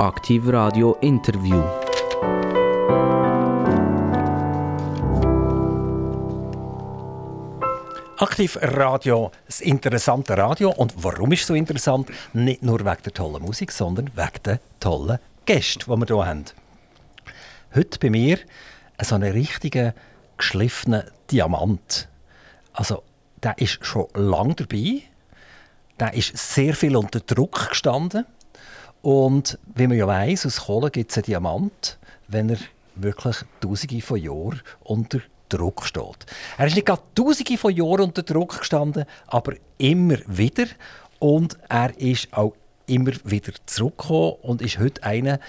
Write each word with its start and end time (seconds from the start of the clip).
Aktiv 0.00 0.46
Radio 0.46 0.96
Interview. 1.00 1.60
Aktiv 8.18 8.58
Radio, 8.62 9.32
das 9.46 9.60
interessante 9.60 10.36
Radio. 10.36 10.70
Und 10.70 10.94
warum 11.02 11.32
ist 11.32 11.40
es 11.40 11.46
so 11.48 11.54
interessant? 11.54 12.10
Nicht 12.32 12.62
nur 12.62 12.78
wegen 12.78 13.02
der 13.06 13.12
tollen 13.12 13.42
Musik, 13.42 13.72
sondern 13.72 14.12
wegen 14.14 14.42
der 14.44 14.60
tollen 14.78 15.18
Gäste, 15.44 15.80
die 15.84 15.90
wir 15.90 16.06
hier 16.06 16.26
haben. 16.26 16.44
Heute 17.74 17.98
bei 17.98 18.10
mir 18.10 18.38
so 19.02 19.16
einen 19.16 19.32
richtigen 19.32 19.94
geschliffenen 20.36 21.10
Diamant. 21.28 22.08
Also, 22.72 23.02
der 23.42 23.58
ist 23.58 23.84
schon 23.84 24.06
lange 24.14 24.54
dabei. 24.54 25.02
Der 25.98 26.14
ist 26.14 26.36
sehr 26.36 26.74
viel 26.74 26.94
unter 26.94 27.18
Druck 27.18 27.70
gestanden. 27.70 28.26
Und 29.02 29.58
wie 29.74 29.86
man 29.86 29.96
ja 29.96 30.06
weiß, 30.06 30.46
aus 30.46 30.64
Kohle 30.66 30.90
gibt 30.90 31.10
es 31.10 31.16
einen 31.16 31.24
Diamant, 31.24 31.98
wenn 32.26 32.50
er 32.50 32.58
wirklich 32.94 33.36
tausende 33.60 34.00
von 34.02 34.18
Jahren 34.18 34.62
unter 34.80 35.20
Druck 35.48 35.84
steht. 35.84 36.26
Er 36.58 36.66
ist 36.66 36.74
nicht 36.74 36.86
gerade 36.86 37.02
tausende 37.14 37.56
von 37.56 37.74
Jahren 37.74 38.00
unter 38.00 38.22
Druck 38.22 38.58
gestanden, 38.58 39.04
aber 39.26 39.54
immer 39.78 40.18
wieder. 40.26 40.66
Und 41.18 41.58
er 41.68 41.98
ist 41.98 42.28
auch 42.32 42.54
immer 42.86 43.12
wieder 43.24 43.52
zurückgekommen 43.66 44.34
und 44.42 44.62
ist 44.62 44.78
heute 44.78 45.02
einer 45.02 45.40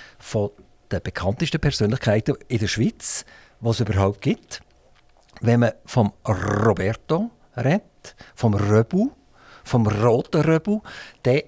der 0.91 0.99
bekanntesten 0.99 1.59
Persönlichkeiten 1.59 2.35
in 2.47 2.59
der 2.59 2.67
Schweiz, 2.67 3.25
was 3.59 3.79
es 3.79 3.87
überhaupt 3.87 4.21
gibt. 4.21 4.61
Wenn 5.41 5.61
man 5.61 5.71
vom 5.85 6.11
Roberto 6.27 7.29
redet, 7.55 8.15
vom 8.35 8.53
Röbu, 8.53 9.11
vom 9.63 9.87
roten 9.87 10.41
Röbu, 10.41 10.81
dann 11.23 11.41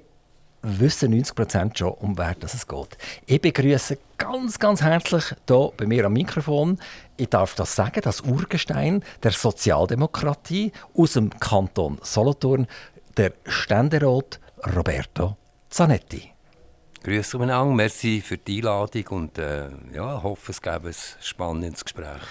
wissen 0.62 1.14
90% 1.14 1.78
schon, 1.78 1.94
um 1.94 2.18
wer 2.18 2.36
es 2.42 2.68
geht. 2.68 2.98
Ich 3.26 3.42
begrüße 3.42 3.98
ganz, 4.18 4.60
ganz 4.60 4.82
herzlich 4.82 5.34
hier 5.48 5.72
bei 5.76 5.86
mir 5.86 6.06
am 6.06 6.14
Mikrofon, 6.14 6.80
ich 7.18 7.30
darf 7.30 7.56
das 7.56 7.76
sagen, 7.76 8.02
das 8.02 8.22
Urgestein 8.22 9.04
der 9.24 9.32
Sozialdemokratie 9.32 10.72
aus 10.96 11.14
dem 11.14 11.30
Kanton 11.40 11.98
Solothurn, 12.02 12.68
der 13.18 13.34
Ständerat 13.46 14.40
Roberto 14.76 15.36
Zanetti. 15.70 16.32
Grüße 17.04 17.40
miteinander, 17.40 17.74
merci 17.74 18.22
für 18.22 18.38
die 18.38 18.58
Einladung 18.58 19.08
und 19.08 19.38
äh, 19.40 19.70
ja, 19.94 20.22
hoffe, 20.22 20.52
es 20.52 20.62
gäbe 20.62 20.90
ein 20.90 20.96
spannendes 21.20 21.84
Gespräch. 21.84 22.22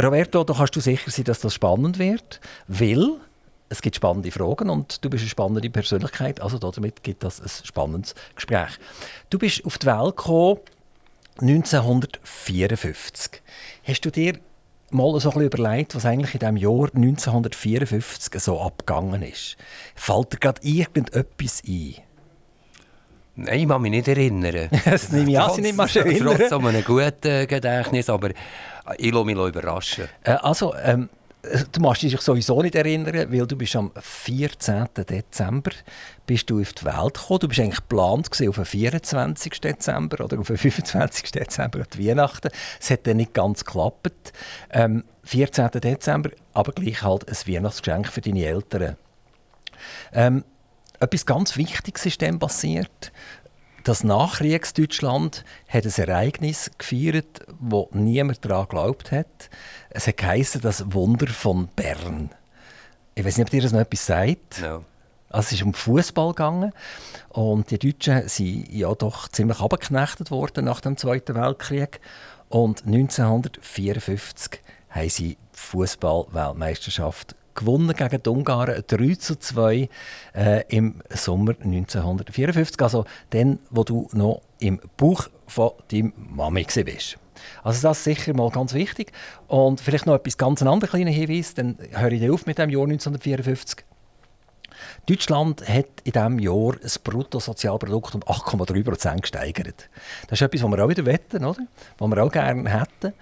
Roberto, 0.00 0.44
da 0.44 0.54
kannst 0.54 0.76
du 0.76 0.80
sicher 0.80 1.10
sein, 1.10 1.24
dass 1.24 1.40
das 1.40 1.54
spannend 1.54 1.98
wird, 1.98 2.40
weil 2.68 3.20
es 3.72 3.80
gibt 3.80 3.96
spannende 3.96 4.30
Fragen 4.30 4.70
und 4.70 5.02
du 5.02 5.10
bist 5.10 5.22
eine 5.22 5.30
spannende 5.30 5.70
Persönlichkeit, 5.70 6.40
also 6.40 6.58
damit 6.58 7.02
gibt 7.02 7.24
das 7.24 7.40
ein 7.40 7.48
spannendes 7.64 8.14
Gespräch. 8.34 8.78
Du 9.30 9.38
bist 9.38 9.64
auf 9.64 9.78
die 9.78 9.86
Welt 9.86 10.16
gekommen 10.16 10.58
1954. 11.40 13.40
Hast 13.84 14.04
du 14.04 14.10
dir 14.10 14.34
mal 14.90 15.18
so 15.18 15.30
ein 15.30 15.38
bisschen 15.38 15.60
überlegt, 15.60 15.94
was 15.94 16.04
eigentlich 16.04 16.34
in 16.34 16.40
dem 16.40 16.56
Jahr 16.58 16.90
1954 16.94 18.40
so 18.40 18.60
abgegangen 18.60 19.22
ist? 19.22 19.56
Fällt 19.94 20.34
dir 20.34 20.38
gerade 20.38 20.60
irgendetwas 20.62 21.62
ein? 21.66 21.94
Nein, 23.34 23.60
ich 23.60 23.68
kann 23.68 23.80
mich 23.80 23.90
nicht 23.90 24.08
erinnern. 24.08 24.68
das 24.84 25.10
nehme 25.10 25.30
ich 25.30 25.40
an, 25.40 25.54
Sie 25.54 25.62
nicht 25.62 25.76
mal 25.76 25.88
erinnern. 25.88 26.36
Trotzdem 26.36 26.66
ein 26.66 26.84
gutes 26.84 27.48
Gedächtnis, 27.48 28.10
aber 28.10 28.30
ich 28.98 29.12
lasse 29.12 29.24
mich 29.24 29.36
überraschen. 29.36 30.08
Äh, 30.24 30.32
also, 30.32 30.74
ähm, 30.74 31.08
Du 31.72 31.80
machst 31.80 32.02
dich 32.02 32.20
sowieso 32.20 32.62
nicht 32.62 32.76
erinnern, 32.76 33.32
weil 33.32 33.46
du 33.48 33.56
bist 33.56 33.74
am 33.74 33.90
14. 33.96 34.86
Dezember 34.94 35.72
bist 36.24 36.48
du 36.48 36.60
auf 36.60 36.72
die 36.72 36.84
Welt 36.84 37.14
gekommen. 37.14 37.40
Du 37.40 37.48
bist 37.48 37.58
eigentlich 37.58 37.80
geplant 37.80 38.28
auf 38.30 38.54
den 38.54 38.64
24. 38.64 39.60
Dezember 39.60 40.24
oder 40.24 40.38
auf 40.38 40.46
den 40.46 40.56
25. 40.56 41.32
Dezember, 41.32 41.80
an 41.80 41.98
Weihnachten. 41.98 42.50
Es 42.80 42.90
hat 42.90 43.08
dann 43.08 43.16
nicht 43.16 43.34
ganz 43.34 43.64
geklappt. 43.64 44.32
Ähm, 44.70 45.02
14. 45.24 45.70
Dezember, 45.72 46.30
aber 46.54 46.70
gleich 46.72 47.02
halt 47.02 47.28
ein 47.28 47.54
Weihnachtsgeschenk 47.54 48.06
für 48.06 48.20
deine 48.20 48.44
Eltern. 48.44 48.96
Ähm, 50.12 50.44
etwas 51.00 51.26
ganz 51.26 51.56
Wichtiges 51.56 52.06
ist 52.06 52.22
dann 52.22 52.38
passiert 52.38 53.10
das 53.84 54.04
Nachkriegsdeutschland 54.04 55.44
hat 55.68 55.84
ein 55.84 55.92
Ereignis 55.92 56.70
gefeiert, 56.78 57.40
wo 57.60 57.88
niemand 57.92 58.44
daran 58.44 58.68
geglaubt 58.68 59.12
hat. 59.12 59.50
Es 59.90 60.06
hat 60.06 60.16
geheißen, 60.16 60.60
das 60.60 60.92
Wunder 60.92 61.26
von 61.26 61.68
Bern. 61.68 62.30
Ich 63.14 63.24
weiß 63.24 63.36
nicht, 63.36 63.46
ob 63.46 63.50
dir 63.50 63.62
das 63.62 63.72
noch 63.72 63.80
etwas 63.80 64.06
sagt. 64.06 64.60
No. 64.60 64.84
Also 65.28 65.46
es 65.46 65.52
ist 65.52 65.62
um 65.62 65.72
Fußball 65.72 66.28
gegangen 66.28 66.72
und 67.30 67.70
die 67.70 67.78
Deutschen 67.78 68.28
sind 68.28 68.70
ja 68.70 68.94
doch 68.94 69.28
ziemlich 69.28 69.60
abgeknechtet 69.60 70.30
worden 70.30 70.66
nach 70.66 70.80
dem 70.80 70.98
Zweiten 70.98 71.34
Weltkrieg 71.34 72.00
und 72.50 72.84
1954 72.84 74.60
haben 74.90 75.08
sie 75.08 75.36
die 75.36 75.38
Fußball-Weltmeisterschaft 75.52 77.34
gewonnen 77.54 77.94
gegen 77.94 78.22
die 78.22 78.30
Ungarn 78.30 78.82
3 78.86 79.14
zu 79.16 79.38
2 79.38 79.88
äh, 80.34 80.64
im 80.68 81.00
Sommer 81.10 81.52
1954. 81.62 82.80
Also 82.82 83.04
dann, 83.30 83.58
wo 83.70 83.84
du 83.84 84.08
noch 84.12 84.42
im 84.58 84.80
Bauch 84.96 85.28
von 85.46 85.72
deinem 85.90 86.12
Mami 86.16 86.64
warst. 86.64 87.18
Also 87.62 87.88
das 87.88 87.98
ist 87.98 88.04
sicher 88.04 88.34
mal 88.34 88.50
ganz 88.50 88.74
wichtig. 88.74 89.12
Und 89.48 89.80
vielleicht 89.80 90.06
noch 90.06 90.14
etwas 90.14 90.38
ganz 90.38 90.62
anderes 90.62 90.90
kleiner 90.90 91.10
Hinweis, 91.10 91.54
dann 91.54 91.76
höre 91.90 92.12
ich 92.12 92.30
auf 92.30 92.46
mit 92.46 92.58
dem 92.58 92.70
Jahr 92.70 92.84
1954. 92.84 93.84
Deutschland 95.06 95.68
hat 95.68 95.86
in 96.04 96.12
diesem 96.12 96.38
Jahr 96.38 96.76
das 96.80 96.98
Bruttosozialprodukt 96.98 98.14
um 98.14 98.22
8,3% 98.22 99.20
gesteigert. 99.20 99.88
Das 100.28 100.40
ist 100.40 100.42
etwas, 100.42 100.62
was 100.62 100.70
wir 100.70 100.84
auch 100.84 100.88
wieder 100.88 101.06
wetten, 101.06 101.44
oder? 101.44 101.66
Was 101.98 102.10
wir 102.10 102.22
auch 102.22 102.32
gerne 102.32 102.68
hätten. 102.70 103.14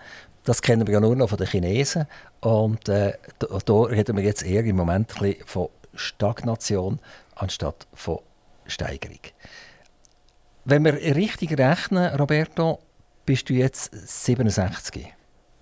Das 0.50 0.62
kennen 0.62 0.84
wir 0.84 0.94
ja 0.94 0.98
nur 0.98 1.14
noch 1.14 1.28
von 1.28 1.38
den 1.38 1.46
Chinesen. 1.46 2.08
Und 2.40 2.88
äh, 2.88 3.12
da, 3.38 3.46
da 3.64 3.82
reden 3.82 4.16
wir 4.16 4.24
jetzt 4.24 4.44
eher 4.44 4.64
im 4.64 4.74
Moment 4.74 5.22
ein 5.22 5.36
von 5.46 5.68
Stagnation 5.94 6.98
anstatt 7.36 7.86
von 7.92 8.18
Steigerung. 8.66 9.20
Wenn 10.64 10.84
wir 10.84 10.94
richtig 10.94 11.56
rechnen, 11.56 12.16
Roberto, 12.16 12.80
bist 13.26 13.48
du 13.48 13.52
jetzt 13.52 13.92
67. 13.92 15.06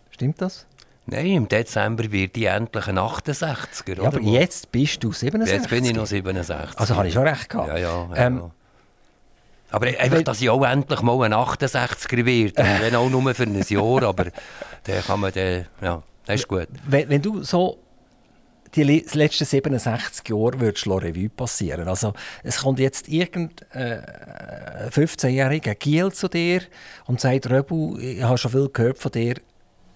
Stimmt 0.09 0.41
das? 0.41 0.67
Nein, 1.05 1.27
im 1.27 1.49
Dezember 1.49 2.11
wird 2.11 2.39
ich 2.39 2.47
endlich 2.47 2.87
ein 2.89 2.99
68er. 2.99 4.03
Ja, 4.03 4.09
aber 4.09 4.23
jetzt 4.23 4.73
bist 4.73 5.05
du 5.05 5.13
67. 5.13 5.55
Jetzt 5.55 5.69
bin 5.69 5.85
ich 5.85 5.95
noch 5.95 6.07
67. 6.07 6.79
Also 6.79 6.97
habe 6.97 7.09
ich 7.09 7.13
schon 7.13 7.29
recht 7.29 7.51
gehabt. 7.51 7.69
Ja, 7.69 7.77
ja. 7.77 8.09
ja, 8.15 8.27
ähm, 8.27 8.53
Aber 9.71 9.87
einfach, 9.87 10.23
dass 10.23 10.41
ich 10.41 10.51
auch 10.51 10.65
endlich 10.65 11.03
mal 11.03 11.23
ein 11.25 11.35
68er 11.35 12.25
werde. 12.25 12.55
wenn 12.81 12.95
auch 12.95 13.11
nur 13.11 13.35
für 13.35 13.43
ein 13.43 13.63
Jahr, 13.69 14.03
aber 14.03 14.27
dann 14.85 15.03
kann 15.03 15.21
man 15.21 15.33
dann, 15.33 15.67
ja, 15.83 16.03
das 16.27 16.41
ist 16.41 16.49
gut. 16.49 16.69
Wenn, 16.87 17.09
wenn 17.09 17.23
du 17.23 17.43
so 17.43 17.79
die 18.75 18.83
letzten 18.83 19.45
67 19.45 20.29
Jahre 20.29 20.61
würdest 20.61 20.87
Revue 20.87 21.29
passieren. 21.29 21.89
Also 21.89 22.13
es 22.43 22.59
kommt 22.59 22.79
jetzt 22.79 23.09
irgendein 23.09 23.71
äh, 23.73 24.91
15-jähriger 24.91 25.75
Giel 25.75 26.13
zu 26.13 26.29
dir 26.29 26.63
und 27.07 27.21
sagt, 27.21 27.49
Röbu, 27.51 27.97
ich 27.99 28.23
habe 28.23 28.39
schon 28.39 28.51
viel 28.51 28.69
gehört 28.69 28.99
von 28.99 29.13
dir. 29.13 29.37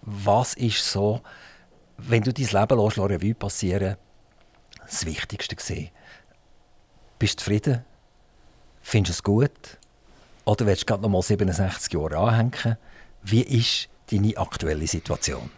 Was 0.02 0.54
ist 0.54 0.90
so, 0.90 1.20
wenn 1.96 2.22
du 2.22 2.32
dein 2.32 2.46
Leben 2.46 2.84
lässt, 2.84 2.98
Revue 2.98 3.34
passieren, 3.34 3.96
das 4.80 5.06
Wichtigste 5.06 5.56
gesehen? 5.56 5.90
Bist 7.18 7.34
du 7.34 7.44
zufrieden? 7.44 7.84
Findest 8.82 9.20
du 9.20 9.20
es 9.20 9.22
gut? 9.22 9.78
Oder 10.44 10.66
willst 10.66 10.82
du 10.82 10.86
gerade 10.86 11.02
noch 11.02 11.08
mal 11.08 11.22
67 11.22 11.92
Jahre 11.92 12.18
anhängen? 12.18 12.76
Wie 13.22 13.42
ist 13.42 13.88
deine 14.10 14.36
aktuelle 14.36 14.86
Situation? 14.86 15.50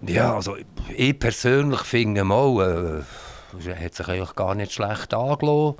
Ja, 0.00 0.36
also 0.36 0.56
ich 0.96 1.18
persönlich 1.18 1.80
finde 1.80 2.22
mal, 2.22 3.04
äh, 3.64 3.74
hat 3.74 3.94
sich 3.94 4.08
eigentlich 4.08 4.34
gar 4.36 4.54
nicht 4.54 4.72
schlecht 4.72 5.12
angelassen. 5.12 5.74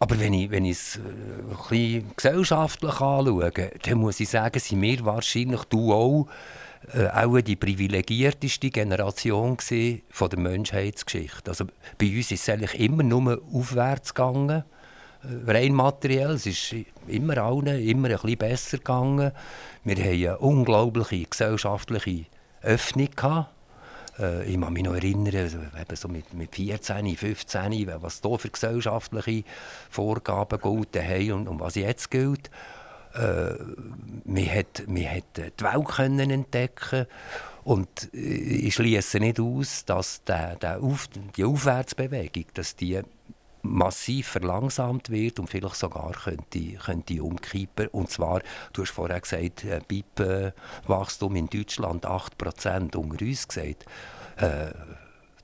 Aber 0.00 0.18
wenn 0.18 0.32
ich, 0.32 0.50
wenn 0.50 0.64
ich 0.64 0.78
es 0.78 0.96
äh, 0.96 1.00
ein 1.00 1.56
bisschen 1.68 2.16
gesellschaftlich 2.16 3.00
anschaue, 3.00 3.52
dann 3.82 3.98
muss 3.98 4.18
ich 4.18 4.30
sagen, 4.30 4.58
sind 4.58 4.82
wir 4.82 5.04
wahrscheinlich, 5.04 5.62
du 5.64 5.92
auch, 5.92 6.26
äh, 6.94 7.06
auch 7.08 7.40
die 7.40 7.56
privilegierteste 7.56 8.70
Generation 8.70 9.58
von 10.10 10.30
der 10.30 10.38
Menschheitsgeschichte. 10.38 11.50
Also 11.50 11.66
bei 11.98 12.06
uns 12.16 12.30
ist 12.32 12.42
es 12.42 12.48
eigentlich 12.48 12.80
immer 12.80 13.02
nur 13.02 13.42
aufwärts 13.52 14.14
gegangen, 14.14 14.64
rein 15.46 15.74
materiell. 15.74 16.32
Es 16.32 16.46
ist 16.46 16.74
immer 17.06 17.38
allen 17.38 17.66
immer 17.66 18.08
ein 18.08 18.14
bisschen 18.14 18.38
besser 18.38 18.78
gegangen. 18.78 19.32
Wir 19.84 19.96
haben 19.96 20.10
eine 20.10 20.38
unglaubliche 20.38 21.24
gesellschaftliche 21.24 22.26
Öffnung 22.62 23.08
gehabt. 23.14 23.50
Äh, 24.18 24.44
ich 24.44 24.60
kann 24.60 24.72
mich 24.72 24.84
noch 24.84 24.94
erinnern, 24.94 25.36
also 25.36 25.58
so 25.94 26.08
mit, 26.08 26.32
mit 26.34 26.54
14, 26.54 27.16
15, 27.16 27.90
was 28.00 28.20
hier 28.22 28.38
für 28.38 28.50
gesellschaftliche 28.50 29.44
Vorgaben 29.90 30.60
gelten 30.60 31.08
haben 31.08 31.32
und, 31.32 31.48
und 31.48 31.60
was 31.60 31.74
jetzt 31.74 32.10
gilt. 32.10 32.50
Äh, 33.14 33.54
man, 34.24 34.64
man 34.86 35.04
hat 35.04 35.36
die 35.36 35.64
Welt 35.64 35.88
können 35.88 36.30
entdecken 36.30 37.06
und 37.64 37.88
äh, 38.14 38.18
ich 38.18 38.74
schließe 38.74 39.18
nicht 39.18 39.40
aus, 39.40 39.84
dass 39.84 40.22
der, 40.24 40.56
der 40.56 40.82
Auf, 40.82 41.08
die 41.36 41.44
Aufwärtsbewegung, 41.44 42.44
dass 42.54 42.76
die 42.76 43.00
massiv 43.62 44.28
verlangsamt 44.28 45.10
wird 45.10 45.38
und 45.38 45.48
vielleicht 45.48 45.76
sogar 45.76 46.12
könnte, 46.12 46.72
könnte 46.74 47.22
umkippen. 47.22 47.88
Und 47.88 48.10
zwar, 48.10 48.40
du 48.72 48.82
hast 48.82 48.90
vorher 48.90 49.20
gesagt, 49.20 49.64
äh, 49.64 49.80
BIP-Wachstum 49.86 51.36
in 51.36 51.48
Deutschland 51.48 52.06
8%, 52.06 52.96
unter 52.96 53.24
uns 53.24 53.48
gesagt. 53.48 53.86
Äh, 54.36 54.70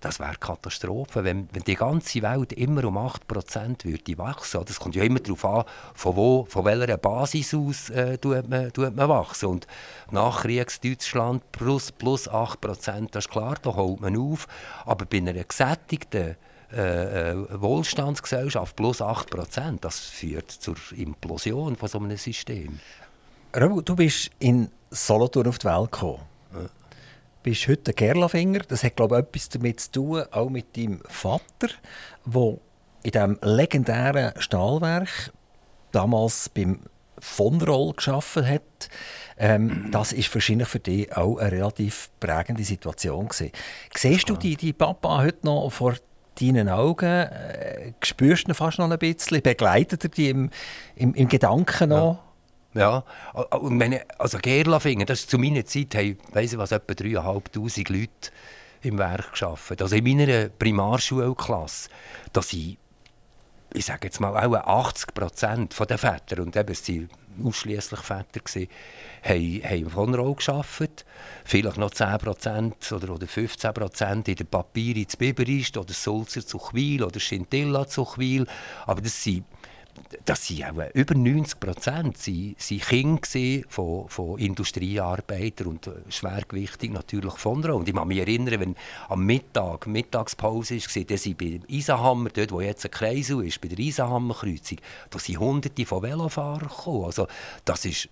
das 0.01 0.21
wäre 0.21 0.37
Katastrophe, 0.39 1.25
wenn, 1.25 1.49
wenn 1.53 1.63
die 1.63 1.75
ganze 1.75 2.23
Welt 2.23 2.53
immer 2.53 2.85
um 2.85 2.99
8% 2.99 3.85
würde 3.85 4.19
wachsen. 4.19 4.65
Das 4.65 4.79
kommt 4.79 4.95
ja 4.95 5.03
immer 5.03 5.21
darauf 5.21 5.45
an, 5.45 5.65
von, 5.95 6.17
wo, 6.17 6.45
von 6.49 6.65
welcher 6.65 6.97
Basis 6.97 7.55
aus 7.55 7.91
äh, 7.91 8.19
tut 8.19 8.49
man, 8.49 8.73
tut 8.73 8.95
man 8.95 9.09
wachsen. 9.09 9.47
Und 9.47 9.67
Nachkriegsdeutschland 10.11 11.51
plus, 11.51 11.93
plus 11.93 12.31
8%, 12.31 13.11
das 13.11 13.25
ist 13.25 13.31
klar, 13.31 13.57
da 13.63 13.75
holt 13.75 14.01
man 14.01 14.17
auf. 14.17 14.47
Aber 14.85 15.07
bei 15.07 15.19
einer 15.19 15.33
gesättigten 15.33 16.37
äh, 16.77 17.31
äh 17.33 17.61
Wohlstandsgesellschaft 17.61 18.77
plus 18.77 19.01
8%, 19.01 19.81
das 19.81 19.99
führt 20.01 20.51
zur 20.51 20.77
Implosion 20.97 21.77
von 21.77 21.89
so 21.89 21.99
einem 21.99 22.17
System. 22.17 22.81
Rabu, 23.53 23.81
du 23.81 23.97
bist 23.97 24.31
in 24.39 24.71
Solothurn 24.91 25.47
auf 25.49 25.59
die 25.59 25.67
Welt 25.67 25.93
gekommen. 25.93 26.21
Ja 26.53 26.69
bist 27.47 27.69
heute 27.69 27.93
ein 27.93 27.95
Gerlafinger. 27.95 28.59
Das 28.67 28.83
hat, 28.83 28.97
glaube 28.97 29.15
ich, 29.15 29.21
etwas 29.23 29.49
damit 29.51 29.79
zu 29.79 29.93
tun, 29.93 30.25
auch 30.33 30.51
mit 30.51 30.77
deinem 30.77 31.01
Vater, 31.09 31.69
der 32.25 32.59
in 33.05 33.11
diesem 33.13 33.39
legendären 33.41 34.33
Stahlwerk 34.41 35.33
damals 35.93 36.49
beim 36.49 36.81
von 37.21 37.63
Roll 37.63 37.93
geschaffen 37.93 38.49
hat. 38.49 38.89
Ähm, 39.39 39.91
das 39.93 40.13
ist 40.13 40.35
wahrscheinlich 40.35 40.67
für 40.67 40.81
dich 40.81 41.17
auch 41.17 41.37
eine 41.37 41.53
relativ 41.53 42.11
prägende 42.19 42.65
Situation 42.65 43.29
gewesen. 43.29 43.53
Siehst 43.95 44.29
du 44.29 44.35
die, 44.35 44.57
die 44.57 44.73
Papa 44.73 45.19
heute 45.23 45.47
noch 45.47 45.71
vor 45.71 45.95
deinen 46.41 46.69
Augen? 46.69 47.07
Äh, 47.07 47.93
spürst 48.03 48.47
du 48.47 48.53
ihn 48.53 48.55
fast 48.55 48.79
noch 48.79 48.91
ein 48.91 48.99
bisschen? 48.99 49.43
Begleitet 49.43 50.05
er 50.05 50.11
dich 50.11 50.29
im, 50.29 50.51
im, 50.95 51.15
im 51.15 51.29
Gedanken 51.29 51.91
noch? 51.91 52.15
Ja. 52.15 52.23
Ja, 52.77 53.05
und 53.57 53.79
meine, 53.79 54.03
also 54.19 54.37
Gerlafingen, 54.37 55.07
das 55.07 55.21
ist 55.21 55.31
zu 55.31 55.39
meiner 55.39 55.65
Zeit, 55.65 55.95
haben, 55.95 56.19
weiss 56.33 56.53
ich 56.53 56.59
was, 56.59 56.73
etwa 56.73 56.93
3'500 56.93 57.91
Leute 57.91 58.11
im 58.83 58.99
Werk 58.99 59.33
gearbeitet. 59.33 59.81
Also 59.81 59.97
in 59.97 60.05
meiner 60.05 60.51
Primarschulklasse, 60.51 61.89
da 62.35 62.43
sind, 62.43 62.77
ich 63.73 63.87
sage 63.87 64.09
jetzt 64.09 64.21
mal, 64.21 64.37
auch 64.37 64.85
80 64.89 65.15
Prozent 65.15 65.75
der 65.89 65.97
Väter, 65.97 66.43
und 66.43 66.55
eben, 66.55 66.71
es 66.71 66.85
ausschließlich 67.45 68.01
Väter, 68.01 68.41
gewesen, 68.41 68.69
haben, 69.23 69.63
haben 69.65 69.91
von 69.91 70.15
Roll 70.15 70.35
gearbeitet. 70.35 71.05
Vielleicht 71.45 71.79
noch 71.79 71.91
10 71.91 72.19
Prozent 72.19 72.93
oder, 72.93 73.15
oder 73.15 73.27
15 73.27 73.75
Prozent 73.75 74.29
in 74.29 74.37
der 74.37 74.45
Papier 74.45 74.97
in 74.97 75.07
Biberist 75.19 75.77
oder 75.77 75.93
Sulzer 75.93 76.47
zu 76.47 76.59
Chwil 76.59 77.03
oder 77.03 77.21
Scintilla 77.21 77.87
zu 77.87 78.05
Chwil. 78.05 78.47
Aber 78.87 79.01
das 79.01 79.23
sind 79.23 79.45
das 80.25 80.47
sind 80.47 80.65
auch 80.65 80.91
über 80.95 81.15
90 81.15 81.61
Prozent 81.61 82.19
sind, 82.19 82.61
sind 82.61 82.83
Kinder 82.83 83.67
von, 83.69 84.09
von 84.09 84.39
Industriearbeitern 84.39 85.69
und 85.69 85.87
äh, 85.87 85.93
schwergewichtig 86.09 86.93
natürlich 86.93 87.35
von 87.35 87.65
Rohr. 87.65 87.77
Und 87.77 87.89
ich 87.89 87.95
kann 87.95 88.09
mich 88.09 88.19
erinnern, 88.19 88.61
wenn 88.61 88.77
am 89.09 89.25
Mittag 89.25 89.87
Mittagspause 89.87 90.77
war, 90.77 91.05
dann 91.05 91.19
sind 91.19 91.39
bei 91.39 91.61
Eisenhammer, 91.71 92.31
dort 92.31 92.53
wo 92.53 92.61
jetzt 92.61 92.85
ein 92.85 92.91
Kreisel 92.91 93.45
ist, 93.45 93.61
bei 93.61 93.69
der 93.69 93.79
Eisenhammer-Kreuzung, 93.79 94.79
da 95.11 95.19
sind 95.19 95.39
hunderte 95.39 95.87
von 95.87 96.03
Velofahrern 96.03 96.69
gekommen. 96.69 97.05
Also 97.05 97.27
das 97.65 97.85
ist... 97.85 98.09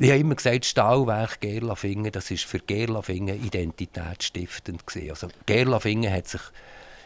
Ich 0.00 0.10
habe 0.10 0.20
immer 0.20 0.36
gesagt, 0.36 0.64
Stahlwerk 0.64 1.40
Gerlafingen, 1.40 2.12
das 2.12 2.30
ist 2.30 2.44
für 2.44 2.60
Gerlafingen 2.60 3.44
identitätsstiftend. 3.44 4.84
Also 5.10 5.26
Gerlafingen 5.44 6.12
hat 6.12 6.28
sich, 6.28 6.40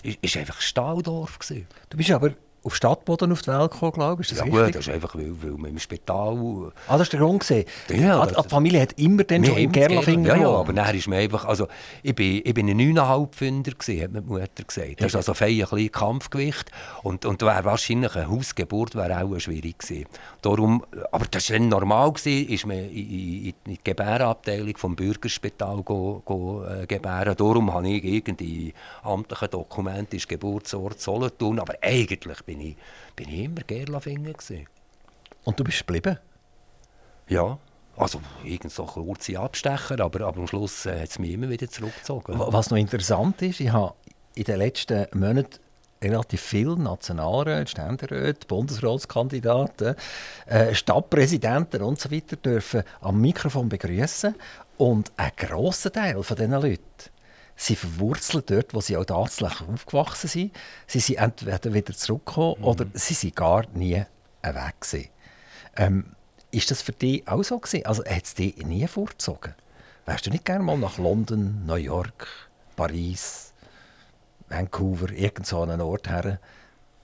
ist, 0.02 0.18
ist 0.20 0.36
einfach 0.36 0.60
Stahldorf 0.60 1.38
gewesen. 1.38 1.66
Du 1.88 1.96
bist 1.96 2.10
aber 2.10 2.34
auf 2.64 2.76
Stadtboden 2.76 3.32
auf 3.32 3.42
die 3.42 3.48
Welt 3.48 3.70
gekommen, 3.72 3.92
glaube 3.92 4.22
ich. 4.22 4.30
Ist 4.30 4.38
das 4.38 4.46
ja 4.46 4.52
richtig? 4.52 4.64
gut, 4.64 4.74
das 4.76 4.86
ist 4.86 4.94
einfach, 4.94 5.14
weil, 5.14 5.32
weil 5.42 5.52
man 5.52 5.70
im 5.70 5.78
Spital... 5.78 6.72
Ah, 6.86 6.92
das 6.92 7.02
ist 7.02 7.12
der 7.12 7.20
Grund 7.20 7.46
gewesen. 7.46 7.64
Ja, 7.88 8.20
ah, 8.20 8.26
die 8.26 8.48
Familie 8.48 8.82
hat 8.82 8.92
immer 8.98 9.24
dann 9.24 9.44
schon 9.44 9.56
im 9.56 9.72
Gerlafinger 9.72 10.36
Ja, 10.36 10.42
ja, 10.42 10.48
aber 10.48 10.72
nachher 10.72 10.94
ist 10.94 11.08
man 11.08 11.18
einfach... 11.18 11.44
Also, 11.44 11.66
ich 12.02 12.14
bin, 12.14 12.40
ich 12.44 12.54
bin 12.54 12.68
ein 12.68 12.78
9,5 12.78 13.28
Pfünder 13.32 13.72
gewesen, 13.72 14.02
hat 14.02 14.12
mir 14.12 14.22
die 14.22 14.28
Mutter 14.28 14.64
gesagt. 14.66 15.00
Das 15.00 15.06
ist 15.08 15.16
also 15.16 15.34
fein 15.34 15.64
ein 15.70 15.92
Kampfgewicht. 15.92 16.70
Und, 17.02 17.24
und 17.24 17.42
wäre 17.42 17.64
wahrscheinlich 17.64 18.14
eine 18.14 18.30
Hausgeburt 18.30 18.94
wäre 18.94 19.22
auch 19.22 19.38
schwierig 19.38 19.78
gewesen. 19.78 20.06
Darum, 20.40 20.84
aber 21.10 21.26
das 21.30 21.50
war 21.50 21.58
dann 21.58 21.68
normal, 21.68 22.12
gewesen, 22.12 22.48
ist 22.48 22.66
man 22.66 22.76
in, 22.76 22.90
in, 22.90 23.44
in 23.46 23.54
die 23.66 23.78
Gebärabteilung 23.82 24.76
vom 24.76 24.94
Bürgerspital 24.94 25.82
go, 25.82 26.22
go, 26.24 26.64
äh, 26.64 26.86
gebären. 26.86 27.34
Darum 27.36 27.72
habe 27.72 27.88
ich 27.88 28.04
irgendwie 28.04 28.72
amtliche 29.02 29.48
Dokumente, 29.48 30.16
ist 30.16 30.28
Geburtsort 30.28 31.00
Solothurn, 31.00 31.58
aber 31.58 31.74
eigentlich 31.80 32.42
bin 32.44 32.51
ich, 32.60 32.76
bin 33.16 33.28
ich 33.28 33.44
immer 33.44 33.62
Gerlafinger. 33.66 34.34
Und 35.44 35.58
du 35.58 35.64
bist 35.64 35.78
geblieben? 35.78 36.18
Ja. 37.28 37.58
Also, 37.96 38.20
irgend 38.42 38.72
so 38.72 38.84
kurze 38.84 39.38
Abstecher, 39.38 40.00
aber, 40.00 40.26
aber 40.26 40.38
am 40.38 40.46
Schluss 40.46 40.86
äh, 40.86 41.02
hat 41.02 41.10
es 41.10 41.18
mich 41.18 41.32
immer 41.32 41.50
wieder 41.50 41.68
zurückgezogen. 41.68 42.34
Was 42.38 42.70
noch 42.70 42.78
interessant 42.78 43.42
ist, 43.42 43.60
ich 43.60 43.70
habe 43.70 43.94
in 44.34 44.44
den 44.44 44.56
letzten 44.56 45.06
Monaten 45.12 45.58
relativ 46.02 46.40
viele 46.40 46.76
Nationalräte, 46.76 47.70
Ständeräte, 47.70 48.46
Bundesratskandidaten, 48.46 49.94
äh, 50.46 50.74
Stadtpräsidenten 50.74 51.82
und 51.82 52.00
so 52.00 52.08
dürfen 52.08 52.82
am 53.00 53.20
Mikrofon 53.20 53.68
begrüßen 53.68 54.34
und 54.78 55.12
ein 55.16 55.30
grosser 55.36 55.92
Teil 55.92 56.22
von 56.22 56.36
diesen 56.36 56.52
Leuten 56.52 57.11
sie 57.62 57.76
verwurzelt 57.76 58.50
dort, 58.50 58.74
wo 58.74 58.80
sie 58.80 58.96
auch 58.96 59.04
tatsächlich 59.04 59.68
aufgewachsen 59.68 60.28
sind. 60.28 60.52
Sie 60.86 61.00
sind 61.00 61.18
entweder 61.18 61.72
wieder 61.72 61.94
zurückgekommen 61.94 62.56
mhm. 62.58 62.64
oder 62.64 62.86
sie 62.94 63.14
sind 63.14 63.36
gar 63.36 63.66
nie 63.74 64.04
weg 64.42 64.80
gewesen. 64.80 65.08
Ähm, 65.76 66.16
ist 66.50 66.70
das 66.70 66.82
für 66.82 66.92
dich 66.92 67.26
auch 67.26 67.42
so 67.42 67.58
gewesen? 67.58 67.86
Also 67.86 68.04
hat 68.04 68.24
es 68.24 68.34
dich 68.34 68.56
nie 68.58 68.86
vorgezogen? 68.86 69.54
Wärst 70.04 70.26
du 70.26 70.30
nicht 70.30 70.44
gerne 70.44 70.64
mal 70.64 70.76
nach 70.76 70.98
London, 70.98 71.64
New 71.64 71.76
York, 71.76 72.26
Paris, 72.74 73.52
Vancouver, 74.48 75.10
irgend 75.12 75.46
so 75.46 75.62
einen 75.62 75.80
Ort 75.80 76.08
her, 76.08 76.40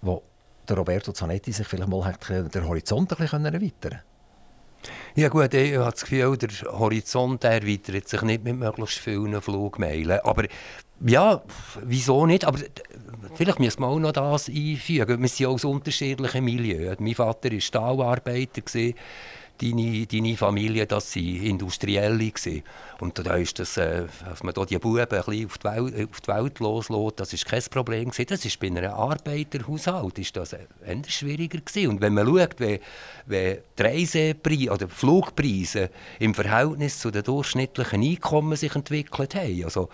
wo 0.02 0.22
der 0.68 0.76
Roberto 0.76 1.12
Zanetti 1.12 1.52
sich 1.52 1.66
vielleicht 1.66 1.88
mal 1.88 2.12
den 2.20 2.68
Horizont 2.68 3.12
ein 3.12 3.16
bisschen 3.16 3.44
erweitern 3.44 3.72
konnte? 3.80 4.07
Ja 5.14 5.28
gut, 5.28 5.52
ich 5.54 5.76
habe 5.76 5.90
das 5.90 6.02
Gefühl, 6.02 6.36
der 6.36 6.50
Horizont 6.78 7.44
erweitert 7.44 8.08
sich 8.08 8.22
nicht 8.22 8.44
mit 8.44 8.56
möglichst 8.56 8.98
vielen 8.98 9.40
Flugmeilen. 9.42 10.20
Aber 10.22 10.44
ja, 11.04 11.42
wieso 11.82 12.26
nicht? 12.26 12.44
Aber 12.44 12.58
vielleicht 13.34 13.60
müssen 13.60 13.80
wir 13.80 13.88
auch 13.88 13.98
noch 13.98 14.12
das 14.12 14.48
einfügen. 14.48 15.20
Wir 15.20 15.28
sind 15.28 15.46
aus 15.46 15.64
unterschiedlichen 15.64 16.44
Milieus. 16.44 16.96
Mein 17.00 17.14
Vater 17.14 17.50
war 17.52 17.60
Stahlarbeiter 17.60 18.62
deine, 19.60 20.06
deine 20.06 20.36
Familie, 20.36 20.86
das 20.86 21.14
waren 21.14 21.42
Industrielle. 21.42 22.30
Gewesen. 22.30 22.62
Und 23.00 23.18
da 23.18 23.36
ist 23.36 23.58
das, 23.58 23.76
äh, 23.76 24.04
dass 24.24 24.42
man 24.42 24.54
da 24.54 24.64
die 24.64 24.78
Buben 24.78 25.06
auf 25.06 25.08
die 25.08 25.64
Welt, 25.64 26.10
auf 26.10 26.20
die 26.20 26.28
Welt 26.28 26.58
loslässt, 26.58 27.20
das 27.20 27.32
ist 27.32 27.46
kein 27.46 27.62
Problem. 27.70 28.10
Das 28.10 28.44
ist 28.44 28.58
bei 28.58 28.66
einem 28.66 28.92
Arbeiterhaushalt 28.92 30.18
ist 30.18 30.36
das 30.36 30.52
eher 30.52 30.66
schwieriger 31.06 31.58
gewesen. 31.60 31.90
Und 31.90 32.00
wenn 32.00 32.14
man 32.14 32.26
schaut, 32.26 32.58
wie, 32.58 32.80
wie 33.26 33.58
die 33.78 33.82
Reisepreise 33.82 34.70
oder 34.72 34.88
Flugpreise 34.88 35.90
im 36.18 36.34
Verhältnis 36.34 36.98
zu 36.98 37.10
den 37.10 37.22
durchschnittlichen 37.22 38.02
Einkommen 38.02 38.56
sich 38.56 38.74
entwickelt 38.74 39.34
haben, 39.34 39.64
also 39.64 39.88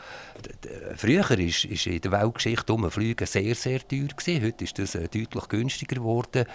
früher 0.96 1.30
ist 1.38 1.64
in 1.64 2.00
der 2.00 2.12
Weltgeschichte 2.12 2.72
Umfliegen 2.72 3.26
sehr, 3.26 3.54
sehr 3.54 3.86
teuer 3.86 4.08
gewesen. 4.08 4.44
Heute 4.44 4.64
ist 4.64 4.78
das 4.78 4.94
äh, 4.94 5.08
deutlich 5.08 5.48
günstiger 5.48 5.96
geworden. 5.96 6.46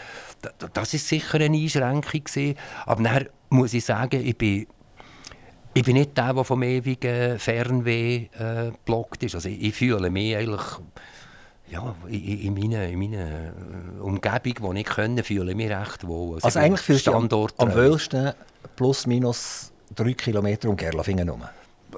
Das 0.74 0.94
ist 0.94 1.08
sicher 1.08 1.40
eine 1.40 1.58
Einschränkung 1.58 2.24
gewesen. 2.24 2.58
Aber 2.86 2.99
nachher 3.00 3.28
muss 3.50 3.74
ich 3.74 3.86
sagen, 3.86 4.26
ich 4.26 4.38
bin 4.38 4.68
ich 5.74 5.84
bin 5.84 5.96
nicht 5.96 6.18
der, 6.18 6.34
der 6.34 6.44
vom 6.44 6.64
ewigen 6.64 7.38
Fernweh 7.38 8.28
äh, 8.38 8.72
blockt 8.86 9.24
ist. 9.24 9.36
Also 9.36 9.50
ich, 9.50 9.62
ich, 9.62 9.76
fühle 9.76 10.10
mich 10.10 10.36
eigentlich 10.36 10.62
ja, 11.70 11.96
in, 12.08 12.42
in 12.42 12.54
meiner, 12.54 12.88
in 12.88 13.00
meiner 13.00 13.28
äh, 13.28 14.02
Umgebung, 14.02 14.74
die 14.74 14.82
ich 14.82 14.88
können, 14.88 15.24
fühle 15.24 15.52
ich 15.52 15.58
mich 15.58 15.70
recht 15.70 16.08
wohl. 16.08 16.36
Also, 16.36 16.46
also 16.46 16.60
eigentlich 16.60 16.82
fühlst 16.82 17.08
du 17.08 17.14
am, 17.14 17.30
am 17.58 17.76
wohlsten 17.76 18.34
plus 18.76 19.06
minus 19.06 19.72
drei 19.96 20.14
Kilometer 20.14 20.70
um 20.70 20.76
Gerlafingen 20.76 21.28
herum? 21.28 21.44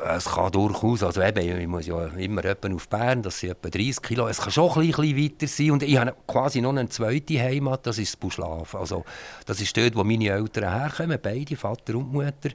Es 0.03 0.25
kann 0.25 0.51
durchaus, 0.51 1.03
also 1.03 1.22
eben, 1.22 1.60
ich 1.60 1.67
muss 1.67 1.86
ja 1.86 2.05
immer 2.08 2.41
auf 2.74 2.89
Bern, 2.89 3.22
das 3.22 3.39
sind 3.39 3.51
etwa 3.51 3.70
30 3.70 4.01
Kilo, 4.01 4.27
es 4.27 4.39
kann 4.39 4.51
schon 4.51 4.72
ein 4.72 4.91
bisschen 4.91 5.17
weiter 5.17 5.48
sein 5.48 5.72
und 5.72 5.84
ich 5.84 5.98
habe 5.98 6.15
quasi 6.27 6.62
noch 6.62 6.72
eine 6.72 6.89
zweite 6.89 7.39
Heimat, 7.39 7.86
das 7.86 7.98
ist 7.98 8.20
Buschlaf. 8.20 8.75
Also 8.75 9.03
das 9.46 9.62
ist 9.62 9.75
dort, 9.75 9.96
wo 9.96 10.03
meine 10.03 10.29
Eltern 10.29 10.74
herkommen, 10.74 11.20
beide, 11.22 11.55
Vater 11.55 11.96
und 11.96 12.12
Mutter. 12.12 12.50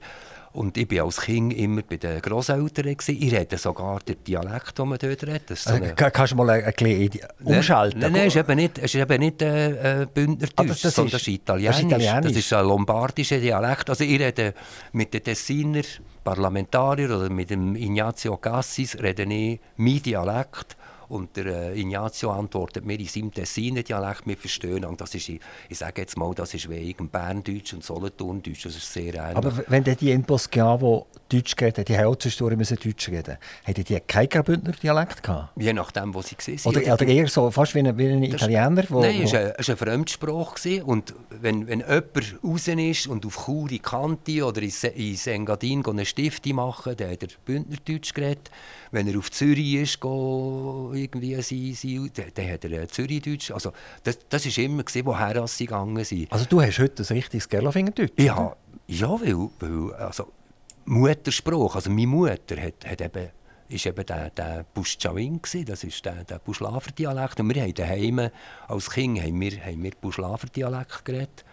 Und 0.56 0.78
ich 0.78 0.90
war 0.90 1.04
als 1.04 1.20
Kind 1.20 1.52
immer 1.52 1.82
bei 1.82 1.98
den 1.98 2.22
Grosseltern. 2.22 2.86
Ich 2.88 3.32
rede 3.32 3.58
sogar 3.58 4.00
den 4.00 4.24
Dialekt, 4.24 4.78
den 4.78 4.88
man 4.88 4.98
dort 4.98 5.22
redet. 5.24 5.58
So 5.58 5.70
eine... 5.70 5.94
Kannst 5.94 6.32
du 6.32 6.36
mal 6.36 6.48
ein, 6.48 6.72
bisschen 6.72 7.20
umschalten? 7.44 8.00
Nein, 8.00 8.12
nein, 8.12 8.26
es 8.28 8.34
ist 8.34 8.40
eben 8.40 8.56
nicht, 8.56 8.78
es 8.78 8.94
ist 8.94 8.94
eben 8.94 9.20
nicht 9.20 9.42
äh, 9.42 10.02
äh 10.02 10.06
Bündnerdeutsch, 10.06 10.52
ah, 10.56 10.64
das, 10.64 10.80
das 10.80 10.94
sondern 10.94 11.12
das 11.12 11.22
ist 11.22 11.28
Italienisch. 11.28 11.76
Das 11.76 11.80
ist, 11.80 11.86
Italienisch. 11.86 12.32
das 12.32 12.36
ist 12.36 12.52
ein 12.54 12.66
lombardischer 12.66 13.38
Dialekt. 13.38 13.90
Also 13.90 14.04
ich 14.04 14.18
rede 14.18 14.54
mit 14.92 15.12
den 15.12 15.22
Tessiner 15.22 15.82
Parlamentariern 16.24 17.12
oder 17.12 17.30
mit 17.30 17.50
dem 17.50 17.76
Ignazio 17.76 18.36
Cassis 18.38 18.96
rede 19.00 19.24
ich 19.24 19.60
mein 19.76 20.02
Dialekt 20.02 20.76
Und 21.08 21.36
der 21.36 21.46
äh, 21.46 21.80
Ignazio 21.80 22.30
antwortet 22.30 22.84
mir 22.84 22.98
in 22.98 23.06
seinem 23.06 23.32
Tessiner 23.32 23.82
Dialekt, 23.82 24.26
wir 24.26 24.36
verstehen. 24.36 24.84
Und 24.84 25.00
das 25.00 25.14
ist, 25.14 25.28
ich, 25.28 25.40
ich 25.68 25.78
sage 25.78 26.02
jetzt 26.02 26.16
mal, 26.16 26.34
das 26.34 26.54
ist 26.54 26.68
wegen 26.68 27.08
Berndeutsch 27.08 27.74
und 27.74 27.84
Solothurndeutsch, 27.84 28.64
das 28.64 28.76
ist 28.76 28.92
sehr 28.92 29.14
ähnlich. 29.14 29.36
Aber 29.36 29.52
wenn 29.68 29.84
die 29.84 30.10
in 30.10 30.22
Boschiavo 30.22 31.06
Deutsch 31.28 31.54
reden, 31.60 31.84
die 31.84 32.18
zwischendurch 32.18 32.56
müssen 32.56 32.78
Deutsch 32.82 33.08
reden, 33.08 33.36
hatten 33.64 33.84
die 33.84 34.00
keinen 34.00 34.28
Graubündner 34.28 34.72
Dialekt 34.72 35.22
gehabt? 35.22 35.50
Je 35.60 35.72
nachdem, 35.72 36.14
wo 36.14 36.22
sie 36.22 36.36
waren. 36.36 36.76
Oder, 36.76 36.94
oder 36.94 37.06
eher 37.06 37.28
so, 37.28 37.50
fast 37.50 37.74
wie 37.74 37.80
ein, 37.80 37.98
wie 37.98 38.08
ein 38.08 38.22
Italiener? 38.22 38.84
Wo, 38.88 39.00
nein, 39.00 39.22
es 39.22 39.32
war 39.32 39.40
ein, 39.56 39.76
Fremdsprache. 39.76 40.84
Und 40.84 41.14
wenn, 41.30 41.66
wenn 41.66 41.80
jemand 41.80 42.36
raus 42.44 42.68
ist 42.68 43.06
und 43.06 43.26
auf 43.26 43.44
Chur 43.44 43.70
in 43.70 43.82
Kante 43.82 44.44
oder 44.44 44.62
in, 44.62 44.72
in 44.94 45.18
Engadin 45.26 45.84
eine 45.84 46.04
Stifte 46.04 46.54
machen, 46.54 46.96
dann 46.96 47.10
hat 47.10 47.22
er 47.22 47.28
Bündnerdeutsch 47.44 48.14
geredet. 48.14 48.50
Wenn 48.92 49.08
er 49.08 49.18
auf 49.18 49.30
Zürich 49.30 49.74
ist, 49.74 50.00
go, 50.00 50.92
irgendwie 50.96 51.34
sein, 51.42 51.74
sein, 51.74 52.10
dann, 52.34 52.50
hat 52.50 52.64
er 52.64 52.88
Zürichdeutsch. 52.88 53.50
Also 53.50 53.72
das, 54.02 54.18
das 54.28 54.46
war 54.46 54.64
immer, 54.64 54.84
woher 55.04 55.46
sie 55.46 55.66
gegangen 55.66 56.04
sind. 56.04 56.32
Also 56.32 56.46
du 56.48 56.60
hast 56.60 56.78
heute 56.78 57.02
ein 57.02 57.16
richtiges 57.16 57.48
Gerlafingerdeutsch? 57.48 58.12
Ja, 58.18 58.56
ja 58.86 59.08
weil, 59.08 59.48
weil 59.60 59.94
also, 59.94 60.32
Muttersprache, 60.84 61.76
also 61.76 61.90
meine 61.90 62.06
Mutter 62.06 62.56
hat, 62.60 62.86
hat 62.86 63.00
eben 63.00 63.28
ist 63.68 63.86
eben 63.86 64.06
der, 64.06 64.30
der 64.30 64.64
Buschawin, 64.74 65.40
das 65.66 65.84
ist 65.84 66.04
der, 66.04 66.24
der 66.24 66.38
Buschlafer-Dialekt. 66.38 67.40
Und 67.40 67.52
wir 67.52 67.62
haben 67.62 67.74
daheim, 67.74 68.30
als 68.68 68.90
Kind 68.90 69.20
haben 69.20 69.40
wir, 69.40 69.64
haben 69.64 69.82
wir 69.82 69.90
Buschlafer-Dialekt 70.00 71.04
geredet. 71.04 71.44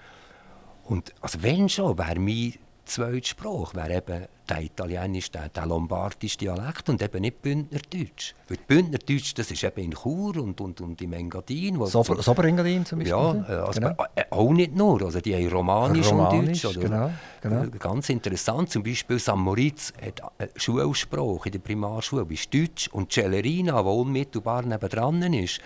Und 0.84 1.14
also 1.22 1.42
wenn 1.42 1.70
schon, 1.70 1.98
wäre 1.98 2.20
mein 2.20 2.54
zweite 2.86 3.28
Sprache 3.28 3.76
wäre 3.76 3.98
eben 3.98 4.26
der 4.50 4.62
Italienisch, 4.62 5.32
der, 5.32 5.50
der 5.50 5.66
lombardische 5.66 6.38
Dialekt 6.38 6.90
und 6.90 7.02
eben 7.02 7.22
nicht 7.22 7.42
Bündnerdeutsch. 7.42 8.36
Weil 8.48 8.58
Bündnerdeutsch, 8.68 9.34
das 9.36 9.52
ist 9.52 9.64
eben 9.64 9.82
in 9.82 9.92
Chur 9.92 10.36
und, 10.38 10.60
und, 10.60 10.82
und 10.82 11.02
im 11.02 11.14
Engadin. 11.14 11.84
Sober, 11.86 12.22
Soberengadin 12.22 12.86
zum 12.86 13.00
Beispiel? 13.00 13.18
Ja, 13.18 13.34
äh, 13.34 13.66
also 13.66 13.80
genau. 13.80 13.96
Äh, 14.16 14.24
auch 14.30 14.52
nicht 14.52 14.76
nur. 14.76 15.02
Also 15.02 15.22
die 15.22 15.34
haben 15.34 15.48
Romanisch, 15.48 16.10
Romanisch 16.10 16.66
und 16.66 16.76
Deutsch. 16.76 16.78
Oder, 16.78 16.88
genau, 16.88 17.12
genau. 17.42 17.64
Äh, 17.64 17.80
Ganz 17.80 18.10
interessant, 18.10 18.70
zum 18.70 18.84
Beispiel 18.84 19.20
St. 19.20 19.36
Moritz 19.36 19.94
hat 20.02 20.22
Schulsprache 20.56 21.46
in 21.48 21.52
der 21.54 21.60
Primarschule, 21.60 22.26
ist 22.30 22.54
Deutsch. 22.54 22.90
Und 22.90 23.12
Celerina, 23.12 23.82
die 23.82 23.88
unmittelbar 23.88 24.64
nebenan 24.64 25.34
ist, 25.34 25.62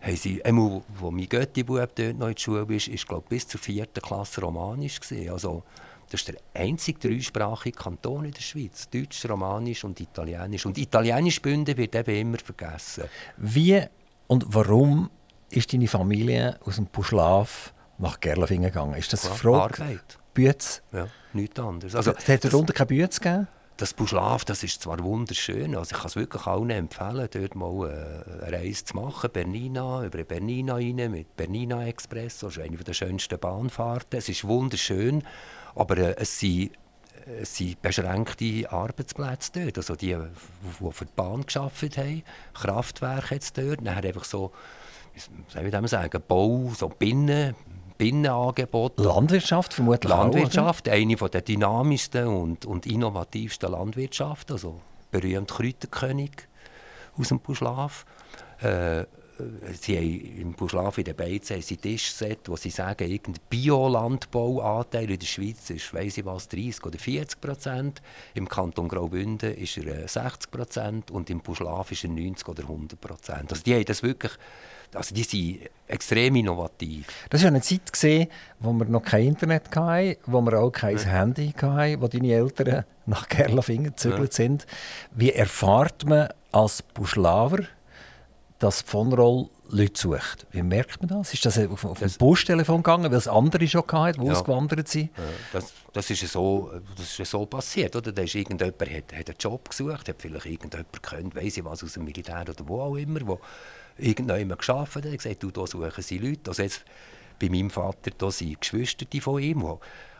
haben 0.00 0.16
sie, 0.16 0.44
einmal, 0.44 0.82
wo 0.98 1.10
mein 1.10 1.28
Götti-Bub 1.28 1.94
dort 1.94 2.18
noch 2.18 2.28
in 2.28 2.34
der 2.34 2.40
Schule 2.40 2.74
ist, 2.74 2.88
ist 2.88 3.06
glaube 3.06 3.24
bis 3.28 3.46
zur 3.46 3.60
vierten 3.60 4.00
Klasse 4.00 4.40
Romanisch 4.40 5.00
gewesen. 5.00 5.30
Also, 5.30 5.62
das 6.10 6.22
ist 6.22 6.28
der 6.28 6.36
einzige 6.54 6.98
dreisprachige 6.98 7.78
Kanton 7.78 8.24
in 8.24 8.32
der 8.32 8.40
Schweiz. 8.40 8.90
Deutsch, 8.90 9.24
Romanisch 9.28 9.84
und 9.84 10.00
Italienisch. 10.00 10.66
Und 10.66 10.76
Italienisch 10.76 11.40
Bünde 11.40 11.76
wird 11.76 11.94
eben 11.94 12.16
immer 12.16 12.38
vergessen. 12.38 13.04
Wie 13.36 13.80
und 14.26 14.44
warum 14.48 15.08
ist 15.50 15.72
deine 15.72 15.86
Familie 15.88 16.58
aus 16.64 16.76
dem 16.76 16.86
Puschlaf 16.86 17.72
nach 17.98 18.18
Gerlafingen 18.18 18.72
gegangen? 18.72 18.94
Ist 18.94 19.12
das 19.12 19.24
ja, 19.24 19.30
Frage? 19.30 19.82
Arbeit. 19.82 20.18
Bütz? 20.34 20.82
Ja, 20.92 21.06
nichts 21.32 21.58
anderes. 21.60 21.94
Also, 21.94 22.12
es 22.16 22.28
hat 22.28 22.44
darunter 22.44 22.72
keine 22.72 22.86
Bütz 22.86 23.20
gegeben? 23.20 23.46
Das 23.76 23.94
Buschlaf, 23.94 24.44
das 24.44 24.62
ist 24.62 24.82
zwar 24.82 25.02
wunderschön, 25.02 25.74
also 25.74 25.94
ich 25.94 25.98
kann 25.98 26.08
es 26.08 26.16
wirklich 26.16 26.46
allen 26.46 26.68
empfehlen, 26.68 27.26
dort 27.32 27.54
mal 27.54 27.88
äh, 27.88 28.44
eine 28.44 28.58
Reise 28.58 28.84
zu 28.84 28.94
machen, 28.94 29.30
Bernina, 29.32 30.04
über 30.04 30.22
Bernina 30.22 30.74
rein, 30.74 31.10
mit 31.10 31.34
Bernina 31.34 31.86
Express, 31.86 32.40
das 32.40 32.58
ist 32.58 32.62
eine 32.62 32.76
der 32.76 32.92
schönsten 32.92 33.38
Bahnfahrten. 33.38 34.18
Es 34.18 34.28
ist 34.28 34.46
wunderschön, 34.46 35.24
aber 35.74 35.98
äh, 35.98 36.16
es 36.18 36.38
sind 36.38 36.72
es 37.40 37.56
sind 37.56 37.80
beschränkte 37.82 38.70
Arbeitsplätze 38.70 39.52
dort. 39.54 39.78
Also 39.78 39.94
die, 39.94 40.16
die 40.16 40.92
für 40.92 41.04
die 41.04 41.12
Bahn 41.14 41.44
geschafft 41.44 41.96
haben, 41.96 42.22
Kraftwerke 42.54 43.34
jetzt 43.34 43.56
dort, 43.56 43.82
nachher 43.82 44.04
einfach 44.04 44.24
so, 44.24 44.52
wie 45.14 45.20
soll 45.70 45.84
ich 45.84 45.90
sagen, 45.90 46.22
Bau, 46.26 46.72
so 46.74 46.88
Binnen, 46.88 47.54
Binnenangebote. 47.98 49.02
Landwirtschaft 49.02 49.74
vermutlich 49.74 50.10
Landwirtschaft, 50.10 50.88
auch, 50.88 50.92
eine 50.92 51.14
der 51.14 51.42
dynamischsten 51.42 52.26
und, 52.28 52.64
und 52.64 52.86
innovativsten 52.86 53.70
Landwirtschaften, 53.70 54.54
also 54.54 54.80
berühmt 55.10 55.50
Kräuterkönig 55.50 56.30
aus 57.18 57.28
dem 57.28 57.40
Buschlaf. 57.40 58.06
Äh, 58.62 59.04
sie 59.80 59.96
haben 59.96 60.40
im 60.40 60.52
Buschlaf 60.52 60.98
in 60.98 61.04
den 61.04 61.16
Beizen 61.16 61.56
ein 61.56 61.62
Tischset, 61.62 62.48
wo 62.48 62.56
sie 62.56 62.70
sagen, 62.70 63.10
irgendein 63.10 63.42
Biolandbauanteil 63.48 65.10
in 65.10 65.18
der 65.18 65.26
Schweiz 65.26 65.70
ist, 65.70 65.92
weiss 65.94 66.18
ich 66.18 66.24
was, 66.24 66.48
30 66.48 66.84
oder 66.84 66.98
40 66.98 67.40
Prozent. 67.40 68.02
Im 68.34 68.48
Kanton 68.48 68.88
Graubünden 68.88 69.54
ist 69.54 69.76
er 69.78 70.08
60 70.08 70.22
äh, 70.22 70.56
Prozent 70.56 71.10
und 71.10 71.30
im 71.30 71.40
Buschlaf 71.40 71.92
ist 71.92 72.04
er 72.04 72.10
90 72.10 72.48
oder 72.48 72.62
100 72.62 73.00
Prozent. 73.00 73.50
Also 73.50 73.62
die 73.62 73.74
haben 73.74 73.84
das 73.84 74.02
wirklich 74.02 74.32
also 74.94 75.14
die 75.14 75.22
sind 75.22 75.60
extrem 75.86 76.36
innovativ. 76.36 77.06
Das 77.30 77.42
war 77.42 77.48
eine 77.48 77.60
Zeit, 77.60 77.92
gewesen, 77.92 78.28
wo 78.58 78.72
wir 78.72 78.86
noch 78.86 79.02
kein 79.02 79.28
Internet 79.28 79.74
hatten, 79.74 80.16
wo 80.26 80.40
wir 80.40 80.58
auch 80.58 80.70
kein 80.70 80.96
ja. 80.96 81.04
Handy 81.04 81.52
hatten, 81.56 82.00
wo 82.00 82.08
deine 82.08 82.32
Eltern 82.32 82.84
nach 83.06 83.28
Gerlafingen 83.28 83.90
gezügelt 83.90 84.32
ja. 84.32 84.36
sind. 84.36 84.66
Wie 85.12 85.32
erfahrt 85.32 86.04
man 86.06 86.28
als 86.52 86.82
Buschlaver, 86.82 87.64
dass 88.60 88.82
von 88.82 89.12
Roll 89.12 89.48
Leute 89.70 89.98
sucht. 89.98 90.46
Wie 90.50 90.62
merkt 90.62 91.00
man 91.00 91.08
das? 91.08 91.32
Ist 91.32 91.46
das 91.46 91.58
auf, 91.58 91.84
auf 91.84 91.98
das, 91.98 92.14
ein 92.14 92.18
Posttelefon 92.18 92.82
gegangen, 92.82 93.10
weil 93.10 93.18
es 93.18 93.28
andere 93.28 93.66
schon 93.66 93.84
hatten, 93.90 94.20
die 94.20 94.26
ja. 94.26 94.32
ausgewandert 94.32 94.88
sind? 94.88 95.10
Das, 95.52 95.72
das, 95.92 96.10
ist 96.10 96.28
so, 96.28 96.72
das 96.96 97.18
ist 97.18 97.30
so 97.30 97.46
passiert. 97.46 97.96
Oder? 97.96 98.12
Da 98.12 98.22
ist 98.22 98.34
irgendjemand 98.34 98.80
hat, 98.80 99.12
hat 99.16 99.28
einen 99.28 99.38
Job 99.38 99.68
gesucht, 99.68 100.08
hat 100.08 100.16
vielleicht 100.18 100.46
irgendjemand 100.46 101.02
kennt, 101.02 101.34
weiss 101.34 101.56
ich 101.56 101.64
was, 101.64 101.82
aus 101.82 101.94
dem 101.94 102.04
Militär 102.04 102.42
oder 102.42 102.54
wo 102.66 102.80
auch 102.80 102.96
immer, 102.96 103.20
wo 103.26 103.40
irgendjemand 103.96 104.58
geschafft 104.58 104.96
hat, 104.96 105.04
gesagt, 105.04 105.42
du, 105.42 105.50
da 105.50 105.66
suchen 105.66 106.02
sie 106.02 106.18
Leute. 106.18 106.50
Also 106.50 106.62
jetzt 106.62 106.84
bei 107.40 107.48
meinem 107.48 107.70
Vater, 107.70 108.10
da 108.16 108.30
sind 108.30 108.60
Geschwister 108.60 109.06
von 109.20 109.42
ihm, 109.42 109.64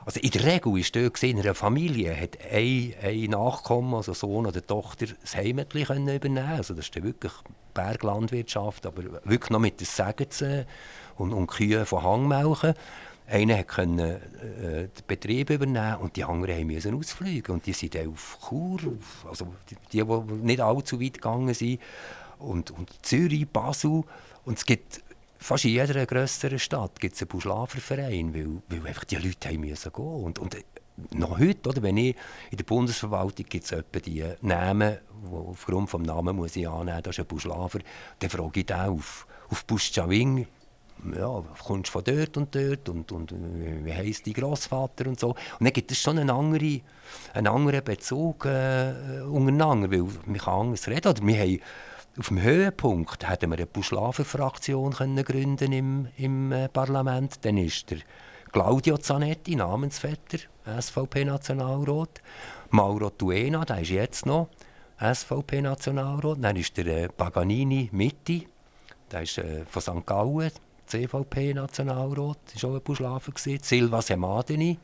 also 0.05 0.19
in 0.21 0.31
der 0.31 0.45
Regel 0.45 0.79
ist 0.79 0.97
dort 0.97 1.23
in 1.23 1.39
einer 1.39 1.55
Familie 1.55 2.19
hat 2.19 2.39
ein, 2.51 2.95
ein 3.03 3.31
Nachkommen, 3.31 3.95
also 3.95 4.15
Sohn 4.15 4.47
oder 4.47 4.67
Tochter, 4.67 5.07
das 5.21 5.37
Heimatli 5.37 5.83
übernehmen 5.83 6.39
Also 6.39 6.75
das 6.75 6.87
ist 6.87 6.97
dann 6.97 7.05
wirklich 7.05 7.33
Berglandwirtschaft, 7.75 8.87
aber 8.87 9.05
wirklich 9.25 9.51
noch 9.51 9.61
mit 9.61 9.79
den 9.79 9.87
Sägen 9.87 10.67
und, 11.17 11.33
und 11.33 11.47
Kühe 11.49 11.85
von 11.85 12.03
Hangmelken. 12.03 12.75
Einer 13.29 13.63
konnte 13.63 14.21
äh, 14.43 14.89
den 14.89 15.07
Betrieb 15.07 15.51
übernehmen 15.51 15.99
und 15.99 16.17
die 16.17 16.25
anderen 16.25 16.67
mussten 16.67 16.95
ausfliegen. 16.95 17.55
Und 17.55 17.67
die 17.67 17.73
sind 17.73 17.95
dann 17.95 18.09
auf 18.09 18.39
Chur, 18.49 18.81
also 19.29 19.55
die, 19.71 19.77
die, 19.93 20.05
die 20.05 20.33
nicht 20.43 20.61
allzu 20.61 21.01
weit 21.01 21.15
gegangen 21.15 21.55
sind, 21.55 21.81
und, 22.39 22.71
und 22.71 22.91
Zürich, 23.03 23.47
Basel. 23.47 24.03
Und 24.45 24.59
es 24.59 24.65
gibt 24.65 25.03
fast 25.41 25.65
in 25.65 25.73
jeder 25.73 26.07
grösseren 26.07 26.59
Stadt 26.59 27.01
gibt 27.01 27.15
es 27.15 27.23
einen 27.23 27.29
Buschlaferverein, 27.29 28.35
weil, 28.35 28.63
weil 28.69 28.89
einfach 28.89 29.05
die 29.05 29.17
Leute 29.17 29.49
haben 29.49 29.61
müssen 29.61 29.93
gehen. 29.93 30.05
Und, 30.05 30.39
und 30.39 30.57
noch 31.13 31.39
heute, 31.39 31.69
oder, 31.69 31.83
wenn 31.83 31.97
ich 31.97 32.15
in 32.51 32.59
der 32.59 32.65
Bundesverwaltung 32.65 33.47
gibt 33.49 33.65
es 33.65 33.73
etwa 33.73 33.99
die 34.01 34.25
Namen, 34.43 34.99
wo 35.23 35.51
aufgrund 35.51 35.93
des 35.93 36.01
Namen 36.01 36.37
muss 36.37 36.57
ich 36.57 36.69
annehmen, 36.69 37.03
das 37.03 37.17
ist 37.17 37.21
ein 37.21 37.27
Buschlafer, 37.27 37.81
dann 38.19 38.31
frage 38.31 38.61
ich 38.61 38.67
den 38.67 38.77
auf, 38.77 39.27
auf 39.49 39.65
Buschawing, 39.65 40.47
ja, 41.17 41.43
kommst 41.65 41.91
von 41.91 42.05
dort 42.05 42.37
und 42.37 42.55
dort 42.55 42.89
und, 42.91 43.11
und 43.13 43.33
wie 43.85 43.95
heisst 43.95 44.27
dein 44.27 44.35
Großvater 44.35 45.07
und 45.07 45.19
so. 45.19 45.31
Und 45.31 45.39
dann 45.61 45.73
gibt 45.73 45.91
es 45.91 45.99
schon 45.99 46.19
einen 46.19 46.29
anderen, 46.29 46.83
einen 47.33 47.47
anderen 47.47 47.83
Bezug 47.83 48.45
äh, 48.45 49.23
untereinander, 49.23 49.91
weil 49.91 50.07
man 50.27 50.39
kann 50.39 50.61
anders 50.61 50.87
reden. 50.89 51.09
Oder 51.09 51.27
wir 51.27 51.39
haben 51.39 51.61
auf 52.19 52.29
dem 52.29 52.43
Höhepunkt 52.43 53.29
hätten 53.29 53.51
wir 53.51 53.57
eine 53.57 53.67
Buschlafer-Fraktion 53.67 54.91
gründen 54.91 55.73
im, 55.73 56.09
im 56.17 56.53
äh, 56.53 56.69
Parlament. 56.69 57.45
Dann 57.45 57.57
ist 57.57 57.91
der 57.91 57.99
Claudio 58.53 58.99
Zanetti, 58.99 59.55
Namensvetter, 59.55 60.39
SVP-Nationalrat. 60.81 62.21
Mauro 62.71 63.11
Tuena, 63.11 63.65
der 63.65 63.81
ist 63.81 63.91
jetzt 63.91 64.27
noch 64.27 64.49
SVP-Nationalrat. 64.99 66.39
Dann 66.43 66.57
ist 66.57 66.77
der 66.77 66.87
äh, 66.87 67.09
Paganini 67.09 67.89
Mitti, 67.93 68.47
der 69.11 69.23
ist 69.23 69.39
äh, 69.39 69.65
von 69.67 69.83
St. 69.83 70.07
Gallen, 70.07 70.51
CVP-Nationalrat, 70.87 72.39
war 72.63 72.71
auch 72.71 72.75
ein 72.75 72.83
Buschlafer. 72.83 73.33
Silva 73.37 74.03
Semadeni, 74.03 74.79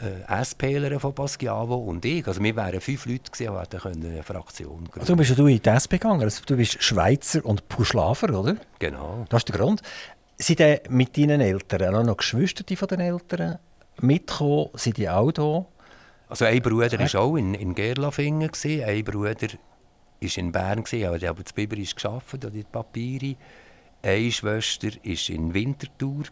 äh, 0.00 0.44
SPler 0.44 0.98
von 1.00 1.12
Basquiavo 1.12 1.74
und 1.74 2.04
ich. 2.04 2.26
Also 2.26 2.42
wir 2.42 2.54
wären 2.54 2.80
fünf 2.80 3.06
Leute 3.06 3.30
gewesen, 3.30 4.00
die 4.00 4.06
eine 4.06 4.22
Fraktion 4.22 4.84
gründen 4.84 5.00
also, 5.00 5.12
Du 5.12 5.16
bist 5.16 5.30
ja 5.30 5.36
du 5.36 5.46
in 5.46 5.62
die 5.62 5.68
SP 5.68 5.98
gegangen. 5.98 6.22
Also, 6.22 6.42
du 6.46 6.56
bist 6.56 6.82
Schweizer 6.82 7.44
und 7.44 7.68
Puschlafer, 7.68 8.38
oder? 8.38 8.56
Genau. 8.78 9.24
Das 9.28 9.40
ist 9.40 9.48
der 9.48 9.56
Grund. 9.56 9.82
Sind 10.36 10.60
denn 10.60 10.80
mit 10.88 11.16
deinen 11.16 11.40
Eltern 11.40 11.94
auch 11.94 12.04
noch 12.04 12.16
Geschwister 12.16 12.64
von 12.76 12.88
den 12.88 13.00
Eltern 13.00 13.58
mitgekommen? 14.00 14.68
Sind 14.74 14.96
die 14.96 15.08
auch 15.08 15.32
da? 15.32 15.66
Also 16.28 16.44
ein 16.44 16.62
Bruder 16.62 16.98
war 16.98 17.20
auch 17.20 17.36
in, 17.36 17.54
in 17.54 17.74
Gerlafingen, 17.74 18.50
ein 18.64 19.04
Bruder 19.04 19.34
war 19.40 20.36
in 20.36 20.52
Bern, 20.52 20.84
aber 21.06 21.18
der 21.18 21.30
hat 21.30 21.44
das 21.44 21.52
Biber 21.52 21.76
geschafft, 21.76 22.36
die 22.52 22.62
Papiere. 22.64 23.36
Eine 24.02 24.30
Schwester 24.30 24.88
war 24.88 25.34
in 25.34 25.54
Winterthur. 25.54 26.24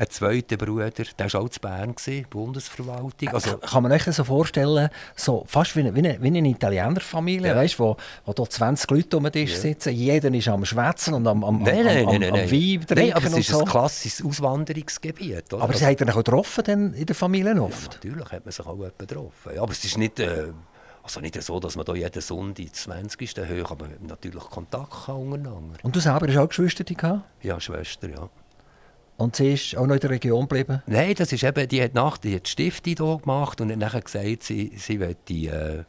Ein 0.00 0.08
zweiter 0.08 0.56
Bruder, 0.56 0.90
der 0.90 1.06
war 1.32 1.40
auch 1.42 1.48
zu 1.50 1.60
Bern, 1.60 1.94
Bundesverwaltung. 2.30 3.28
Also, 3.28 3.58
Kann 3.58 3.82
man 3.82 3.92
das 3.92 4.16
so 4.16 4.24
vorstellen, 4.24 4.88
so 5.14 5.44
fast 5.46 5.76
wie 5.76 5.80
eine, 5.80 5.94
wie 5.94 5.98
eine, 5.98 6.22
wie 6.22 6.28
eine 6.28 6.48
Italienerfamilie, 6.48 7.48
Ja. 7.48 7.56
weißt, 7.56 7.78
wo, 7.78 7.96
wo 8.24 8.32
da 8.32 8.48
20 8.48 8.90
Leute 8.90 9.16
um 9.18 9.24
den 9.24 9.32
Tisch 9.32 9.56
sitzen, 9.56 9.92
jeder 9.92 10.32
ist 10.32 10.48
am 10.48 10.64
Schwätzen 10.64 11.12
und 11.14 11.26
am, 11.26 11.44
am, 11.44 11.56
am, 11.56 11.62
nein, 11.62 11.84
nein, 11.84 11.98
am, 11.98 12.12
nein, 12.12 12.20
nein, 12.20 12.30
am 12.32 12.36
nein. 12.38 12.50
Wein 12.50 12.86
trinken 12.86 12.94
Nein, 12.94 13.12
aber 13.12 13.26
es 13.26 13.36
ist 13.38 13.48
so. 13.48 13.58
ein 13.60 13.66
klassisches 13.66 14.24
Auswanderungsgebiet. 14.24 15.52
Oder? 15.52 15.62
Aber 15.62 15.74
sie 15.74 15.84
Also- 15.84 16.02
ihr 16.04 16.08
euch 16.08 16.14
auch 16.14 16.16
getroffen 16.24 16.64
dann 16.64 16.94
in 16.94 17.06
der 17.06 17.14
Familie 17.14 17.60
oft? 17.62 17.92
Natürlich 18.02 18.32
hat 18.32 18.44
man 18.44 18.52
sich 18.52 18.66
auch 18.66 18.74
jemanden 18.74 18.98
getroffen. 19.06 19.52
Ja, 19.54 19.62
aber 19.62 19.72
es 19.72 19.84
ist 19.84 19.98
nicht, 19.98 20.18
äh, 20.20 20.46
also 21.02 21.20
nicht 21.20 21.42
so, 21.42 21.60
dass 21.60 21.76
man 21.76 21.84
da 21.84 21.94
jeden 21.94 22.22
Sonntag 22.22 22.64
ins 22.64 22.82
20. 22.82 23.38
hoch, 23.38 23.70
aber 23.70 23.88
wir 23.88 23.96
haben 23.96 24.06
natürlich 24.06 24.44
Kontakt 24.44 24.90
gehabt 24.90 25.08
untereinander. 25.10 25.76
Und 25.82 25.94
du 25.94 26.00
selber 26.00 26.26
hast 26.28 26.36
auch 26.38 26.48
Geschwister 26.48 26.84
gehabt? 26.84 27.20
Ja, 27.42 27.60
Schwester, 27.60 28.08
ja. 28.08 28.28
Und 29.20 29.36
sie 29.36 29.52
ist 29.52 29.76
auch 29.76 29.86
noch 29.86 29.94
in 29.94 30.00
der 30.00 30.10
Region 30.10 30.48
geblieben? 30.48 30.82
Nein, 30.86 31.14
das 31.14 31.30
ist 31.32 31.44
eben, 31.44 31.68
die 31.68 31.82
hat 31.82 31.94
nach 31.94 32.16
die 32.16 32.34
hat 32.34 32.46
die 32.46 32.50
Stiftung 32.50 32.94
hier 32.96 33.18
gemacht 33.18 33.60
und 33.60 33.70
hat 33.70 33.78
nachher 33.78 34.00
gesagt, 34.00 34.42
sie, 34.44 34.72
sie 34.76 34.96
möchte 34.96 35.34
äh, 35.34 35.84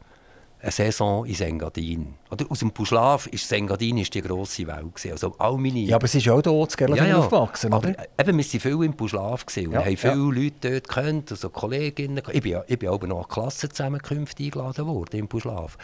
eine 0.60 0.70
Saison 0.70 1.24
in 1.24 1.40
Engadin. 1.40 2.14
Oder 2.30 2.44
aus 2.50 2.58
dem 2.58 2.70
Puschlav 2.72 3.26
ist 3.28 3.50
Engadin 3.50 3.96
ist 3.98 4.12
die 4.14 4.20
grosse 4.20 4.66
Welt 4.66 4.94
gewesen. 4.94 5.12
Also 5.12 5.34
all 5.38 5.56
meine... 5.56 5.80
Ja, 5.80 5.96
aber 5.96 6.06
sie 6.08 6.18
ist 6.18 6.28
auch 6.28 6.42
hier 6.42 6.68
zu 6.68 6.76
Gerlafingen 6.76 7.14
aufgewachsen, 7.14 7.72
aber, 7.72 7.88
oder? 7.88 8.06
Eben, 8.20 8.36
wir 8.36 8.44
sind 8.44 8.60
viel 8.60 8.84
im 8.84 8.94
Puschlav 8.94 9.46
gewesen 9.46 9.68
und 9.68 9.72
Ja, 9.72 9.80
haben 9.84 9.96
viele 9.96 10.12
ja. 10.12 10.18
Leute 10.18 10.70
dort 10.70 10.88
gekannt, 10.88 11.30
also 11.32 11.48
Kolleginnen. 11.48 12.22
Ich 12.32 12.42
bin, 12.42 12.52
ja- 12.52 12.64
ich 12.68 12.78
bin 12.78 12.90
aber 12.90 13.06
noch 13.06 13.22
an 13.22 13.28
Klassenzusammenkünfte 13.28 14.42
eingeladen 14.44 14.86
worden 14.86 15.18
im 15.20 15.26
Puschlav. 15.28 15.78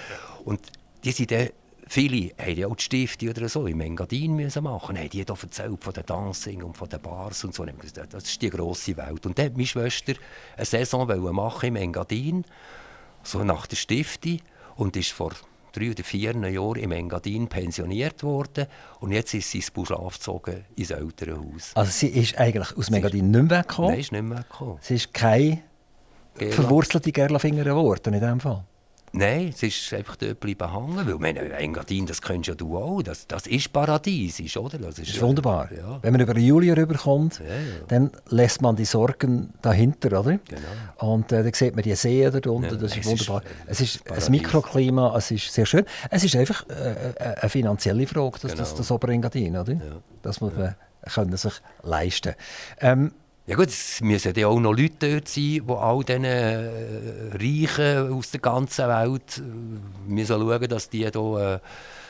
Und 0.45 0.61
die 1.03 1.13
sind 1.13 1.31
dann, 1.31 1.49
viele 1.89 2.33
haben 2.39 2.57
ja 2.57 2.67
auch 2.67 2.77
die 2.77 2.83
Stifte 2.85 3.31
oder 3.31 3.49
so 3.49 3.67
im 3.67 3.81
Engadin 3.81 4.35
müssen 4.37 4.65
machen. 4.65 4.99
Haben 4.99 5.11
die 5.11 5.25
da 5.25 5.35
erzählt 5.41 5.83
von 5.83 5.93
den 5.93 6.07
Dancing 6.07 6.63
und 6.63 6.77
von 6.77 6.89
den 6.89 7.01
Bars 7.01 7.45
und 7.45 7.55
so. 7.55 7.65
Das 7.65 8.25
ist 8.25 8.43
die 8.43 8.51
grosse 8.51 8.97
Welt. 8.97 9.27
Und 9.27 9.39
dann 9.39 9.47
hat 9.47 9.53
meine 9.55 9.67
Schwester 9.67 10.15
eine 10.57 10.67
Saison 10.67 11.07
machen 11.35 11.69
im 11.69 11.77
Engadin, 11.77 12.45
so 13.23 13.43
nach 13.45 13.67
der 13.67 13.77
Stifte 13.77 14.39
und 14.77 14.97
ist 14.97 15.11
vor 15.13 15.33
drei 15.73 15.91
oder 15.91 16.03
vier 16.03 16.35
Jahren 16.35 16.77
im 16.77 16.93
Engadin 16.93 17.47
pensioniert 17.49 18.23
worden 18.23 18.67
und 19.01 19.13
jetzt 19.13 19.35
ist 19.35 19.51
sie 19.51 19.59
ins 19.59 19.71
Buschlaf 19.71 20.15
gezogen, 20.15 20.65
ins 20.77 20.91
Elternhaus. 20.91 21.73
Also 21.75 21.91
sie 21.91 22.09
ist 22.09 22.39
eigentlich 22.39 22.77
aus 22.77 22.91
Megadin 22.91 23.31
nicht 23.31 23.43
mehr 23.49 23.59
weggekommen. 23.61 23.91
Nein, 23.91 24.01
ist 24.01 24.13
nicht 24.13 24.23
mehr 24.25 24.39
gekommen. 24.39 24.79
Sie 24.81 24.95
ist 24.95 25.13
keine 25.13 25.61
Gerla- 26.39 26.53
verwurzelte 26.53 27.13
Gerlafinger 27.13 27.65
geworden 27.65 28.15
in 28.15 28.21
dem 28.21 28.41
Fall. 28.41 28.65
Nein, 29.13 29.49
es 29.49 29.63
ist 29.63 29.93
einfach 29.95 30.17
dort 30.17 30.39
bleiben 30.41 30.73
hängen, 30.73 31.07
weil 31.07 31.15
meine, 31.19 31.41
Engadin, 31.53 32.07
das 32.07 32.21
kennst 32.21 32.49
ja 32.49 32.55
du 32.55 32.77
auch, 32.77 33.03
das, 33.03 33.27
das 33.27 33.47
ist 33.47 33.73
paradiesisch, 33.73 34.57
oder? 34.57 34.79
Das 34.79 34.97
Das 34.97 35.09
ist 35.09 35.21
wunderbar. 35.21 35.69
Ja. 35.73 35.99
Wenn 36.03 36.13
man 36.13 36.21
über 36.21 36.35
den 36.35 36.45
Juli 36.45 36.71
rüberkommt, 36.73 37.39
Ja, 37.41 37.47
ja. 37.47 37.61
dann 37.89 38.11
lässt 38.29 38.61
man 38.63 38.77
die 38.77 38.85
Sorgen 38.85 39.53
dahinter, 39.63 40.21
oder? 40.21 40.39
Genau. 40.39 41.13
Und 41.15 41.33
äh, 41.33 41.43
dann 41.43 41.53
sieht 41.53 41.75
man 41.75 41.83
die 41.83 41.95
Seen 41.95 42.31
dort 42.33 42.47
unten, 42.47 42.79
das 42.79 42.97
ist 42.97 43.07
ist, 43.07 43.07
wunderbar. 43.29 43.43
äh, 43.43 43.71
es 43.71 43.81
ist 43.81 44.11
ein 44.11 44.31
Mikroklima, 44.31 45.15
es 45.17 45.31
ist 45.31 45.53
sehr 45.53 45.67
schön. 45.67 45.85
Es 46.11 46.25
ist 46.25 46.37
einfach 46.37 46.65
äh, 46.69 46.93
äh, 47.19 47.35
eine 47.41 47.49
finanzielle 47.51 48.07
Frage, 48.07 48.39
das, 48.43 48.55
das, 48.55 48.69
Genau. 48.71 48.79
das 48.79 48.91
Oberengadin, 48.91 49.57
oder? 49.57 49.75
Das 50.23 50.41
muss 50.41 50.53
man 50.55 50.75
können 51.15 51.37
sich 51.37 51.55
leisten. 51.83 52.35
Ähm, 52.81 53.13
Ja 53.49 53.57
gut, 53.57 53.69
es 53.69 54.03
müssen 54.03 54.35
ja 54.37 54.47
auch 54.47 54.61
noch 54.61 54.75
Leute 54.75 55.11
dort 55.11 55.27
sein, 55.29 55.43
die 55.43 55.63
all 55.67 56.05
diesen 56.05 56.25
äh, 56.25 56.69
Reichen 57.33 58.13
aus 58.13 58.31
der 58.31 58.41
ganzen 58.41 58.87
Welt 58.89 59.39
äh, 59.39 60.07
müssen 60.07 60.39
schauen, 60.39 60.69
dass 60.69 60.91
die 60.91 60.99
hier 60.99 61.15
äh, 61.17 61.59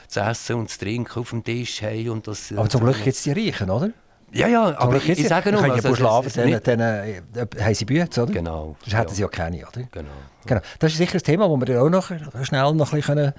zu 0.09 0.21
essen 0.21 0.57
und 0.57 0.69
zu 0.69 0.81
trinken 0.81 1.21
auf 1.21 1.31
dem 1.31 1.45
Tisch 1.45 1.81
haben. 1.83 2.11
Und 2.11 2.27
das, 2.27 2.51
aber 2.51 2.69
zum 2.69 2.81
Glück 2.81 2.97
gibt 3.05 3.17
es 3.17 3.23
die 3.23 3.31
Reichen, 3.31 3.71
oder? 3.71 3.93
Ja, 4.33 4.47
ja, 4.47 4.79
aber 4.79 4.97
ich, 4.97 5.09
ich 5.09 5.17
die- 5.19 5.27
sage 5.27 5.51
nur... 5.53 5.61
können 5.61 5.77
ja 5.77 5.83
also, 5.83 5.95
schlafen, 5.95 6.31
dann, 6.35 6.61
dann 6.63 6.81
äh, 6.81 7.23
haben 7.61 7.75
sie 7.75 7.85
Bücher, 7.85 8.23
oder? 8.23 8.33
Genau, 8.33 8.77
Sonst 8.81 8.95
hätten 8.95 9.09
ja. 9.09 9.15
sie 9.15 9.23
ja 9.23 9.29
keine, 9.29 9.59
oder? 9.67 9.83
Genau. 9.91 10.11
Genau. 10.45 10.61
Das 10.79 10.93
ist 10.93 10.99
sicher 10.99 11.15
ein 11.17 11.23
Thema, 11.23 11.49
das 11.49 11.59
wir 11.59 11.67
dann 11.67 11.79
auch 11.79 11.91
noch 11.91 12.45
schnell 12.45 12.75
noch 12.75 12.93
ein 12.93 13.01
bisschen 13.01 13.03
können, 13.03 13.33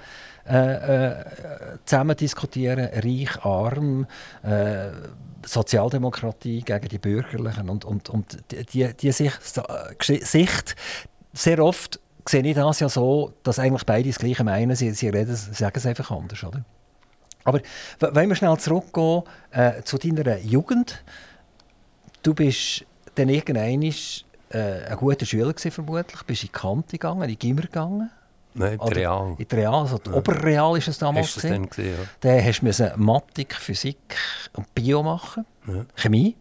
äh, 0.48 1.06
äh, 1.06 1.24
zusammen 1.84 2.16
diskutieren 2.16 2.90
können. 2.90 3.02
Reich, 3.20 3.44
arm, 3.44 4.06
äh, 4.42 4.90
Sozialdemokratie 5.46 6.62
gegen 6.62 6.88
die 6.88 6.98
Bürgerlichen 6.98 7.70
und, 7.70 7.84
und, 7.84 8.08
und 8.10 8.38
die, 8.50 8.64
die, 8.66 8.94
die 8.94 9.12
Sicht, 9.12 9.38
äh, 9.56 10.24
Sicht, 10.24 10.76
sehr 11.32 11.58
oft 11.64 12.00
sehe 12.28 12.42
ich 12.42 12.54
das 12.54 12.80
ja 12.80 12.88
so, 12.88 13.32
dass 13.42 13.58
eigentlich 13.58 13.84
beide 13.86 14.08
das 14.08 14.18
Gleiche 14.18 14.44
meinen, 14.44 14.76
sie, 14.76 14.90
sie, 14.90 15.08
reden, 15.08 15.34
sie 15.34 15.54
sagen 15.54 15.76
es 15.76 15.86
einfach 15.86 16.10
anders. 16.10 16.44
Oder? 16.44 16.64
Aber 17.44 17.60
wenn 17.98 18.28
wir 18.28 18.36
schnell 18.36 18.56
zurückgehen 18.58 19.22
äh, 19.50 19.82
zu 19.82 19.98
deiner 19.98 20.38
Jugend, 20.38 21.02
du 22.22 22.34
bist 22.34 22.84
dann 23.14 23.28
irgendwann 23.28 23.82
äh, 23.82 24.84
ein 24.88 24.96
guter 24.96 25.26
Schüler 25.26 25.52
gewesen, 25.52 25.70
vermutlich, 25.70 26.22
bist 26.24 26.42
in 26.42 26.48
die 26.48 26.52
Kante 26.52 26.92
gegangen, 26.92 27.22
in 27.22 27.28
die 27.28 27.38
Gimmer 27.38 27.62
gegangen. 27.62 28.10
Nein, 28.52 28.78
Oder 28.80 28.96
Real. 28.96 29.36
In 29.38 29.46
die 29.48 29.54
Real, 29.54 29.74
also 29.74 29.98
die 29.98 30.10
Oberreal 30.10 30.76
ist 30.76 30.88
es 30.88 30.98
damals. 30.98 31.36
Hast 31.36 31.44
dann 31.44 31.68
gesehen? 31.68 31.92
Ja. 31.92 32.06
Dann 32.20 32.44
hast 32.44 32.60
du 32.60 32.66
Mathematik, 32.66 33.54
Physik 33.54 34.16
und 34.54 34.74
Bio 34.74 35.02
machen. 35.02 35.46
Chemie. 35.94 36.36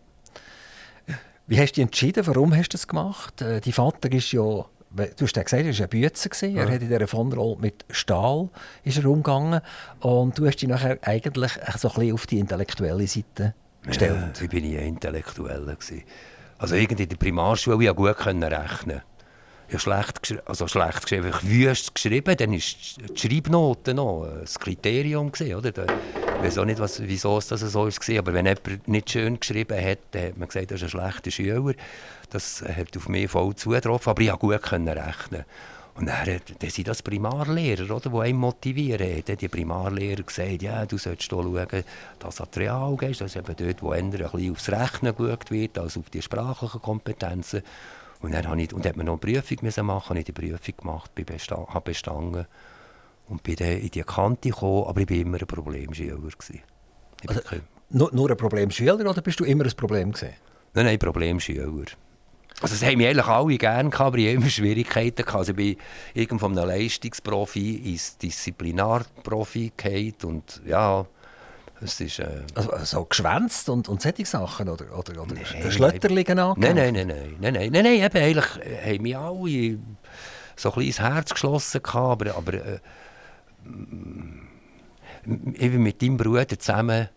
Wie 1.45 1.59
hast 1.59 1.71
du 1.71 1.75
dich 1.75 1.83
entschieden? 1.83 2.25
Warum 2.27 2.55
hast 2.55 2.69
du 2.69 2.77
das 2.77 2.87
gemacht? 2.87 3.41
Äh, 3.41 3.59
Dein 3.61 3.73
Vater 3.73 4.11
ist 4.11 4.31
ja, 4.31 4.65
du 4.91 5.25
hast 5.25 5.35
ja 5.35 5.43
gesagt, 5.43 5.65
er 5.65 5.77
war 5.77 5.83
ein 5.85 5.89
Bützer. 5.89 6.29
gewesen. 6.29 6.57
Er 6.57 6.67
hat 6.67 6.81
in 6.81 6.89
dieser 6.89 7.07
Vonrolle 7.07 7.57
mit 7.59 7.85
Stahl 7.89 8.49
ist 8.83 8.97
er 8.97 9.05
umgegangen. 9.05 9.61
Und 9.99 10.37
du 10.37 10.47
hast 10.47 10.57
dich 10.57 10.69
nachher 10.69 10.97
eigentlich 11.01 11.51
so 11.77 11.89
ein 11.89 11.95
bisschen 11.95 12.13
auf 12.13 12.27
die 12.27 12.39
intellektuelle 12.39 13.07
Seite 13.07 13.53
gestellt. 13.83 14.37
Ja, 14.37 14.43
ich 14.43 14.49
bin 14.49 14.71
ja 14.71 14.81
Intellektueller. 14.81 15.75
gewesen. 15.75 16.03
Also 16.57 16.75
irgendwie 16.75 17.03
in 17.03 17.09
der 17.09 17.17
Primarschule 17.17 17.83
ja 17.85 17.93
gut 17.93 18.17
können 18.17 18.43
rechnen. 18.43 19.01
Ich 19.67 19.75
habe 19.75 19.81
schlecht, 19.81 20.43
also 20.47 20.67
schlecht 20.67 21.03
geschrieben, 21.03 21.29
ich 21.29 21.47
wüst 21.47 21.93
geschrieben, 21.93 22.35
dann 22.35 22.51
war 22.51 22.57
die 22.57 23.17
Schreibnote 23.17 23.93
noch 23.93 24.23
ein 24.23 24.45
Kriterium. 24.45 25.31
Gewesen, 25.31 25.55
oder? 25.55 25.85
Ich 26.39 26.45
weiß 26.45 26.57
auch 26.59 26.65
nicht, 26.65 26.79
was, 26.79 27.01
wieso 27.01 27.37
es 27.37 27.47
das 27.47 27.59
so 27.59 27.85
war, 27.85 28.19
aber 28.19 28.33
wenn 28.33 28.45
jemand 28.45 28.87
nicht 28.87 29.11
schön 29.11 29.41
geschrieben 29.41 29.85
hat, 29.85 29.99
dann 30.11 30.27
hat 30.27 30.37
man 30.37 30.47
gesagt, 30.47 30.71
das 30.71 30.81
ist 30.81 30.83
ein 30.83 30.89
schlechter 30.89 31.31
Schüler. 31.31 31.73
Das 32.29 32.63
hat 32.63 32.95
auf 32.95 33.09
mich 33.09 33.29
voll 33.29 33.53
zugetroffen, 33.55 34.11
aber 34.11 34.21
ich 34.21 34.29
konnte 34.29 34.57
gut 34.57 34.71
rechnen. 34.71 35.43
Und 35.95 36.05
dann, 36.05 36.39
dann 36.59 36.69
sind 36.69 36.87
das 36.87 37.03
Primarlehrer, 37.03 37.93
oder, 37.93 38.09
die 38.09 38.17
einen 38.17 38.37
motivieren. 38.37 39.21
Dann 39.25 39.35
die 39.35 39.49
Primarlehrer 39.49 40.23
gesagt, 40.23 40.61
ja, 40.61 40.85
du 40.85 40.97
solltest 40.97 41.29
hier 41.29 41.43
schauen, 41.43 41.83
dass 42.19 42.39
an 42.39 42.47
die 42.55 42.59
Real 42.59 42.95
gehst. 42.95 43.19
Das 43.19 43.35
ist 43.35 43.35
eben 43.35 43.55
dort, 43.57 43.83
wo 43.83 43.93
eher 43.93 44.01
ein 44.01 44.09
bisschen 44.09 44.51
aufs 44.53 44.69
Rechnen 44.69 45.13
geschaut 45.13 45.51
wird, 45.51 45.77
als 45.77 45.97
auf 45.97 46.09
die 46.09 46.21
sprachlichen 46.21 46.81
Kompetenzen. 46.81 47.63
Und 48.21 48.33
dann 48.33 48.47
habe 48.47 48.61
ich, 48.61 48.73
und 48.73 48.85
man 48.95 49.07
noch 49.07 49.21
eine 49.21 49.41
Prüfung 49.41 49.85
machen, 49.85 50.09
habe 50.09 50.19
ich 50.19 50.25
die 50.25 50.31
Prüfung 50.31 50.77
gemacht, 50.77 51.13
bin 51.15 51.25
bestand, 51.25 51.67
habe 51.67 51.91
bestanden 51.91 52.47
und 53.29 53.43
bin 53.43 53.55
dann 53.55 53.77
in 53.79 53.89
die 53.91 54.01
Kante 54.01 54.49
gekommen, 54.49 54.85
aber 54.87 55.01
ich 55.01 55.09
war 55.09 55.17
immer 55.17 55.37
ein 55.39 55.47
Problemschüler. 55.47 56.15
gewesen. 56.17 56.61
Kein- 57.45 57.61
Nur, 57.91 58.13
nur 58.13 58.29
ein 58.29 58.37
Problemschüler 58.37 59.09
oder 59.09 59.21
bist 59.21 59.39
du 59.39 59.43
immer 59.45 59.63
ein 59.65 59.71
Problem 59.75 60.11
gewesen? 60.11 60.33
Nein, 60.73 60.85
nein, 60.85 60.99
Problemschüler. 60.99 61.67
Also 62.61 62.75
das 62.75 62.83
haben 62.83 62.97
mich 62.97 63.07
eigentlich 63.07 63.25
alle 63.25 63.57
gerne 63.57 63.89
gehabt, 63.89 64.05
aber 64.07 64.17
ich 64.17 64.25
hatte 64.27 64.35
immer 64.35 64.49
Schwierigkeiten. 64.49 65.23
Gehabt. 65.23 65.35
Also 65.35 65.51
ich 65.51 65.55
bin 65.55 65.77
irgend 66.13 66.39
von 66.41 66.57
einem 66.57 66.67
Leistungsprofi 66.67 67.75
ins 67.93 68.17
Disziplinarprofi 68.17 69.71
gefallen 69.75 70.13
und 70.23 70.61
ja, 70.65 71.05
es 71.81 71.99
ist... 72.01 72.19
Äh, 72.19 72.41
Also 72.55 72.71
so 72.83 73.05
geschwänzt 73.05 73.69
und, 73.69 73.87
und 73.87 74.01
solche 74.01 74.25
Sachen? 74.25 74.67
Oder, 74.69 74.85
oder, 74.97 75.21
oder 75.21 75.33
Nein, 75.35 75.71
Schlötterlinge 75.71 76.35
Nein, 76.35 76.39
angehängt? 76.39 76.75
nein, 76.77 76.93
nein, 76.93 77.07
nein, 77.07 77.37
nein, 77.39 77.53
nein, 77.53 77.71
nein, 77.71 77.83
nein 77.83 78.03
eben, 78.03 78.17
eigentlich 78.17 78.85
haben 78.85 79.01
mich 79.03 79.17
alle 79.17 79.79
so 80.55 80.69
ein 80.69 80.75
bisschen 80.75 80.81
ins 80.81 80.99
Herz 80.99 81.29
geschlossen 81.31 81.81
gehabt, 81.81 82.27
aber, 82.27 82.35
aber 82.35 82.53
äh, 82.53 82.79
ich 85.53 85.71
bin 85.71 85.83
mit 85.83 86.01
deinem 86.01 86.17
Bruder 86.17 86.47
zusammen 86.47 87.09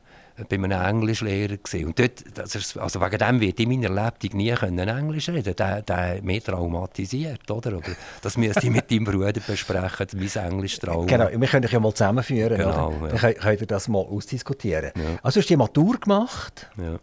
bei 0.49 0.57
einem 0.57 0.71
Englischlehrer 0.71 1.59
gewesen. 1.59 1.87
und 1.87 1.99
dort, 1.99 2.25
das 2.35 2.55
ist, 2.55 2.77
also 2.79 3.01
wegen 3.01 3.19
dem 3.19 3.41
wird 3.41 3.61
in 3.61 3.69
meiner 3.69 4.05
Lebtung 4.05 4.39
nie 4.39 4.53
können 4.53 4.89
Englisch 4.89 5.29
reden. 5.29 5.55
Der, 5.55 5.83
der 5.83 6.23
mich 6.23 6.43
traumatisiert, 6.43 7.51
oder? 7.51 7.75
Aber 7.75 7.83
das 8.23 8.37
müsste 8.39 8.61
ich 8.65 8.71
mit 8.71 8.91
deinem 8.91 9.05
Bruder 9.05 9.41
besprechen, 9.47 10.07
mein 10.15 10.45
Englisch-Trauma. 10.53 11.07
Genau, 11.07 11.29
wir 11.31 11.49
können 11.49 11.63
dich 11.63 11.73
ja 11.73 11.81
mal 11.81 11.93
zusammenführen. 11.93 12.57
Genau, 12.57 12.95
oder? 13.01 13.15
ja. 13.15 13.21
Dann 13.21 13.35
könnt, 13.35 13.61
ihr 13.61 13.67
das 13.67 13.89
mal 13.89 13.99
ausdiskutieren. 13.99 14.93
Also 15.23 15.39
du 15.39 15.43
hast 15.43 15.51
die 15.51 15.57
Matur 15.57 16.01
gemacht 16.01 16.71
Ja. 16.79 16.99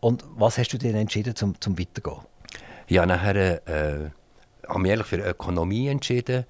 und 0.00 0.24
was 0.36 0.58
hast 0.58 0.70
du 0.72 0.78
dir 0.78 0.94
entschieden, 0.94 1.36
zum, 1.36 1.58
zum 1.60 1.78
Weitergehen? 1.78 2.22
Ich 2.88 2.98
habe 2.98 3.06
nachher 3.06 3.68
äh, 3.68 4.10
habe 4.66 4.80
mich 4.80 4.92
eigentlich 4.92 5.06
für 5.06 5.18
Ökonomie 5.18 5.88
entschieden. 5.88 6.44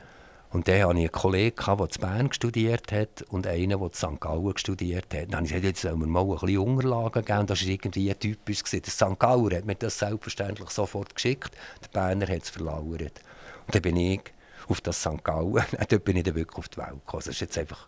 Und 0.51 0.67
dann 0.67 0.83
hatte 0.83 0.99
ich 0.99 1.05
einen 1.05 1.13
Kollegen, 1.13 1.77
der 1.77 1.89
zu 1.91 2.01
Bern 2.01 2.33
studiert 2.33 2.91
hat 2.91 3.23
und 3.29 3.47
einen, 3.47 3.79
der 3.79 3.93
zu 3.93 4.07
St. 4.07 4.21
Gallen 4.21 4.57
studiert 4.57 5.15
hat. 5.15 5.33
Dann 5.33 5.37
habe 5.37 5.45
ich 5.45 5.51
gesagt, 5.51 5.65
jetzt 5.65 5.83
sollen 5.83 6.01
wir 6.01 6.07
mal 6.07 6.23
ein 6.23 6.39
bisschen 6.39 6.59
Unterlagen 6.59 7.25
geben. 7.25 7.47
Das 7.47 7.63
war 7.63 7.69
irgendwie 7.69 8.15
typisch. 8.15 8.63
Der 8.63 8.83
St. 8.85 9.19
Galler 9.19 9.57
hat 9.57 9.67
mir 9.67 9.75
das 9.75 9.99
selbstverständlich 9.99 10.71
sofort 10.71 11.15
geschickt. 11.15 11.55
Der 11.83 11.89
Berner 11.89 12.29
hat 12.29 12.43
es 12.43 12.51
verlauert. 12.51 13.21
Und 13.67 13.75
dann 13.75 13.83
bin 13.83 13.97
ich 13.97 14.23
auf 14.69 14.81
das 14.81 15.01
St. 15.01 15.23
Gallen, 15.23 15.65
dort 15.89 16.05
bin 16.05 16.17
ich 16.17 16.25
dann 16.25 16.35
wirklich 16.35 16.59
auf 16.59 16.69
die 16.69 16.79
Welt 16.79 16.91
gekommen. 16.91 17.23
Das 17.25 17.27
ist 17.27 17.41
jetzt 17.41 17.59
einfach, 17.59 17.87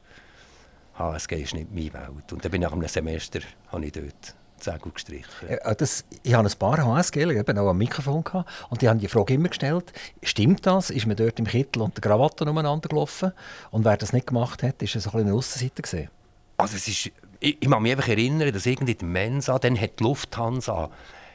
HSG 0.94 1.42
ist 1.42 1.54
nicht 1.54 1.70
meine 1.72 1.94
Welt. 1.94 2.32
Und 2.32 2.44
dann 2.44 2.50
bin 2.50 2.60
ich 2.60 2.68
nach 2.68 2.72
einem 2.72 2.88
Semester 2.88 3.40
habe 3.68 3.86
ich 3.86 3.92
dort 3.92 4.36
Segel 4.64 4.92
gestrichen. 4.92 5.48
Äh, 5.48 5.74
das, 5.76 6.04
ich 6.22 6.34
habe 6.34 6.48
ein 6.48 6.58
paar 6.58 6.78
HSG 6.78 7.22
eben 7.22 7.58
auch 7.58 7.68
am 7.68 7.78
Mikrofon 7.78 8.24
gehabt, 8.24 8.48
und 8.70 8.82
die 8.82 8.88
haben 8.88 8.98
die 8.98 9.08
Frage 9.08 9.34
immer 9.34 9.48
gestellt, 9.48 9.92
stimmt 10.22 10.66
das? 10.66 10.90
Ist 10.90 11.06
man 11.06 11.16
dort 11.16 11.38
im 11.38 11.46
Kittel 11.46 11.82
und 11.82 11.96
der 11.96 12.02
Krawatte 12.02 12.44
umeinander 12.44 12.88
gelaufen? 12.88 13.32
Und 13.70 13.84
wer 13.84 13.96
das 13.96 14.12
nicht 14.12 14.26
gemacht 14.26 14.62
hat, 14.62 14.82
ist 14.82 14.92
so 14.92 15.10
ein 15.12 15.20
eine 15.20 15.34
Aussenseite 15.34 15.82
gesehen. 15.82 16.08
Also 16.56 16.76
es 16.76 16.88
ist, 16.88 17.06
ich, 17.40 17.56
ich 17.60 17.70
kann 17.70 17.82
mich 17.82 17.92
einfach 17.92 18.08
erinnern, 18.08 18.52
dass 18.52 18.66
irgendwie 18.66 18.94
die 18.94 19.04
Mensa, 19.04 19.58
dann 19.58 19.80
hat 19.80 19.98
die 20.00 20.04
Lufthansa 20.04 20.90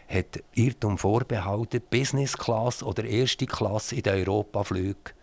hat 0.07 0.43
Irrtum 0.53 0.97
vorbehalten, 0.97 1.81
Business 1.89 2.37
Class 2.37 2.83
oder 2.83 3.03
erste 3.05 3.47
Klasse 3.47 3.95
in 3.95 4.03
den 4.03 4.13
Europaflügen 4.13 5.13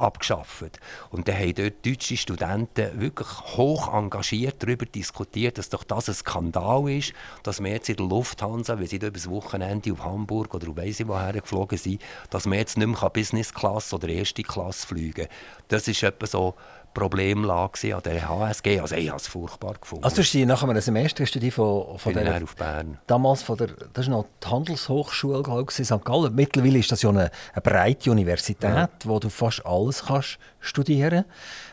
abgeschafft. 0.00 0.78
Und 1.10 1.28
dann 1.28 1.36
haben 1.36 1.54
dort 1.54 1.84
deutsche 1.84 2.16
Studenten 2.16 3.00
wirklich 3.00 3.28
hoch 3.56 3.92
engagiert 3.92 4.56
darüber 4.62 4.86
diskutiert, 4.86 5.58
dass 5.58 5.68
doch 5.68 5.84
das 5.84 6.08
ein 6.08 6.14
Skandal 6.14 6.90
ist, 6.90 7.12
dass 7.42 7.62
wir 7.62 7.70
jetzt 7.70 7.88
in 7.88 7.96
der 7.96 8.06
Lufthansa, 8.06 8.78
wenn 8.78 8.86
sie 8.86 8.96
über 8.96 9.10
das 9.10 9.28
Wochenende 9.28 9.92
auf 9.92 10.04
Hamburg 10.04 10.54
oder 10.54 10.76
weiss 10.76 11.00
ich 11.00 11.08
woher 11.08 11.32
geflogen 11.32 11.78
sind, 11.78 12.02
dass 12.30 12.46
wir 12.46 12.56
jetzt 12.56 12.78
nicht 12.78 12.86
mehr 12.86 13.10
Business 13.10 13.52
Class 13.52 13.92
oder 13.92 14.08
erste 14.08 14.42
Klasse 14.42 14.86
fliegen 14.86 15.26
kann. 15.26 15.34
Das 15.68 15.86
ist 15.88 16.02
etwa 16.02 16.26
so 16.26 16.54
Problemlage 16.94 17.94
an 17.94 18.02
der 18.02 18.28
HSG. 18.28 18.80
Also 18.80 18.96
ich 18.96 19.08
habe 19.08 19.18
es 19.18 19.28
furchtbar 19.28 19.74
gefunden. 19.80 20.04
Also 20.04 20.22
du 20.22 20.46
nach 20.46 20.62
einem 20.62 20.80
Semester 20.80 21.22
hast 21.22 21.34
du 21.34 21.38
die 21.38 21.50
von, 21.50 21.98
von 21.98 22.14
der, 22.14 22.42
auf 22.42 22.56
Bern. 22.56 22.98
damals 23.06 23.42
von 23.42 23.56
der, 23.56 23.68
das 23.92 24.06
war 24.06 24.18
noch 24.18 24.26
die 24.42 24.48
Handelshochschule 24.48 25.42
glaube 25.42 25.70
ich, 25.70 25.78
in 25.78 25.84
St. 25.84 26.04
Gallen. 26.04 26.34
Mittlerweile 26.34 26.78
ist 26.78 26.90
das 26.90 27.02
ja 27.02 27.10
eine, 27.10 27.30
eine 27.52 27.62
breite 27.62 28.10
Universität, 28.10 28.62
ja. 28.62 28.88
wo 29.04 29.18
du 29.18 29.28
fast 29.28 29.64
alles 29.64 30.04
kannst 30.06 30.38
studieren 30.60 31.24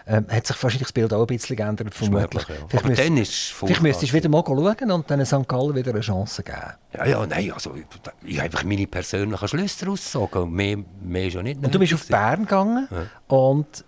ähm, 0.07 0.25
Hat 0.29 0.47
sich 0.47 0.63
wahrscheinlich 0.63 0.87
das 0.87 0.93
Bild 0.93 1.13
auch 1.13 1.21
ein 1.21 1.27
bisschen 1.27 1.57
geändert, 1.57 1.93
vermutlich. 1.93 2.47
Möglich, 2.47 2.59
ja. 2.59 2.65
Vielleicht, 2.69 2.85
müsst, 2.85 3.01
dann 3.01 3.17
ist 3.17 3.33
vielleicht 3.51 3.81
müsstest 3.81 4.13
du 4.13 4.15
wieder 4.15 4.29
mal 4.29 4.43
schauen 4.45 4.91
und 4.91 5.11
dann 5.11 5.25
St. 5.25 5.47
Gallen 5.47 5.75
wieder 5.75 5.91
eine 5.91 5.99
Chance 5.99 6.43
geben. 6.43 6.73
Ja, 6.93 7.05
ja, 7.05 7.25
nein, 7.25 7.51
also 7.51 7.75
ich, 7.75 7.83
ich 8.23 8.37
habe 8.37 8.45
einfach 8.45 8.63
meine 8.63 8.87
persönlichen 8.87 9.47
Schlüsse 9.47 9.85
rausgezogen. 9.85 10.49
Mehr, 10.49 10.77
mehr 11.01 11.27
ist 11.27 11.33
ja 11.33 11.43
nicht. 11.43 11.61
Und 11.61 11.75
du 11.75 11.79
bist 11.79 11.93
auf 11.93 12.07
Bern 12.07 12.41
gegangen 12.43 12.87
ja. 12.89 13.35
und 13.35 13.83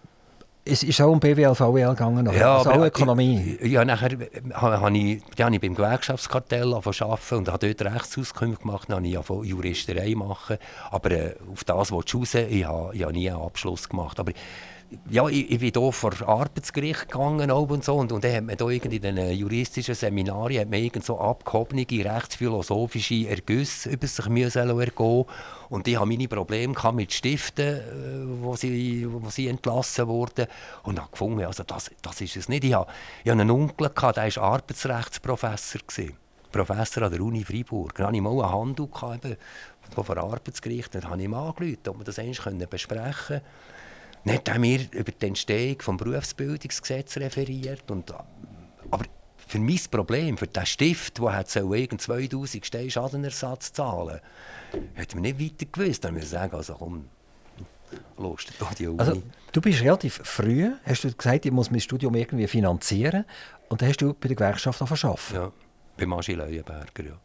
es 0.71 0.83
ist 0.83 1.01
auch 1.01 1.11
um 1.11 1.19
BWL, 1.19 1.55
VWL 1.55 1.89
gegangen, 1.89 2.29
ja, 2.33 2.57
also 2.57 2.71
auch 2.71 2.85
Ökonomie. 2.85 3.57
Ich, 3.59 3.71
ja, 3.71 3.83
nachher 3.83 4.09
habe 4.53 4.97
ich, 4.97 5.21
habe 5.39 5.55
ich 5.55 5.61
beim 5.61 5.75
Gewerkschaftskartell 5.75 6.73
arbeiten 6.73 7.35
und 7.35 7.49
habe 7.49 7.73
dort 7.73 7.93
Rechtsauskunft 7.93 8.61
gemacht, 8.61 8.89
dann 8.89 8.97
habe 8.97 9.07
ich 9.07 9.49
Juristerei 9.49 10.13
machen. 10.15 10.57
Aber 10.91 11.11
äh, 11.11 11.35
auf 11.51 11.63
das 11.63 11.91
wollte 11.91 12.17
ich 12.17 12.21
raus, 12.21 12.35
ich 12.35 12.65
habe, 12.65 12.95
ich 12.95 13.03
habe 13.03 13.13
nie 13.13 13.29
einen 13.29 13.41
Abschluss 13.41 13.89
gemacht. 13.89 14.19
Aber 14.19 14.31
ja, 15.09 15.27
ich, 15.27 15.51
ich 15.51 15.59
bin 15.59 15.71
hier 15.71 15.91
vor 15.91 16.13
Arbeitsgericht 16.25 17.09
gegangen 17.09 17.51
und 17.51 17.83
so 17.83 17.95
und, 17.95 18.11
und 18.11 18.23
dann 18.23 18.35
hat 18.35 18.43
man 18.43 18.57
da 18.57 18.67
irgendwie 18.67 18.95
in 18.97 19.15
den 19.15 19.31
juristischen 19.31 19.95
Seminarien 19.95 20.61
hat 20.61 20.69
man 20.69 20.79
irgend 20.79 21.05
so 21.05 21.19
abgehobene 21.19 21.85
rechtsphilosophische 21.89 23.27
Ergüsse 23.27 23.89
über 23.89 24.07
sich 24.07 24.27
müssen 24.27 24.69
ergehen 24.69 25.25
und 25.69 25.87
ich 25.87 25.95
hatte 25.95 26.07
meine 26.07 26.27
Probleme 26.27 26.73
mit 26.93 27.13
Stiften, 27.13 27.77
äh, 27.77 28.41
wo 28.41 28.55
sie, 28.55 29.05
wo 29.09 29.29
sie 29.29 29.47
entlassen 29.47 30.07
wurden 30.07 30.47
und 30.83 30.99
habe 30.99 31.11
gefunden, 31.11 31.45
also 31.45 31.63
das, 31.63 31.91
das 32.01 32.21
ist 32.21 32.37
es 32.37 32.49
nicht. 32.49 32.63
Ich 32.63 32.73
hatte, 32.73 32.91
ich 33.23 33.31
hatte 33.31 33.41
einen 33.41 33.51
Onkel, 33.51 33.89
der 33.89 34.13
war 34.13 34.43
Arbeitsrechtsprofessor. 34.43 35.81
Gewesen. 35.87 36.17
Professor 36.51 37.03
an 37.03 37.11
der 37.11 37.21
Uni 37.21 37.43
Freiburg. 37.43 37.93
Dann 37.95 38.07
hatte 38.07 38.15
ich 38.15 38.21
mal 38.21 38.31
einen 38.31 38.51
Handel 38.51 39.37
vor 39.93 40.17
Arbeitsgericht. 40.17 40.95
Dann 40.95 41.03
habe 41.03 41.17
ich 41.17 41.25
ihm 41.25 41.33
angerufen, 41.33 41.77
ob 41.87 41.99
wir 41.99 42.05
das 42.05 42.17
eigentlich 42.17 42.39
besprechen 42.67 43.13
können. 43.27 43.41
Hat 44.27 44.47
er 44.47 44.59
mir 44.59 44.81
über 44.91 45.11
die 45.11 45.27
Entstehung 45.27 45.77
des 45.77 45.97
Berufsbildungsgesetzes 45.97 47.21
referiert. 47.21 47.89
Und, 47.89 48.13
aber 48.91 49.05
für 49.37 49.59
mein 49.59 49.79
Problem, 49.89 50.37
für 50.37 50.47
den 50.47 50.65
Stift, 50.65 51.17
der 51.19 51.33
hat 51.33 51.49
so 51.49 51.73
2000 51.73 52.65
Steine 52.65 52.91
Schadenersatz 52.91 53.73
zahlen 53.73 54.19
hat 54.95 55.13
man 55.13 55.23
nicht 55.23 55.39
weiter 55.39 55.65
gewusst. 55.71 56.03
Dann 56.03 56.13
muss 56.13 56.23
ich 56.23 56.29
sagen, 56.29 56.55
also 56.55 56.75
komm, 56.75 57.05
los, 58.17 58.45
die 58.77 58.87
Uni. 58.87 58.99
Also, 58.99 59.21
du 59.51 59.61
bist 59.61 59.81
relativ 59.81 60.21
früh, 60.23 60.71
hast 60.85 61.03
du 61.03 61.13
gesagt, 61.13 61.45
ich 61.45 61.51
muss 61.51 61.71
mein 61.71 61.79
Studium 61.79 62.15
irgendwie 62.15 62.47
finanzieren. 62.47 63.25
Und 63.69 63.81
dann 63.81 63.89
hast 63.89 64.01
du 64.01 64.13
bei 64.13 64.27
der 64.27 64.35
Gewerkschaft 64.35 64.81
angefangen 64.81 65.15
Ja, 65.33 65.51
bei 65.97 66.05
Maschi 66.05 66.33
Leuenberger, 66.33 67.03
ja. 67.03 67.19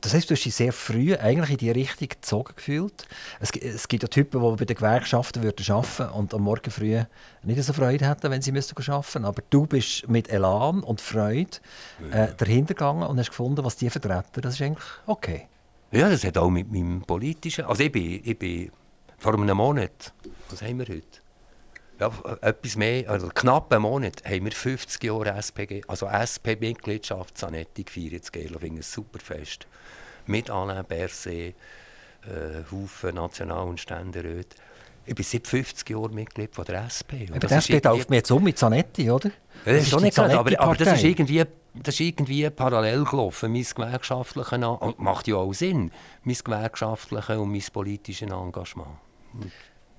Das 0.00 0.14
heißt, 0.14 0.30
du 0.30 0.34
hast 0.34 0.44
dich 0.44 0.54
sehr 0.54 0.72
früh 0.72 1.14
eigentlich 1.14 1.50
in 1.50 1.56
die 1.58 1.70
Richtung 1.70 2.08
gezogen 2.08 2.54
gefühlt. 2.56 3.06
Es, 3.38 3.50
es 3.50 3.88
gibt 3.88 4.02
ja 4.02 4.08
Typen, 4.08 4.40
die 4.40 4.56
bei 4.56 4.64
den 4.64 4.76
Gewerkschaften 4.76 5.42
würden 5.42 5.70
arbeiten 5.70 6.12
und 6.14 6.32
am 6.34 6.42
Morgen 6.42 6.70
früh 6.70 7.02
nicht 7.42 7.62
so 7.62 7.72
Freude 7.72 8.08
hätten, 8.08 8.30
wenn 8.30 8.42
sie 8.42 8.52
müssten 8.52 8.76
arbeiten 8.90 9.24
Aber 9.24 9.42
du 9.50 9.66
bist 9.66 10.08
mit 10.08 10.30
Elan 10.30 10.82
und 10.82 11.00
Freude 11.00 11.58
äh, 12.12 12.28
dahinter 12.36 12.74
gegangen 12.74 13.02
und 13.02 13.18
hast 13.18 13.30
gefunden, 13.30 13.64
was 13.64 13.76
die 13.76 13.90
vertreten. 13.90 14.40
Das 14.40 14.54
ist 14.54 14.62
eigentlich 14.62 14.84
okay. 15.06 15.48
Ja, 15.92 16.08
das 16.08 16.24
hat 16.24 16.38
auch 16.38 16.50
mit 16.50 16.70
meinem 16.70 17.02
politischen... 17.02 17.64
Also 17.64 17.82
ich 17.82 17.92
bin, 17.92 18.20
ich 18.24 18.38
bin 18.38 18.70
vor 19.18 19.34
einem 19.34 19.56
Monat, 19.56 20.12
was 20.48 20.62
haben 20.62 20.78
wir 20.78 20.86
heute? 20.86 21.20
Ja, 22.00 22.10
etwas 22.40 22.76
mehr, 22.76 23.10
also 23.10 23.28
knapp 23.28 23.70
einen 23.72 23.82
Monat, 23.82 24.24
haben 24.24 24.44
wir 24.44 24.52
50 24.52 25.04
Jahre 25.04 25.36
SPG, 25.36 25.82
also 25.86 26.06
SP-Mitgliedschaft 26.06 27.36
Zanetti 27.36 27.84
gefeiert. 27.84 28.24
Das 28.24 28.30
finde 28.30 28.66
ich 28.66 28.72
ein 28.72 28.82
super 28.82 29.18
Fest 29.18 29.66
mit 30.26 30.48
Alain 30.48 30.84
Berset, 30.84 31.54
äh, 32.24 32.62
Haufen 32.70 33.14
National- 33.14 33.68
und 33.68 33.80
Ständeräte. 33.80 34.56
Ich 35.04 35.14
bin 35.14 35.24
seit 35.24 35.46
50 35.46 35.90
Jahren 35.90 36.14
Mitglied 36.14 36.54
von 36.54 36.64
der 36.64 36.84
SP. 36.88 37.26
Aber 37.30 37.40
das, 37.40 37.50
das 37.50 37.66
geht 37.66 37.86
auf 37.86 38.08
mir 38.08 38.16
jetzt 38.16 38.30
um 38.30 38.44
mit 38.44 38.56
Zanetti, 38.56 39.10
oder? 39.10 39.30
Ja, 39.64 39.72
das, 39.72 39.82
ist 39.82 39.92
doch 39.92 40.00
nicht 40.00 40.14
gerade, 40.14 40.38
aber, 40.38 40.58
aber 40.58 40.76
das 40.76 40.94
ist 40.94 41.04
irgendwie 41.04 41.44
das 41.74 41.94
ist 41.94 42.00
irgendwie 42.00 42.48
parallel 42.50 43.04
gelaufen, 43.04 43.52
mein 43.52 43.62
gewerkschaftliches 43.62 44.52
und 44.52 44.98
macht 44.98 45.28
ja 45.28 45.36
auch 45.36 45.52
Sinn, 45.52 45.92
mein 46.24 46.36
gewerkschaftliches 46.36 47.36
und 47.36 47.52
mein 47.52 47.62
politisches 47.72 48.30
Engagement. 48.30 48.96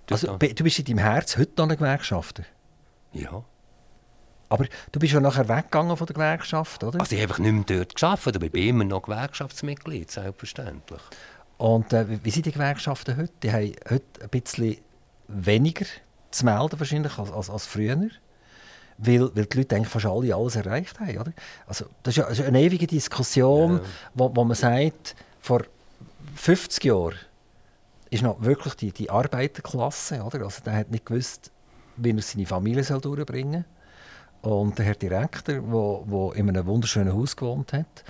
Also, 0.10 0.38
du 0.38 0.64
bist 0.64 0.80
in 0.80 0.86
deinem 0.86 0.98
Herz 0.98 1.38
heute 1.38 1.52
noch 1.58 1.70
ein 1.70 1.78
Gewerkschafter? 1.78 2.44
Ja. 3.14 3.44
Aber 4.50 4.66
du 4.92 5.00
bist 5.00 5.14
ja 5.14 5.22
nachher 5.22 5.48
weggegangen 5.48 5.96
von 5.96 6.06
der 6.06 6.14
Gewerkschaft, 6.14 6.84
oder? 6.84 7.00
Also 7.00 7.16
ich 7.16 7.22
habe 7.22 7.32
einfach 7.32 7.40
nicht 7.40 7.70
mehr 7.70 7.78
dort 7.78 7.96
gearbeitet, 7.96 8.36
aber 8.36 8.46
ich 8.48 8.52
bin 8.52 8.68
immer 8.68 8.84
noch 8.84 9.04
Gewerkschaftsmitglied, 9.04 10.12
selbstverständlich. 10.12 11.02
Und 11.58 11.94
äh, 11.94 12.06
wie 12.22 12.32
sind 12.32 12.46
die 12.46 12.52
Gewerkschaften 12.52 13.16
heute? 13.16 13.32
Die 13.44 13.52
haben 13.52 13.72
heute 13.90 14.04
ein 14.22 14.30
bisschen 14.30 14.78
weniger 15.30 15.86
zu 16.32 16.46
melden 16.46 16.80
wahrscheinlich 16.80 17.18
als, 17.18 17.32
als, 17.32 17.50
als 17.50 17.66
früher. 17.66 18.10
Weil, 18.98 19.36
weil 19.36 19.46
die 19.46 19.58
Leute 19.58 19.76
eigentlich 19.76 19.88
fast 19.88 20.06
alle 20.06 20.36
alles 20.36 20.58
erreicht 20.58 21.00
haben. 21.00 21.18
Oder? 21.18 21.34
Also, 21.66 21.86
das 22.04 22.14
ist 22.14 22.18
ja 22.18 22.26
also 22.26 22.44
eine 22.44 22.62
ewige 22.62 22.88
Diskussion, 22.88 23.78
ja. 23.78 23.82
wo, 24.16 24.36
wo 24.36 24.44
man 24.44 24.56
sagt, 24.56 25.16
vor 25.40 25.62
50 26.36 26.84
Jahren 26.84 27.16
ist 28.12 28.22
noch 28.22 28.44
wirklich 28.44 28.76
die, 28.76 28.92
die 28.92 29.10
Arbeiterklasse. 29.10 30.22
Oder? 30.22 30.44
Also, 30.44 30.62
der 30.64 30.74
hat 30.74 30.92
nicht 30.92 31.08
gewusst, 31.08 31.52
wie 31.98 32.12
er 32.12 32.22
seine 32.22 32.46
Familie 32.46 32.84
soll 32.84 33.02
durchbringen 33.02 33.66
soll 34.44 34.52
und 34.54 34.78
der 34.78 34.86
Herr 34.86 34.96
Direktor, 34.96 35.56
der 35.56 36.36
in 36.36 36.50
einem 36.50 36.66
wunderschönen 36.66 37.14
Haus 37.14 37.36
gewohnt 37.36 37.74
hat. 37.74 38.04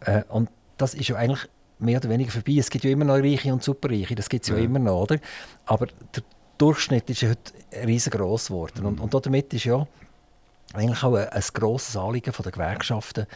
Äh, 0.00 0.22
und 0.28 0.50
das 0.76 0.94
ist 0.94 1.08
ja 1.08 1.16
eigentlich 1.16 1.48
mehr 1.78 1.98
oder 1.98 2.10
weniger 2.10 2.30
vorbei. 2.30 2.56
Es 2.58 2.70
gibt 2.70 2.84
ja 2.84 2.90
immer 2.90 3.04
noch 3.04 3.14
Reiche 3.14 3.52
und 3.52 3.62
Superreiche, 3.62 4.14
das 4.14 4.28
gibt 4.28 4.44
es 4.44 4.50
ja. 4.50 4.56
ja. 4.56 4.62
immer 4.62 4.78
noch, 4.78 5.02
oder? 5.02 5.18
Aber 5.66 5.86
der 6.14 6.22
Durchschnitt 6.58 7.08
ist 7.08 7.22
ja 7.22 7.30
heute 7.30 7.52
riesengroß 7.86 8.48
geworden. 8.48 8.80
Mhm. 8.80 8.86
Und, 8.86 9.14
und 9.14 9.26
damit 9.26 9.52
ist 9.54 9.64
ja 9.64 9.86
eigentlich 10.74 11.02
auch 11.02 11.14
ein, 11.14 11.28
ein 11.28 11.42
grosses 11.54 11.96
Anliegen 11.96 12.32
der 12.32 12.52
Gewerkschaften 12.52 13.26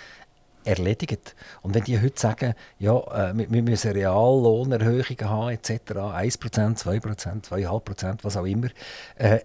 erledigt. 0.65 1.35
Und 1.63 1.75
wenn 1.75 1.85
die 1.85 2.01
heute 2.01 2.21
sagen, 2.21 2.55
ja, 2.79 2.97
äh, 3.31 3.33
wir, 3.37 3.63
müssen 3.63 3.93
Reallohnerhöhungen 3.93 5.29
haben, 5.29 5.51
etc., 5.51 5.71
1%, 5.93 6.79
2%, 6.83 7.45
2,5%, 7.45 8.19
was 8.23 8.37
auch 8.37 8.45
immer, 8.45 8.69
äh, 9.17 9.41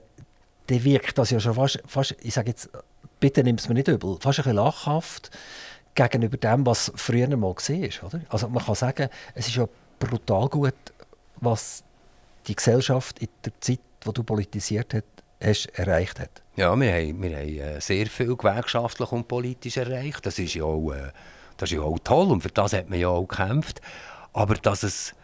dann 0.67 0.83
wirkt 0.83 1.17
das 1.17 1.31
ja 1.31 1.39
schon 1.39 1.55
fast, 1.55 1.81
fast 1.85 2.15
ich 2.21 2.33
sage 2.33 2.49
jetzt, 2.49 2.69
bitte 3.19 3.43
nimm 3.43 3.55
es 3.55 3.67
mir 3.67 3.75
nicht 3.75 3.87
übel, 3.87 4.17
fast 4.19 4.39
ein 4.39 4.43
bisschen 4.43 4.55
lachhaft 4.55 5.31
gegenüber 5.95 6.37
dem, 6.37 6.65
was 6.65 6.91
früher 6.95 7.27
mal 7.35 7.41
war. 7.41 8.07
Oder? 8.07 8.21
Also 8.29 8.49
man 8.49 8.63
kann 8.63 8.75
sagen, 8.75 9.09
es 9.33 9.47
ist 9.47 9.55
ja 9.55 9.67
brutal 9.99 10.47
gut, 10.47 10.75
was 11.37 11.83
die 12.47 12.55
Gesellschaft 12.55 13.19
in 13.19 13.27
der 13.43 13.53
Zeit, 13.59 13.79
wo 14.03 14.11
du 14.11 14.23
politisiert 14.23 14.93
hast, 14.93 15.03
hast 15.41 15.67
erreicht 15.73 16.19
hat. 16.19 16.41
Ja, 16.55 16.75
wir 16.75 16.91
haben, 16.91 17.21
wir 17.21 17.37
haben 17.37 17.57
äh, 17.57 17.81
sehr 17.81 18.07
viel 18.07 18.35
gewerkschaftlich 18.35 19.11
und 19.11 19.27
politisch 19.27 19.77
erreicht. 19.77 20.25
Das 20.25 20.39
ist 20.39 20.53
ja 20.53 20.63
auch, 20.63 20.91
äh, 20.91 21.11
das 21.57 21.71
ist 21.71 21.77
ja 21.77 21.81
auch 21.81 21.99
toll 22.03 22.31
und 22.31 22.41
für 22.41 22.49
das 22.49 22.73
hat 22.73 22.89
man 22.89 22.99
ja 22.99 23.07
auch 23.07 23.27
gekämpft. 23.27 23.81
Aber 24.33 24.55
dass 24.55 24.83
es 24.83 25.15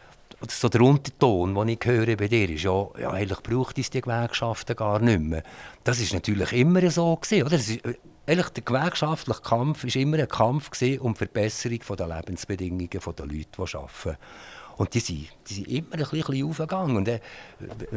so 0.49 0.69
der 0.69 0.81
Unterton, 0.81 1.55
den 1.55 1.67
ich 1.69 1.79
höre 1.83 2.15
bei 2.15 2.27
dir, 2.27 2.49
ist 2.49 2.63
ja, 2.63 2.87
ja 2.99 3.11
eigentlich 3.11 3.41
braucht 3.41 3.77
es 3.77 3.89
die 3.89 4.01
Gewerkschaften 4.01 4.75
gar 4.75 4.99
nicht 4.99 5.21
mehr. 5.21 5.43
Das 5.83 5.99
ist 5.99 6.13
natürlich 6.13 6.51
immer 6.53 6.89
so 6.89 7.15
gewesen, 7.15 7.43
oder? 7.45 7.55
Ist, 7.55 7.85
äh, 7.85 7.95
eigentlich 8.27 8.49
der 8.49 8.63
gewerkschaftliche 8.63 9.41
Kampf 9.41 9.83
war 9.83 9.95
immer 10.01 10.17
ein 10.17 10.27
Kampf 10.27 10.69
um 10.99 11.13
die 11.13 11.17
Verbesserung 11.17 11.79
der 11.97 12.07
Lebensbedingungen 12.07 12.89
der 12.89 13.25
Leute, 13.25 13.47
die 13.57 13.75
arbeiten. 13.75 14.17
Und 14.77 14.93
die 14.93 14.99
sind, 14.99 15.27
die 15.47 15.53
sind 15.53 15.67
immer 15.67 15.93
ein 15.93 16.05
bisschen 16.09 16.49
aufgegangen. 16.49 16.97
Und, 16.97 17.07
äh, 17.07 17.19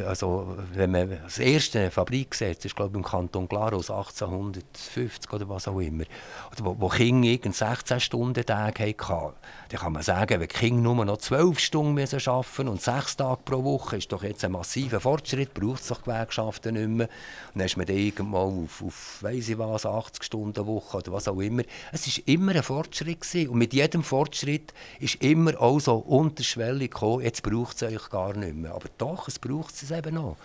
also, 0.06 0.56
wenn 0.74 0.90
man 0.92 1.18
das 1.24 1.38
erste 1.38 1.90
Fabrikgesetz 1.90 2.64
ist, 2.64 2.76
glaube 2.76 2.92
ich, 2.92 2.96
im 2.96 3.04
Kanton 3.04 3.48
Glarus 3.48 3.90
1850 3.90 5.32
oder 5.32 5.48
was 5.48 5.66
auch 5.66 5.80
immer, 5.80 6.04
wo, 6.62 6.76
wo 6.78 6.88
Kinder 6.88 7.52
16 7.52 8.00
Stunden 8.00 8.46
Tag 8.46 8.78
hatten, 8.78 9.34
dann 9.70 9.80
kann 9.80 9.92
man 9.92 10.02
sagen, 10.02 10.40
wenn 10.40 10.48
Kinder 10.48 10.82
nur 10.82 11.04
noch 11.04 11.16
12 11.18 11.58
Stunden 11.58 11.94
müssen 11.94 12.20
arbeiten 12.28 12.68
und 12.68 12.80
6 12.80 13.16
Tage 13.16 13.40
pro 13.44 13.64
Woche, 13.64 13.96
ist 13.96 14.12
doch 14.12 14.22
jetzt 14.22 14.44
ein 14.44 14.52
massiver 14.52 15.00
Fortschritt, 15.00 15.54
braucht 15.54 15.82
es 15.82 15.88
doch 15.88 16.02
Gewerkschaften 16.02 16.74
nicht 16.74 16.88
mehr. 16.88 17.08
Und 17.54 17.58
dann 17.58 17.66
ist 17.66 17.76
man 17.76 17.86
dann 17.86 17.96
irgendwann 17.96 18.64
auf, 18.64 18.82
auf 18.82 19.18
weiss 19.22 19.48
ich 19.48 19.58
was, 19.58 19.84
80 19.84 20.22
Stunden 20.22 20.66
Woche 20.66 20.98
oder 20.98 21.12
was 21.12 21.26
auch 21.26 21.40
immer. 21.40 21.62
Es 21.92 22.06
war 22.06 22.24
immer 22.26 22.54
ein 22.54 22.62
Fortschritt. 22.62 23.20
Gewesen. 23.20 23.48
Und 23.48 23.58
mit 23.58 23.72
jedem 23.72 24.02
Fortschritt 24.02 24.72
ist 25.00 25.16
immer 25.16 25.60
auch 25.60 25.80
so 25.80 25.96
unterschwellig 25.96 26.67
gekommen, 26.76 27.22
jetzt 27.22 27.42
braucht 27.42 27.80
es 27.80 27.82
euch 27.82 28.10
gar 28.10 28.34
nicht 28.36 28.54
mehr. 28.54 28.74
Aber 28.74 28.88
doch, 28.98 29.28
es 29.28 29.38
braucht 29.38 29.74
es 29.74 29.90
eben 29.90 30.14
noch. 30.14 30.36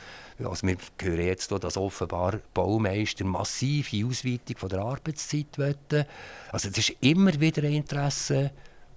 Also 0.43 0.67
wir 0.67 0.77
hören 1.01 1.25
jetzt 1.25 1.49
hier, 1.49 1.59
dass 1.59 1.77
offenbar 1.77 2.39
Baumeister 2.53 3.25
massive 3.25 4.05
Ausweitung 4.05 4.57
von 4.57 4.69
der 4.69 4.79
Arbeitszeit 4.79 5.57
wollen. 5.57 6.05
Also 6.51 6.69
es 6.69 6.77
ist 6.77 6.93
immer 7.01 7.39
wieder 7.39 7.63
ein 7.63 7.73
Interesse 7.73 8.51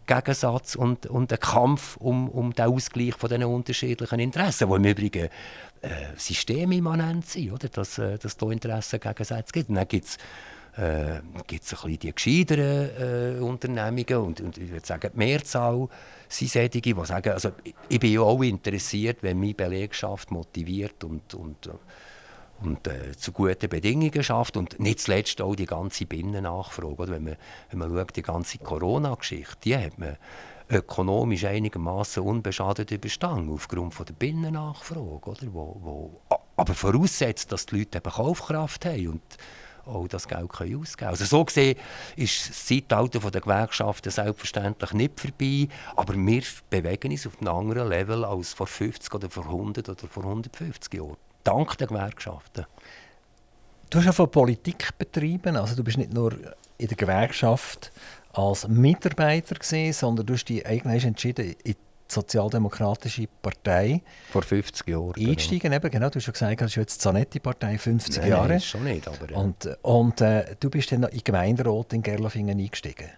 Gegensatz 0.06 0.76
und, 0.76 1.06
und 1.06 1.32
ein 1.32 1.40
Kampf 1.40 1.96
um, 1.96 2.28
um 2.28 2.52
den 2.52 2.66
Ausgleich 2.66 3.14
von 3.14 3.28
diesen 3.28 3.44
unterschiedlichen 3.44 4.20
Interessen, 4.20 4.68
die 4.68 4.76
im 4.76 4.84
Übrigen 4.84 5.28
äh, 5.82 5.88
systemimmanent 6.16 7.28
sind, 7.28 7.52
oder? 7.52 7.68
dass 7.68 7.98
es 7.98 8.24
äh, 8.24 8.38
hier 8.38 8.50
Interessengegensätze 8.50 9.52
gibt. 9.52 9.68
Und 9.68 9.74
dann 9.74 9.88
gibt 10.76 11.64
es 11.64 11.72
äh, 11.72 11.76
ein 11.76 11.96
bisschen 11.96 11.98
die 11.98 12.14
gescheiteren 12.14 13.38
äh, 13.38 13.40
Unternehmungen 13.40 14.26
und, 14.26 14.40
und 14.42 14.58
ich 14.58 14.70
würde 14.70 14.86
sagen, 14.86 15.10
die 15.12 15.18
Mehrzahl 15.18 15.88
sind 16.28 16.50
solche, 16.50 16.80
die 16.82 16.94
sagen, 17.04 17.32
also 17.32 17.52
ich 17.88 17.98
bin 17.98 18.12
ja 18.12 18.20
auch 18.20 18.42
interessiert, 18.42 19.22
wenn 19.22 19.40
meine 19.40 19.54
Belegschaft 19.54 20.30
motiviert 20.30 21.02
und, 21.04 21.32
und, 21.32 21.70
und 22.60 22.86
äh, 22.86 23.16
zu 23.16 23.32
guten 23.32 23.70
Bedingungen 23.70 24.22
schafft 24.22 24.58
und 24.58 24.78
nicht 24.78 25.00
zuletzt 25.00 25.40
auch 25.40 25.54
die 25.54 25.64
ganze 25.64 26.04
Binnennachfrage. 26.04 26.94
Oder? 26.94 27.12
Wenn, 27.12 27.24
man, 27.24 27.36
wenn 27.70 27.78
man 27.78 27.94
schaut, 27.94 28.16
die 28.16 28.22
ganze 28.22 28.58
Corona-Geschichte, 28.58 29.56
die 29.64 29.76
hat 29.78 29.98
man 29.98 30.16
ökonomisch 30.68 31.44
einigermaßen 31.44 32.22
unbeschadet 32.22 32.90
überstanden 32.90 33.52
aufgrund 33.52 33.94
von 33.94 34.04
der 34.04 34.14
Binnennachfrage, 34.14 35.30
oder? 35.30 35.46
Wo, 35.52 35.76
wo, 35.80 36.20
aber 36.56 36.74
voraussetzt, 36.74 37.52
dass 37.52 37.66
die 37.66 37.78
Leute 37.78 37.98
eben 37.98 38.10
Kaufkraft 38.10 38.84
haben 38.84 39.08
und 39.08 39.22
auch 39.86 40.08
das 40.08 40.28
Geld 40.28 40.48
können 40.50 40.80
ausgeben 40.80 40.96
können. 40.98 41.10
Also 41.10 41.24
so 41.24 41.44
gesehen 41.44 41.78
ist 42.16 42.50
das 42.50 42.66
Zeitalter 42.66 43.30
der 43.30 43.40
Gewerkschaften 43.40 44.10
selbstverständlich 44.10 44.92
nicht 44.92 45.20
vorbei, 45.20 45.68
aber 45.94 46.14
wir 46.14 46.42
bewegen 46.70 47.12
uns 47.12 47.26
auf 47.26 47.40
einem 47.40 47.54
anderen 47.54 47.88
Level 47.88 48.24
als 48.24 48.52
vor 48.52 48.66
50 48.66 49.14
oder 49.14 49.30
vor 49.30 49.44
100 49.44 49.88
oder 49.88 50.08
vor 50.08 50.24
150 50.24 50.94
Jahren. 50.94 51.16
Dank 51.44 51.78
der 51.78 51.86
Gewerkschaften. 51.86 52.66
Du 53.88 53.98
hast 53.98 54.06
ja 54.06 54.12
von 54.12 54.30
Politik 54.30 54.98
betrieben, 54.98 55.56
also 55.56 55.76
du 55.76 55.84
bist 55.84 55.96
nicht 55.96 56.12
nur 56.12 56.32
in 56.76 56.88
der 56.88 56.96
Gewerkschaft 56.96 57.92
als 58.32 58.66
Mitarbeiter 58.66 59.54
gesehen, 59.54 59.92
sondern 59.92 60.26
du 60.26 60.34
hast 60.34 60.48
dich 60.48 60.66
eigentlich 60.66 61.04
entschieden, 61.04 61.54
in 61.62 61.76
die 62.10 62.14
Sozialdemokratische 62.14 63.26
Partei 63.42 64.02
vor 64.30 64.42
50 64.42 64.88
Jahren 64.88 65.12
genau. 65.12 65.30
einsteigen. 65.30 65.60
Genau. 65.60 65.76
Eben, 65.76 65.90
genau, 65.90 66.08
du 66.08 66.16
hast 66.16 66.24
schon 66.24 66.32
gesagt, 66.32 66.60
das 66.60 66.70
ist 66.70 66.76
jetzt 66.76 66.96
die 66.96 67.02
Zanetti-Partei 67.02 67.78
50 67.78 68.16
Nein, 68.16 68.28
Jahre. 68.28 68.48
Nein, 68.48 68.60
schon 68.60 68.84
nicht, 68.84 69.08
aber 69.08 69.30
ja. 69.30 69.36
Und, 69.36 69.78
und 69.82 70.20
äh, 70.20 70.56
du 70.58 70.70
bist 70.70 70.92
dann 70.92 71.04
in 71.04 71.20
Gemeinderat 71.22 71.92
in 71.92 72.02
Gerlafingen 72.02 72.58
eingestiegen. 72.58 73.10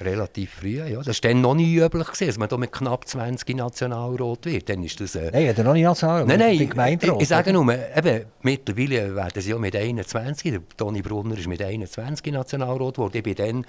Relativ 0.00 0.54
früh, 0.54 0.78
ja. 0.78 1.02
Das 1.02 1.22
war 1.22 1.30
dann 1.30 1.42
noch 1.42 1.54
nie 1.54 1.76
üblich, 1.76 2.06
gewesen, 2.06 2.26
dass 2.26 2.38
man 2.38 2.48
da 2.48 2.56
mit 2.56 2.72
knapp 2.72 3.06
20 3.06 3.56
Nationalrat 3.56 4.46
wird. 4.46 4.68
Dann 4.68 4.82
ist 4.82 5.00
das, 5.00 5.14
äh... 5.14 5.30
Nein, 5.30 5.54
noch 5.64 5.74
nicht 5.74 5.84
Nationalrat, 5.84 6.26
nein, 6.26 6.38
nein, 6.38 6.68
Gemeinderat. 6.68 7.16
Ich, 7.16 7.22
ich 7.22 7.28
sage 7.28 7.52
nur, 7.52 7.66
eben, 7.70 8.24
mittlerweile 8.40 9.14
werden 9.14 9.42
sie 9.42 9.50
ja 9.50 9.58
mit 9.58 9.76
21, 9.76 10.50
der 10.50 10.60
Toni 10.76 11.02
Brunner 11.02 11.36
ist 11.36 11.46
mit 11.46 11.62
21 11.62 12.32
Nationalrat 12.32 12.94
geworden. 12.94 13.16
Ich 13.16 13.22
bin 13.22 13.34
dann 13.34 13.66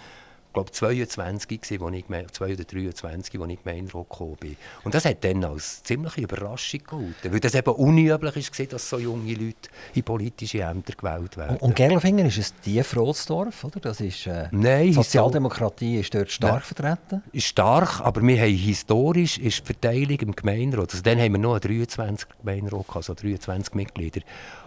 glaube 0.53 0.71
22 0.71 1.59
als 1.61 1.71
ich, 1.71 2.05
zwei 2.31 2.53
oder 2.53 2.63
23, 2.63 3.41
als 3.41 3.49
ich 3.49 3.63
Gemeinderat 3.63 4.09
gekommen 4.09 4.35
bin. 4.39 4.57
Und 4.83 4.93
das 4.93 5.05
hat 5.05 5.23
dann 5.23 5.43
als 5.43 5.83
ziemliche 5.83 6.21
Überraschung 6.21 6.81
gehalten, 6.83 7.31
weil 7.31 7.39
das 7.39 7.55
eben 7.55 7.73
unüblich 7.73 8.35
ist, 8.37 8.73
dass 8.73 8.89
so 8.89 8.99
junge 8.99 9.33
Leute 9.33 9.69
in 9.93 10.03
politische 10.03 10.61
Ämter 10.61 10.93
gewählt 10.93 11.37
werden. 11.37 11.57
Und, 11.57 11.61
und 11.61 11.75
Gerlafingen 11.75 12.27
ist 12.27 12.37
es 12.37 12.53
Tiefrotsdorf, 12.61 13.63
oder? 13.63 13.79
Das 13.79 13.99
ist, 13.99 14.27
äh, 14.27 14.47
Nein, 14.51 14.93
Sozialdemokratie 14.93 15.99
ist 15.99 16.13
dort 16.13 16.31
stark 16.31 16.53
Nein, 16.53 16.61
vertreten? 16.61 17.23
Ist 17.31 17.47
stark, 17.47 18.01
aber 18.01 18.21
wir 18.21 18.39
haben 18.39 18.55
historisch 18.55 19.37
ist 19.37 19.61
die 19.61 19.65
Verteilung 19.65 20.19
im 20.19 20.35
Gemeinderat, 20.35 20.91
also 20.91 21.03
dann 21.03 21.19
haben 21.19 21.33
wir 21.33 21.39
noch 21.39 21.59
23 21.59 22.27
Gemeinderat, 22.39 22.85
also 22.95 23.13
23 23.13 23.73
Mitglieder. 23.73 24.21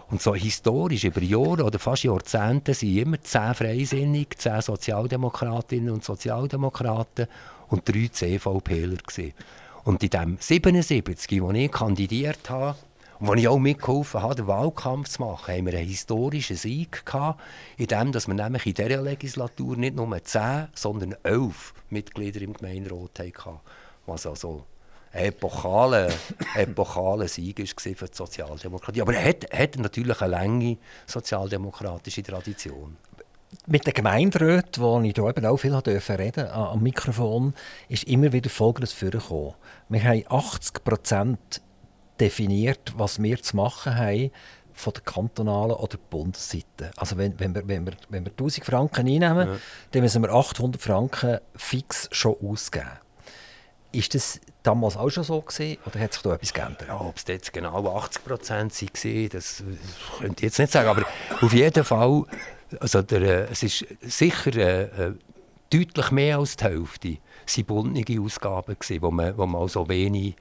Und 0.09 0.21
so 0.21 0.33
historisch 0.33 1.03
über 1.03 1.21
Jahre 1.21 1.63
oder 1.65 1.79
fast 1.79 2.03
Jahrzehnte 2.03 2.73
sind 2.73 2.97
immer 2.97 3.21
zehn 3.21 3.53
Freisinnige, 3.53 4.37
zehn 4.37 4.61
Sozialdemokratinnen 4.61 5.89
und 5.89 6.03
Sozialdemokraten 6.03 7.27
und 7.67 7.87
drei 7.87 8.07
CVPler 8.07 8.97
gewesen. 8.97 9.33
Und 9.83 10.01
in 10.03 10.09
dem 10.09 10.37
77, 10.39 11.41
wo 11.41 11.51
ich 11.51 11.71
kandidiert 11.71 12.49
habe, 12.49 12.75
und 13.19 13.27
wo 13.27 13.33
ich 13.33 13.47
auch 13.47 13.57
mitgeholfen 13.57 14.21
habe, 14.21 14.35
den 14.35 14.47
Wahlkampf 14.47 15.09
zu 15.09 15.23
machen, 15.23 15.53
haben 15.53 15.65
wir 15.65 15.73
einen 15.73 15.87
historischen 15.87 16.55
Sieg 16.55 17.05
gehabt, 17.05 17.41
in 17.75 17.87
dem, 17.87 18.11
dass 18.11 18.27
wir 18.27 18.35
nämlich 18.35 18.65
in 18.67 18.75
dieser 18.75 19.01
Legislatur 19.01 19.75
nicht 19.75 19.95
nur 19.95 20.23
zehn, 20.23 20.67
sondern 20.73 21.15
elf 21.23 21.73
Mitglieder 21.89 22.41
im 22.41 22.53
Gemeinderat 22.53 23.19
hatten. 23.19 23.59
Was 24.05 24.27
also 24.27 24.63
epochalen, 25.17 26.11
epochalen 26.55 27.27
Sieg 27.27 27.59
war 27.59 27.95
für 27.95 28.05
die 28.05 28.15
Sozialdemokratie. 28.15 29.01
Aber 29.01 29.13
er 29.13 29.29
hat, 29.29 29.45
hat 29.51 29.77
natürlich 29.77 30.21
eine 30.21 30.31
lange 30.31 30.77
sozialdemokratische 31.05 32.23
Tradition. 32.23 32.97
Mit 33.65 33.85
den 33.85 33.93
Gemeinderäten, 33.93 34.83
wo 34.83 34.99
ich 35.01 35.13
hier 35.13 35.29
eben 35.29 35.45
auch 35.45 35.57
viel 35.57 35.73
reden 35.73 35.93
durfte, 35.93 36.53
am 36.53 36.81
Mikrofon, 36.81 37.53
ist 37.87 38.03
immer 38.03 38.31
wieder 38.31 38.49
Folgendes 38.49 38.93
vorgekommen. 38.93 39.53
Wir 39.89 40.03
haben 40.03 40.23
80 40.27 40.83
Prozent 40.83 41.61
definiert, 42.19 42.93
was 42.97 43.21
wir 43.21 43.41
zu 43.41 43.55
machen 43.55 43.95
haben 43.95 44.31
von 44.73 44.93
der 44.93 45.03
kantonalen 45.03 45.75
oder 45.75 45.97
Bundesseite. 45.97 46.91
Also 46.97 47.17
wenn, 47.17 47.39
wenn, 47.39 47.55
wir, 47.55 47.67
wenn, 47.67 47.85
wir, 47.85 47.93
wenn 48.09 48.25
wir 48.25 48.31
1000 48.31 48.65
Franken 48.65 49.07
einnehmen, 49.07 49.47
ja. 49.47 49.57
dann 49.91 50.01
müssen 50.01 50.21
wir 50.21 50.31
800 50.31 50.81
Franken 50.81 51.39
fix 51.55 52.07
schon 52.11 52.35
ausgeben. 52.41 52.99
Ist 53.97 54.13
das 54.13 54.39
damals 54.61 54.95
auch 54.95 55.09
schon 55.09 55.23
so 55.23 55.41
gewesen, 55.41 55.79
oder 55.87 55.99
hat 55.99 56.13
sich 56.13 56.21
da 56.21 56.35
etwas 56.35 56.53
geändert? 56.53 56.87
Ja, 56.87 57.01
ob 57.01 57.17
es 57.17 57.23
jetzt 57.27 57.51
genau 57.51 57.97
80 57.97 58.23
Prozent 58.23 58.81
waren, 58.81 59.29
das 59.29 59.63
könnte 60.19 60.35
ich 60.35 60.43
jetzt 60.43 60.59
nicht 60.59 60.71
sagen. 60.71 60.87
Aber 60.87 61.03
auf 61.41 61.51
jeden 61.51 61.83
Fall, 61.83 62.25
also 62.79 63.01
der, 63.01 63.21
äh, 63.21 63.47
es 63.51 63.63
ist 63.63 63.87
sicher 64.01 64.55
äh, 64.55 64.83
äh, 64.83 65.13
deutlich 65.71 66.11
mehr 66.11 66.37
als 66.37 66.57
die 66.57 66.65
Hälfte 66.65 67.17
waren 67.47 67.65
bundene 67.65 68.21
Ausgaben, 68.21 68.75
gewesen, 68.79 69.01
wo 69.01 69.09
man, 69.09 69.35
wo 69.35 69.47
man 69.47 69.63
also 69.63 69.89
wenig 69.89 70.35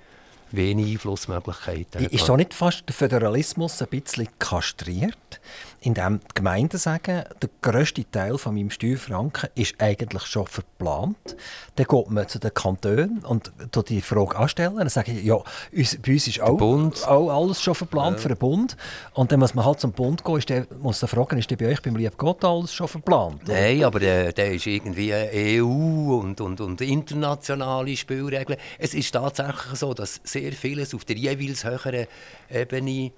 wenig 0.57 0.92
Einflussmöglichkeiten 0.92 2.05
hat. 2.05 2.12
Ist 2.12 2.29
da 2.29 2.37
nicht 2.37 2.55
fast 2.55 2.88
der 2.88 2.95
Föderalismus 2.95 3.81
ein 3.83 3.88
bisschen 3.88 4.29
kastriert? 4.38 5.40
indem 5.87 6.19
die 6.19 6.35
Gemeinden 6.35 6.79
sagen, 6.79 7.23
der 7.40 7.49
grösste 7.62 8.05
Teil 8.11 8.38
von 8.38 8.55
meinem 8.55 8.71
Steuerfranken 8.71 9.51
ist 9.55 9.77
eigentlich 9.79 10.25
schon 10.27 10.47
verplant. 10.47 11.37
Dann 11.77 11.87
geht 11.87 12.11
man 12.11 12.29
zu 12.29 12.40
den 12.40 12.53
Kantonen 12.53 13.19
und 13.21 13.53
die 13.88 14.01
Frage 14.01 14.37
anstellen. 14.37 14.77
Dann 14.77 14.88
sage 14.88 15.12
ich, 15.12 15.25
ja, 15.25 15.37
bei 15.37 16.12
uns 16.12 16.27
ist 16.27 16.40
auch, 16.40 16.61
auch, 17.07 17.31
alles 17.31 17.62
schon 17.62 17.77
verplant 17.77 18.16
ja. 18.16 18.23
für 18.23 18.29
den 18.29 18.38
Bund. 18.38 18.77
Und 19.14 19.31
dann 19.31 19.38
muss 19.38 19.55
man 19.55 19.64
halt 19.64 19.79
zum 19.79 19.92
Bund 19.92 20.25
gehen, 20.25 20.38
ist 20.38 20.49
der, 20.49 20.66
muss 20.81 21.01
man 21.03 21.09
fragen, 21.09 21.38
ist 21.38 21.51
der 21.51 21.57
bei 21.57 21.69
euch 21.69 21.81
beim 21.81 21.95
lieben 21.95 22.16
Gott 22.16 22.45
alles 22.45 22.73
schon 22.73 22.88
verplant? 22.88 23.47
Nein, 23.47 23.85
aber 23.85 24.01
der, 24.01 24.33
der 24.33 24.55
ist 24.55 24.66
irgendwie 24.66 25.14
EU 25.14 26.19
und, 26.19 26.40
und, 26.40 26.61
und 26.61 26.81
internationale 26.81 27.97
Spielregeln. 27.97 28.59
Es 28.79 28.92
ist 28.92 29.12
tatsächlich 29.12 29.79
so, 29.79 29.95
dass 29.95 30.21
sehr 30.25 30.46
vieles 30.53 30.95
auf 30.95 31.05
der 31.05 31.17
jeweils 31.17 31.65
höheren 31.65 32.07
Ebene 32.51 33.13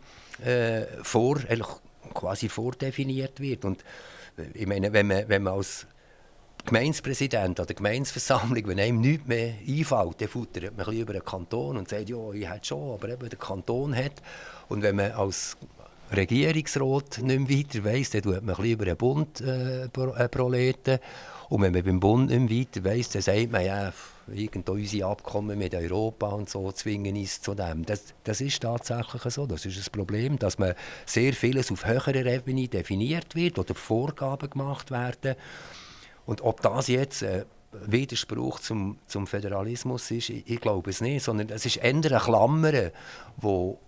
äh, 0.45 0.83
vor, 1.03 1.38
quasi 2.14 2.49
vordefiniert 2.49 3.41
wird. 3.41 3.64
Und 3.64 3.83
äh, 4.37 4.45
ich 4.55 4.67
meine, 4.67 4.93
wenn 4.93 5.07
man, 5.07 5.29
wenn 5.29 5.43
man 5.43 5.55
als 5.55 5.87
Gemeindepräsident 6.64 7.61
oder 7.61 7.73
Gemeinsversammlung, 7.73 8.67
wenn 8.67 8.81
einem 8.81 9.01
nichts 9.01 9.27
mehr 9.27 9.55
einfällt, 9.67 10.21
dann 10.21 10.29
futtert 10.29 10.77
man 10.77 10.87
ein 10.87 10.99
über 10.99 11.14
den 11.14 11.25
Kanton 11.25 11.77
und 11.77 11.88
sagt, 11.88 12.09
ja, 12.09 12.31
ich 12.33 12.49
hätte 12.49 12.67
schon, 12.67 12.93
aber 12.93 13.09
eben 13.09 13.29
der 13.29 13.38
Kanton 13.38 13.97
hat. 13.97 14.23
Und 14.69 14.83
wenn 14.83 14.97
man 14.97 15.12
als 15.12 15.57
Regierungsrat 16.14 17.19
nicht 17.23 17.49
mehr 17.49 17.59
weiter 17.59 17.85
weiss, 17.85 18.11
dann 18.11 18.23
tut 18.23 18.43
man 18.43 18.57
ein 18.57 18.64
über 18.64 18.85
den 18.85 18.97
Bund 18.97 19.41
äh, 19.41 19.85
äh 19.85 20.29
proleten. 20.29 20.99
Und 21.49 21.62
wenn 21.62 21.73
man 21.73 21.83
beim 21.83 22.01
Bund 22.01 22.31
nicht 22.31 22.41
mehr 22.41 22.61
weiter 22.61 22.85
weiss, 22.85 23.09
dann 23.11 23.23
sagt 23.23 23.51
man, 23.51 23.64
ja, 23.64 23.93
irgend 24.35 24.69
unsere 24.69 25.09
Abkommen 25.09 25.59
mit 25.59 25.75
Europa 25.75 26.29
und 26.29 26.49
so 26.49 26.71
zwingen 26.73 27.17
uns 27.17 27.41
zu 27.41 27.55
dem. 27.55 27.85
Das, 27.85 28.14
das 28.25 28.41
ist 28.41 28.62
tatsächlich 28.62 29.23
so. 29.33 29.47
Das 29.47 29.64
ist 29.67 29.79
das 29.79 29.91
Problem, 29.91 30.38
dass 30.38 30.59
man 30.59 30.75
sehr 31.07 31.33
vieles 31.33 31.71
auf 31.71 31.87
höherer 31.87 32.27
Ebene 32.27 32.69
definiert 32.69 33.35
wird 33.35 33.59
oder 33.59 33.75
Vorgaben 33.75 34.51
gemacht 34.51 34.91
werden. 34.91 35.35
Und 36.27 36.43
ob 36.43 36.61
das 36.61 36.88
jetzt 36.88 37.23
äh, 37.23 37.45
Widerspruch 37.73 38.61
zum, 38.61 38.99
zum 39.07 39.27
Föderalismus 39.27 40.11
ist. 40.11 40.31
Ich, 40.31 40.49
ich, 40.49 40.61
glaube 40.61 40.91
es 40.91 41.01
nicht, 41.01 41.23
sondern 41.23 41.51
es 41.51 41.67
ist 41.67 41.77
eher 41.77 41.95
eine 41.95 42.01
Klammer, 42.19 42.91
wo, 43.37 43.79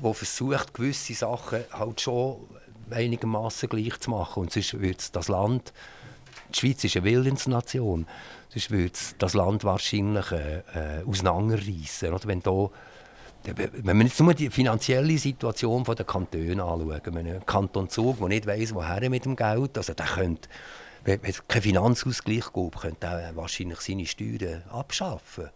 wo 0.00 0.12
versucht, 0.12 0.74
gewisse 0.74 1.14
Sachen 1.14 1.60
halt 1.70 2.00
schon 2.00 2.38
einigermaßen 2.90 3.68
gleich 3.68 3.98
zu 4.00 4.10
machen. 4.10 4.40
Und 4.40 4.52
sonst 4.52 4.80
wird 4.80 5.14
das 5.14 5.28
Land, 5.28 5.72
die 6.54 6.58
Schweiz 6.58 6.84
ist 6.84 6.96
eine 6.96 7.04
Willensnation, 7.04 8.06
sonst 8.48 8.70
würde 8.70 8.98
das 9.18 9.34
Land 9.34 9.64
wahrscheinlich 9.64 10.32
äh, 10.32 10.58
äh, 10.58 11.04
auseinanderreißen. 11.04 12.12
Oder 12.12 12.26
wenn 12.26 12.42
da 12.42 12.70
wenn 13.44 13.96
man 13.96 14.06
jetzt 14.06 14.20
nur 14.20 14.34
die 14.34 14.50
finanzielle 14.50 15.16
Situation 15.16 15.84
der 15.84 16.04
Kantone 16.04 16.62
anschaut, 16.62 17.02
wenn 17.06 17.26
ein 17.26 17.46
Kanton 17.46 17.88
Zug, 17.88 18.18
der 18.18 18.28
nicht 18.28 18.46
weiss, 18.46 18.74
woher 18.74 19.08
mit 19.08 19.24
dem 19.24 19.36
Geld, 19.36 19.78
also 19.78 19.94
der 19.94 20.06
könnte, 20.06 20.48
wenn 21.04 21.20
es 21.22 21.46
keinen 21.46 21.62
Finanzausgleich 21.62 22.52
gibt, 22.52 22.80
könnte 22.80 23.06
er 23.06 23.36
wahrscheinlich 23.36 23.80
seine 23.80 24.06
Steuern 24.06 24.64
abschaffen. 24.70 25.50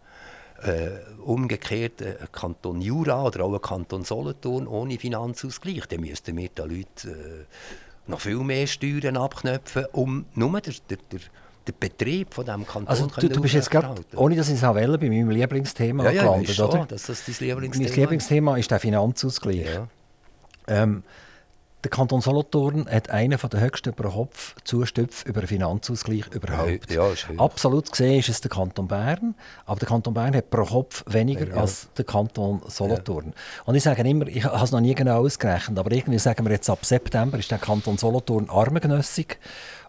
Äh, 0.63 0.91
umgekehrt, 1.21 2.01
ein 2.01 2.15
Kanton 2.31 2.79
Jura 2.79 3.23
oder 3.23 3.43
auch 3.43 3.53
ein 3.53 3.61
Kanton 3.61 4.05
Solothurn 4.05 4.65
ohne 4.65 4.97
Finanzausgleich, 4.97 5.85
dann 5.87 5.99
müssten 5.99 6.37
wir 6.37 6.47
den 6.47 6.69
Leuten 6.69 7.09
äh, 7.09 7.45
noch 8.07 8.21
viel 8.21 8.37
mehr 8.37 8.67
Steuern 8.67 9.17
abknöpfen, 9.17 9.85
um 9.91 10.25
nur 10.35 10.61
der, 10.61 10.73
der, 10.89 10.97
der 11.11 11.19
der 11.67 11.73
Betrieb 11.79 12.33
von 12.33 12.45
diesem 12.45 12.67
Kanton 12.67 12.87
Also 12.87 13.07
du, 13.07 13.29
du 13.29 13.41
bist 13.41 13.53
jetzt 13.53 13.71
gerade, 13.71 14.01
ohne 14.15 14.35
dass 14.35 14.49
ich 14.49 14.55
es 14.55 14.61
wählen 14.61 14.99
bei 14.99 15.07
meinem 15.07 15.29
Lieblingsthema 15.29 16.03
ja, 16.05 16.11
ja, 16.11 16.23
gelandet, 16.23 16.55
schon, 16.55 16.69
oder? 16.69 16.85
Das 16.85 17.05
dein 17.05 17.35
Lieblingsthema 17.39 17.89
mein 17.89 17.95
Lieblingsthema 17.95 18.57
ist 18.57 18.71
der 18.71 18.79
Finanzausgleich. 18.79 19.65
Ja. 19.65 19.87
Ähm, 20.67 21.03
der 21.83 21.89
Kanton 21.89 22.21
Solothurn 22.21 22.87
hat 22.89 23.09
einen 23.09 23.37
der 23.37 23.59
höchsten 23.59 23.93
pro 23.93 24.09
Kopf 24.09 24.55
Zustöpfe 24.63 25.27
über 25.27 25.41
den 25.41 25.47
Finanzausgleich 25.47 26.27
überhaupt. 26.31 26.89
Ja, 26.89 27.03
Absolut 27.37 27.91
gesehen 27.91 28.19
ist 28.19 28.29
es 28.29 28.41
der 28.41 28.51
Kanton 28.51 28.87
Bern, 28.87 29.35
aber 29.65 29.79
der 29.79 29.89
Kanton 29.89 30.13
Bern 30.13 30.33
hat 30.35 30.49
pro 30.49 30.63
Kopf 30.63 31.03
weniger 31.07 31.47
ja. 31.47 31.55
als 31.55 31.89
der 31.97 32.05
Kanton 32.05 32.61
Solothurn. 32.67 33.27
Ja. 33.27 33.63
Und 33.65 33.75
ich 33.75 33.83
sage 33.83 34.07
immer, 34.07 34.27
ich 34.27 34.45
habe 34.45 34.63
es 34.63 34.71
noch 34.71 34.79
nie 34.79 34.95
genau 34.95 35.19
ausgerechnet, 35.25 35.77
aber 35.77 35.91
irgendwie 35.91 36.19
sagen 36.19 36.45
wir 36.45 36.53
jetzt 36.53 36.69
ab 36.69 36.85
September 36.85 37.37
ist 37.37 37.51
der 37.51 37.57
Kanton 37.57 37.97
Solothurn 37.97 38.49
armengenössig 38.49 39.37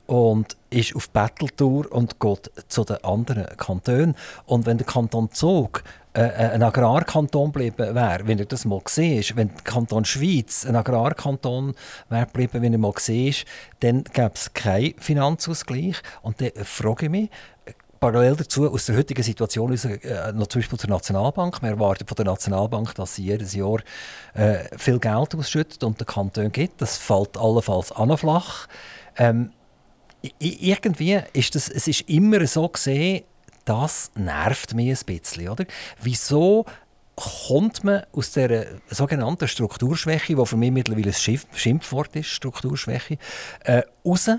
und 0.07 0.57
ist 0.71 0.95
auf 0.97 1.09
Battletour 1.11 1.91
und 1.91 2.21
geht 2.21 2.51
zu 2.69 2.85
den 2.85 3.03
anderen 3.05 3.57
Kantonen. 3.57 4.17
Und 4.47 4.67
wenn 4.67 4.79
der 4.79 4.87
Kanton 4.87 5.31
Zug 5.31 5.83
ein 6.15 6.63
Agrarkanton 6.63 7.53
geblieben 7.53 7.95
wäre, 7.95 8.27
wenn 8.27 8.39
er 8.39 8.45
das 8.45 8.65
mal 8.65 8.81
ist, 8.97 9.37
wenn 9.37 9.49
der 9.49 9.63
Kanton 9.65 10.05
Schweiz 10.05 10.65
ein 10.65 10.77
Agrarkanton 10.77 11.75
wäre 12.09 12.27
geblieben, 12.27 12.63
wenn 12.63 12.73
er 12.73 12.79
mal 12.79 12.95
ist, 12.97 13.45
dann 13.81 14.05
gäbe 14.05 14.31
es 14.35 14.53
keinen 14.55 14.95
Finanzausgleich. 14.99 15.97
Und 16.23 16.41
dann 16.41 16.53
frage 16.65 17.07
ich 17.07 17.11
mich, 17.11 17.31
parallel 18.05 18.37
dazu 18.37 18.71
aus 18.71 18.87
der 18.87 18.97
heutigen 18.97 19.23
Situation 19.23 19.73
äh, 19.73 20.33
noch 20.33 20.47
zum 20.49 20.61
Beispiel 20.61 20.79
zur 20.79 20.91
Nationalbank. 20.91 21.63
Wir 21.63 21.71
erwarten 21.71 22.07
von 22.07 22.17
der 22.17 22.27
Nationalbank, 22.27 22.95
dass 22.95 23.15
sie 23.15 23.25
jedes 23.25 23.55
Jahr 23.55 23.79
äh, 24.35 24.65
viel 24.77 24.99
Geld 24.99 25.35
ausschüttet 25.35 25.83
und 25.83 25.99
den 25.99 26.07
Kanton 26.07 26.53
gibt. 26.53 26.83
Das 26.83 26.99
fällt 26.99 27.39
allenfalls 27.39 27.93
an 27.93 28.17
flach. 28.19 28.69
Ähm, 29.17 29.53
irgendwie 30.39 31.21
ist 31.33 31.55
das, 31.55 31.69
es 31.69 31.89
ist 31.89 32.03
immer 32.03 32.47
so 32.47 32.69
gesehen, 32.69 33.25
das 33.65 34.13
nervt 34.15 34.75
mich 34.75 34.91
ein 34.91 35.07
bisschen, 35.07 35.49
oder? 35.49 35.65
Wieso 36.01 36.67
kommt 37.17 37.85
man 37.85 38.03
aus 38.13 38.33
der 38.33 38.67
sogenannten 38.89 39.49
Strukturschwäche, 39.49 40.35
die 40.35 40.47
für 40.47 40.57
mich 40.57 40.73
mittlerweile 40.73 41.13
ein 41.13 41.41
Schimpfwort 41.55 42.17
ist, 42.17 42.29
Strukturschwäche, 42.29 43.19
äh, 43.65 43.83
raus? 44.05 44.31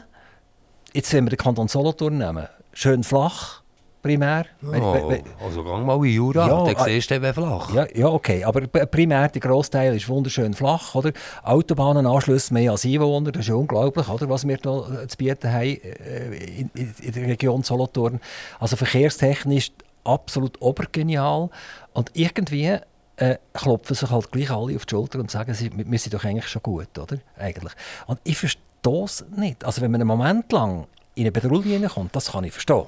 Jetzt, 0.93 1.13
wenn 1.13 1.25
wir 1.25 1.31
den 1.31 1.37
Kanton 1.37 1.67
Solothurn 1.67 2.17
nehmen, 2.17 2.47
schön 2.73 3.03
flach, 3.03 3.61
primär. 4.05 4.45
Oh, 4.63 5.11
also 5.43 5.63
gang 5.63 5.83
mal 5.83 5.97
in 6.05 6.13
Jura, 6.13 6.47
ja, 6.47 6.73
dann 6.73 6.85
siehst 6.85 7.09
du 7.09 7.15
eben 7.15 7.33
flach. 7.33 7.73
Ja, 7.73 7.87
ja, 7.95 8.07
okay, 8.07 8.43
aber 8.43 8.61
primär 8.67 9.29
der 9.29 9.41
Großteil 9.41 9.95
ist 9.95 10.07
wunderschön 10.07 10.53
flach, 10.53 10.93
oder? 10.93 11.11
Autobahnenanschlüsse 11.43 12.53
mehr 12.53 12.71
als 12.71 12.85
Einwohner, 12.85 13.31
das 13.31 13.41
ist 13.41 13.49
ja 13.49 13.55
unglaublich, 13.55 14.07
oder, 14.07 14.29
was 14.29 14.47
wir 14.47 14.57
hier 14.61 15.01
äh, 15.03 15.07
zu 15.07 15.17
bieten 15.17 15.51
haben 15.51 15.63
in, 15.65 16.69
in, 16.75 17.11
der 17.13 17.27
Region 17.27 17.63
Solothurn. 17.63 18.19
Also 18.59 18.75
verkehrstechnisch 18.75 19.71
absolut 20.03 20.61
obergenial 20.61 21.49
und 21.93 22.11
irgendwie 22.13 22.77
äh, 23.17 23.37
klopfen 23.53 23.95
sich 23.95 24.11
halt 24.11 24.31
gleich 24.31 24.51
alle 24.51 24.75
auf 24.75 24.85
die 24.85 24.91
Schulter 24.91 25.19
und 25.19 25.31
sagen, 25.31 25.53
sie, 25.55 25.71
wir 25.73 25.99
sind 25.99 26.13
doch 26.13 26.23
eigentlich 26.23 26.47
schon 26.47 26.61
gut, 26.61 26.95
oder? 26.99 27.17
Eigentlich. 27.39 27.73
Und 28.05 28.19
ich 28.23 28.37
verstehe 28.37 29.03
es 29.03 29.25
nicht. 29.35 29.65
Also 29.65 29.81
wenn 29.81 29.89
man 29.89 30.01
einen 30.01 30.07
Moment 30.07 30.51
lang 30.51 30.85
in 31.15 31.23
eine 31.23 31.31
Patrouille 31.31 31.87
kommt, 31.87 32.15
das 32.15 32.31
kann 32.31 32.43
ich 32.43 32.51
verstehen. 32.51 32.85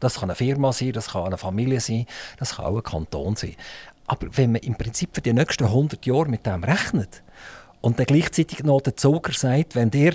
Das 0.00 0.16
kann 0.16 0.30
eine 0.30 0.36
Firma 0.36 0.72
sein, 0.72 0.92
das 0.92 1.08
kann 1.08 1.24
eine 1.24 1.38
Familie 1.38 1.80
sein, 1.80 2.06
das 2.38 2.56
kann 2.56 2.66
auch 2.66 2.76
ein 2.76 2.82
Kanton 2.82 3.36
sein. 3.36 3.56
Aber 4.06 4.26
wenn 4.36 4.52
man 4.52 4.62
im 4.62 4.74
Prinzip 4.74 5.10
für 5.14 5.20
die 5.20 5.32
nächsten 5.32 5.64
100 5.64 6.04
Jahre 6.06 6.28
mit 6.28 6.46
dem 6.46 6.64
rechnet 6.64 7.22
und 7.80 7.98
dann 7.98 8.06
gleichzeitig 8.06 8.64
noch 8.64 8.80
der 8.80 8.96
Zuger 8.96 9.32
sagt, 9.32 9.74
wenn 9.74 9.90
der 9.90 10.14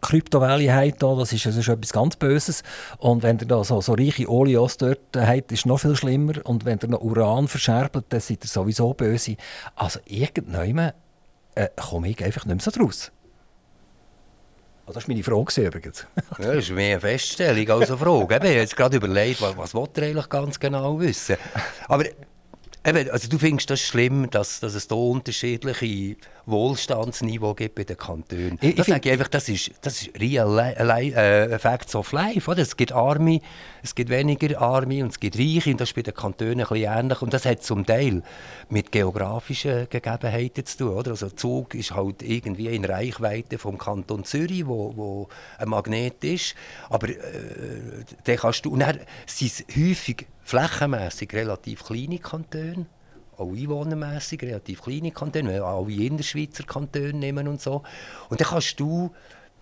Kryptowährung 0.00 0.72
habt, 0.72 1.02
das 1.02 1.32
ist, 1.32 1.46
das 1.46 1.56
ist 1.56 1.68
etwas 1.68 1.92
ganz 1.92 2.16
Böses. 2.16 2.62
Und 2.98 3.22
wenn 3.22 3.38
ihr 3.38 3.46
da 3.46 3.62
so, 3.62 3.80
so 3.80 3.92
reiche 3.92 4.28
Olios 4.28 4.76
dort 4.76 5.00
habt, 5.16 5.52
ist 5.52 5.60
es 5.60 5.66
noch 5.66 5.78
viel 5.78 5.96
schlimmer. 5.96 6.34
Und 6.44 6.64
wenn 6.64 6.78
ihr 6.82 6.88
noch 6.88 7.00
Uran 7.00 7.48
verscherbelt, 7.48 8.06
dann 8.08 8.20
seid 8.20 8.44
ihr 8.44 8.48
sowieso 8.48 8.92
böse. 8.94 9.36
Also 9.76 10.00
irgendwann 10.06 10.92
äh, 11.54 11.68
komme 11.76 12.08
ich 12.08 12.24
einfach 12.24 12.44
nicht 12.46 12.56
mehr 12.56 12.60
so 12.62 12.70
draus. 12.70 13.12
Oh, 14.86 14.92
das 14.92 15.04
ist 15.04 15.08
meine 15.08 15.22
Frage 15.22 15.62
übrigens. 15.62 16.06
ja, 16.38 16.46
das 16.54 16.64
ist 16.64 16.70
mehr 16.70 16.92
eine 16.92 17.00
Feststellung 17.00 17.70
als 17.70 17.90
eine 17.90 17.98
Frage. 17.98 18.34
Ich 18.34 18.40
habe 18.40 18.48
jetzt 18.48 18.76
gerade 18.76 18.96
überlegt, 18.98 19.40
was, 19.40 19.56
was 19.56 19.74
will 19.74 19.88
er 19.94 20.02
eigentlich 20.02 20.28
ganz 20.28 20.60
genau 20.60 21.00
wissen. 21.00 21.36
Aber 21.88 22.04
eben, 22.04 23.10
also 23.10 23.28
du 23.28 23.38
findest 23.38 23.70
das 23.70 23.80
schlimm, 23.80 24.28
dass, 24.30 24.60
dass 24.60 24.74
es 24.74 24.86
da 24.86 24.94
unterschiedliche 24.94 26.16
Wohlstandsniveau 26.46 27.54
gibt 27.54 27.74
bei 27.74 27.84
den 27.84 27.96
Kantonen. 27.96 28.58
Ich, 28.60 28.74
das 28.74 28.86
ich 28.86 28.94
sage 28.94 29.08
ich 29.08 29.12
einfach, 29.12 29.28
das 29.28 29.48
ist, 29.48 29.70
das 29.82 30.02
ist 30.02 30.20
real 30.20 30.58
äh, 30.58 31.58
Facts 31.58 31.94
of 31.94 32.12
Life. 32.12 32.50
Oder? 32.50 32.62
Es 32.62 32.76
gibt 32.76 32.92
Arme, 32.92 33.40
es 33.82 33.94
gibt 33.94 34.10
weniger 34.10 34.60
Arme 34.60 35.02
und 35.02 35.10
es 35.10 35.20
gibt 35.20 35.38
Reiche 35.38 35.70
und 35.70 35.80
das 35.80 35.90
ist 35.90 35.94
bei 35.94 36.02
den 36.02 36.14
Kantonen 36.14 36.60
ein 36.60 36.66
bisschen 36.66 36.92
ähnlich. 36.92 37.22
Und 37.22 37.32
das 37.32 37.46
hat 37.46 37.62
zum 37.62 37.86
Teil 37.86 38.22
mit 38.68 38.92
geografischen 38.92 39.88
Gegebenheiten 39.88 40.66
zu 40.66 40.78
tun. 40.78 40.88
Oder? 40.88 41.12
Also 41.12 41.30
Zug 41.30 41.74
ist 41.74 41.94
halt 41.94 42.22
irgendwie 42.22 42.68
in 42.68 42.84
Reichweite 42.84 43.58
vom 43.58 43.78
Kanton 43.78 44.24
Zürich, 44.24 44.66
wo, 44.66 44.96
wo 44.96 45.28
ein 45.58 45.68
Magnet 45.68 46.22
ist. 46.24 46.54
Aber 46.90 47.08
äh, 47.08 47.14
dann 48.24 48.36
kannst 48.36 48.64
du, 48.64 48.72
und 48.72 48.80
dann 48.80 49.00
sind 49.26 49.52
es 49.52 49.64
häufig 49.76 50.26
flächenmässig 50.42 51.32
relativ 51.32 51.84
kleine 51.84 52.18
Kantone 52.18 52.86
auch 53.38 53.52
einwohnermässig 53.52 54.42
relativ 54.42 54.82
kleine 54.82 55.10
Kantone, 55.10 55.48
wenn 55.48 55.56
wir 55.56 55.64
alle 55.64 55.92
Innerschweizer 55.92 56.64
Kantone 56.64 57.14
nehmen 57.14 57.48
und 57.48 57.60
so. 57.60 57.82
Und 58.28 58.40
dann 58.40 58.48
kannst 58.48 58.78
du 58.80 59.10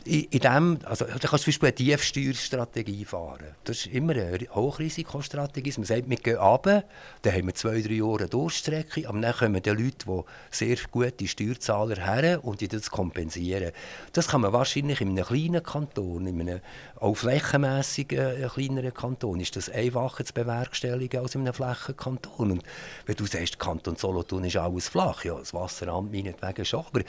in, 0.07 0.41
dem, 0.41 0.79
also, 0.85 1.05
da 1.05 1.29
kannst 1.29 1.47
du 1.47 1.53
zum 1.53 1.61
Beispiel 1.61 1.69
eine 1.69 1.75
Tiefsteuerstrategie 1.75 3.05
fahren. 3.05 3.47
Das 3.65 3.79
ist 3.79 3.87
immer 3.87 4.13
eine 4.13 4.47
Hochrisikostrategie. 4.55 5.73
Man 5.77 5.85
sagt, 5.85 6.09
wir 6.09 6.17
gehen 6.17 6.37
runter, 6.37 6.85
dann 7.23 7.33
haben 7.35 7.47
wir 7.47 7.55
zwei, 7.55 7.81
drei 7.81 7.95
Jahre 7.95 8.29
Durchstrecke, 8.29 9.09
aber 9.09 9.21
dann 9.21 9.35
kommen 9.35 9.63
die 9.63 9.71
Leute, 9.71 10.07
die 10.07 10.23
sehr 10.51 10.77
gute 10.91 11.29
Steuerzahler 11.29 11.97
her 11.97 12.45
und 12.45 12.61
die 12.61 12.69
das 12.69 12.91
kompensieren. 12.91 13.73
Das 14.13 14.29
kann 14.29 14.41
man 14.41 14.53
wahrscheinlich 14.53 15.01
in 15.01 15.11
einem 15.11 15.25
kleinen 15.25 15.63
Kanton, 15.63 16.27
in 16.27 16.41
einem 16.41 16.61
auch 16.97 17.15
flächenmässig 17.15 18.13
äh, 18.13 18.49
kleineren 18.53 18.95
Kanton, 18.95 19.41
ist 19.41 19.57
das 19.57 19.69
einfacher 19.69 20.25
zu 20.25 20.33
bewerkstelligen 20.33 21.21
als 21.21 21.35
in 21.35 21.43
einem 21.43 21.55
Flächenkanton. 21.55 22.53
Und 22.53 22.63
wenn 23.07 23.17
du 23.17 23.27
sagst, 23.27 23.59
Kanton 23.59 23.97
Solothurn 23.97 24.45
ist 24.45 24.57
alles 24.57 24.89
flach, 24.89 25.25
ja, 25.25 25.39
das 25.39 25.55
Wasseramt 25.55 26.13
meinetwegen 26.13 26.65
schon, 26.65 26.85
aber 26.87 27.03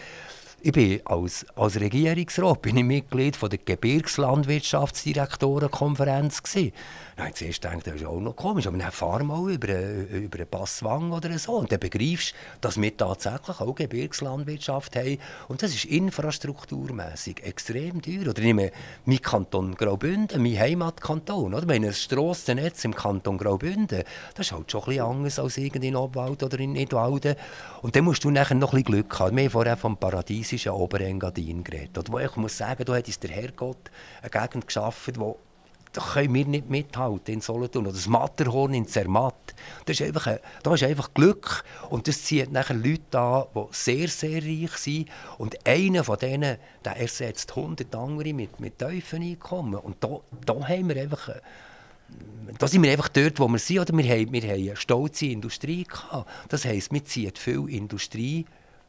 ich 0.65 0.71
bin 0.71 1.01
als, 1.03 1.45
als 1.57 1.77
Regierungsrat 1.77 2.61
bin 2.61 2.77
ich 2.77 2.85
Mitglied 2.85 3.35
von 3.35 3.49
der 3.49 3.59
Gebirgslandwirtschaftsdirektorenkonferenz 3.59 6.41
gewesen. 6.41 6.71
Dann 7.17 7.25
habe 7.25 7.33
ich 7.33 7.39
zuerst 7.39 7.61
gedacht, 7.61 7.85
das 7.85 7.95
ist 7.95 8.05
auch 8.05 8.21
noch 8.21 8.37
komisch, 8.37 8.65
aber 8.65 8.77
dann 8.77 8.91
fahr 8.91 9.21
mal 9.23 9.51
über, 9.51 9.67
über 9.67 10.37
einen 10.37 10.47
Passwang 10.47 11.11
oder 11.11 11.37
so 11.37 11.57
und 11.57 11.69
dann 11.69 11.81
begreifst 11.81 12.31
du, 12.31 12.35
dass 12.61 12.81
wir 12.81 12.95
tatsächlich 12.95 13.59
auch 13.59 13.75
Gebirgslandwirtschaft 13.75 14.95
haben 14.95 15.17
und 15.49 15.61
das 15.61 15.75
ist 15.75 15.83
infrastrukturmäßig 15.83 17.43
extrem 17.43 18.01
teuer. 18.01 18.29
Oder 18.29 18.41
nehme 18.41 18.71
mein 19.03 19.21
Kanton 19.21 19.75
Graubünden, 19.75 20.41
mein 20.41 20.57
Heimatkanton, 20.57 21.53
oder? 21.53 21.67
Wenn 21.67 21.83
ein 21.83 21.91
Strassennetz 21.91 22.85
im 22.85 22.95
Kanton 22.95 23.37
Graubünden, 23.37 24.03
das 24.33 24.47
ist 24.47 24.53
halt 24.53 24.71
schon 24.71 24.85
bisschen 24.85 25.03
anders 25.03 25.39
als 25.39 25.57
in 25.57 25.97
Obwald 25.97 26.41
oder 26.41 26.57
in 26.57 26.71
Nidwalden. 26.71 27.35
Und 27.81 27.97
dann 27.97 28.05
musst 28.05 28.23
du 28.23 28.31
nachher 28.31 28.55
noch 28.55 28.71
ein 28.71 28.83
bisschen 28.83 29.01
Glück 29.01 29.19
haben. 29.19 29.35
Wir 29.35 29.43
haben 29.43 29.51
vorher 29.51 29.75
vom 29.75 29.97
paradiesischen 30.53 30.71
Oberengadin 30.71 31.63
geredet. 31.63 31.97
Oder 31.97 32.11
wo 32.11 32.19
ich 32.19 32.35
muss 32.35 32.57
sagen, 32.57 32.85
da 32.85 32.95
hat 32.95 33.07
uns 33.07 33.19
der 33.19 33.31
Herrgott 33.31 33.91
eine 34.21 34.29
Gegend 34.29 34.67
geschaffen, 34.67 35.13
die 35.15 35.33
da 35.95 36.01
können 36.01 36.33
wir 36.33 36.45
nicht 36.45 36.71
mithalten 36.71 37.35
in 37.35 37.41
Solothurn. 37.41 37.85
Oder 37.85 37.93
das 37.93 38.07
Matterhorn 38.07 38.73
in 38.73 38.87
Zermatt. 38.87 39.53
Das 39.85 39.99
ist 39.99 40.07
einfach, 40.07 40.39
da 40.63 40.73
ist 40.73 40.81
einfach 40.81 41.13
Glück. 41.13 41.63
Und 41.91 42.07
das 42.07 42.23
zieht 42.23 42.51
nachher 42.51 42.73
Leute 42.73 43.19
an, 43.19 43.43
die 43.55 43.65
sehr, 43.69 44.07
sehr 44.07 44.41
reich 44.41 44.75
sind. 44.77 45.07
Und 45.37 45.67
einer 45.67 46.03
von 46.03 46.17
denen, 46.17 46.57
der 46.83 46.97
ersetzt 46.97 47.55
100 47.55 47.93
andere 47.93 48.33
mit, 48.33 48.59
mit 48.59 48.79
tiefen 48.79 49.21
Einkommen. 49.21 49.75
Und 49.75 50.03
da, 50.03 50.19
da 50.43 50.67
haben 50.67 50.89
wir 50.89 50.99
einfach 50.99 51.29
da 52.57 52.67
sind 52.67 52.83
wir 52.83 52.91
einfach 52.91 53.09
dort, 53.09 53.39
wo 53.39 53.47
wir 53.47 53.59
sind. 53.59 53.79
Oder 53.79 53.95
wir 53.95 54.03
haben, 54.03 54.33
wir 54.33 54.41
haben 54.41 54.61
eine 54.61 54.75
stolze 54.75 55.27
Industrie 55.27 55.83
gehabt. 55.83 56.27
Das 56.49 56.65
heisst, 56.65 56.91
wir 56.91 57.05
ziehen 57.05 57.33
viel 57.35 57.69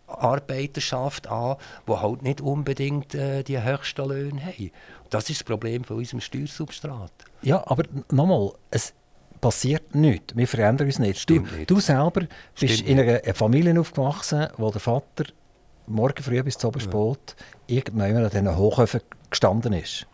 Industriearbeiterschaft 0.09 1.27
an, 1.29 1.57
die 1.89 1.93
halt 1.93 2.23
nicht 2.23 2.41
unbedingt 2.41 3.15
äh, 3.15 3.43
die 3.43 3.63
höchsten 3.63 4.09
Löhne 4.09 4.41
haben. 4.45 4.71
Das 5.11 5.31
ist 5.31 5.41
das 5.41 5.45
Problem 5.45 5.85
von 5.85 5.99
unserem 5.99 6.21
Steuersubstrat. 6.21 7.13
Ja, 7.43 7.63
aber 7.67 7.85
nochmal, 8.11 8.53
es 8.71 8.95
passiert 9.41 9.95
nichts. 9.95 10.37
Wir 10.37 10.49
verändern 10.49 10.87
uns 10.87 10.99
nicht. 10.99 11.17
Du, 11.17 11.21
Stimmt 11.21 11.57
nicht. 11.57 11.71
du 11.71 11.81
selber 11.81 12.23
bist 12.59 12.75
Stimmt 12.75 12.89
in 12.89 13.01
einer 13.01 13.35
Familie 13.35 13.79
aufgewachsen, 13.79 14.49
wo 14.57 14.71
der 14.71 14.81
Vater 14.81 15.25
morgen 15.87 16.23
früh 16.23 16.43
bis 16.43 16.57
zum 16.57 16.69
Obersport 16.69 17.37
irgendwann 17.67 18.17
an 18.17 18.31
diesen 18.31 18.57
Hochhöfen 18.57 19.01
gestanden 19.31 19.75
ist. 19.75 20.07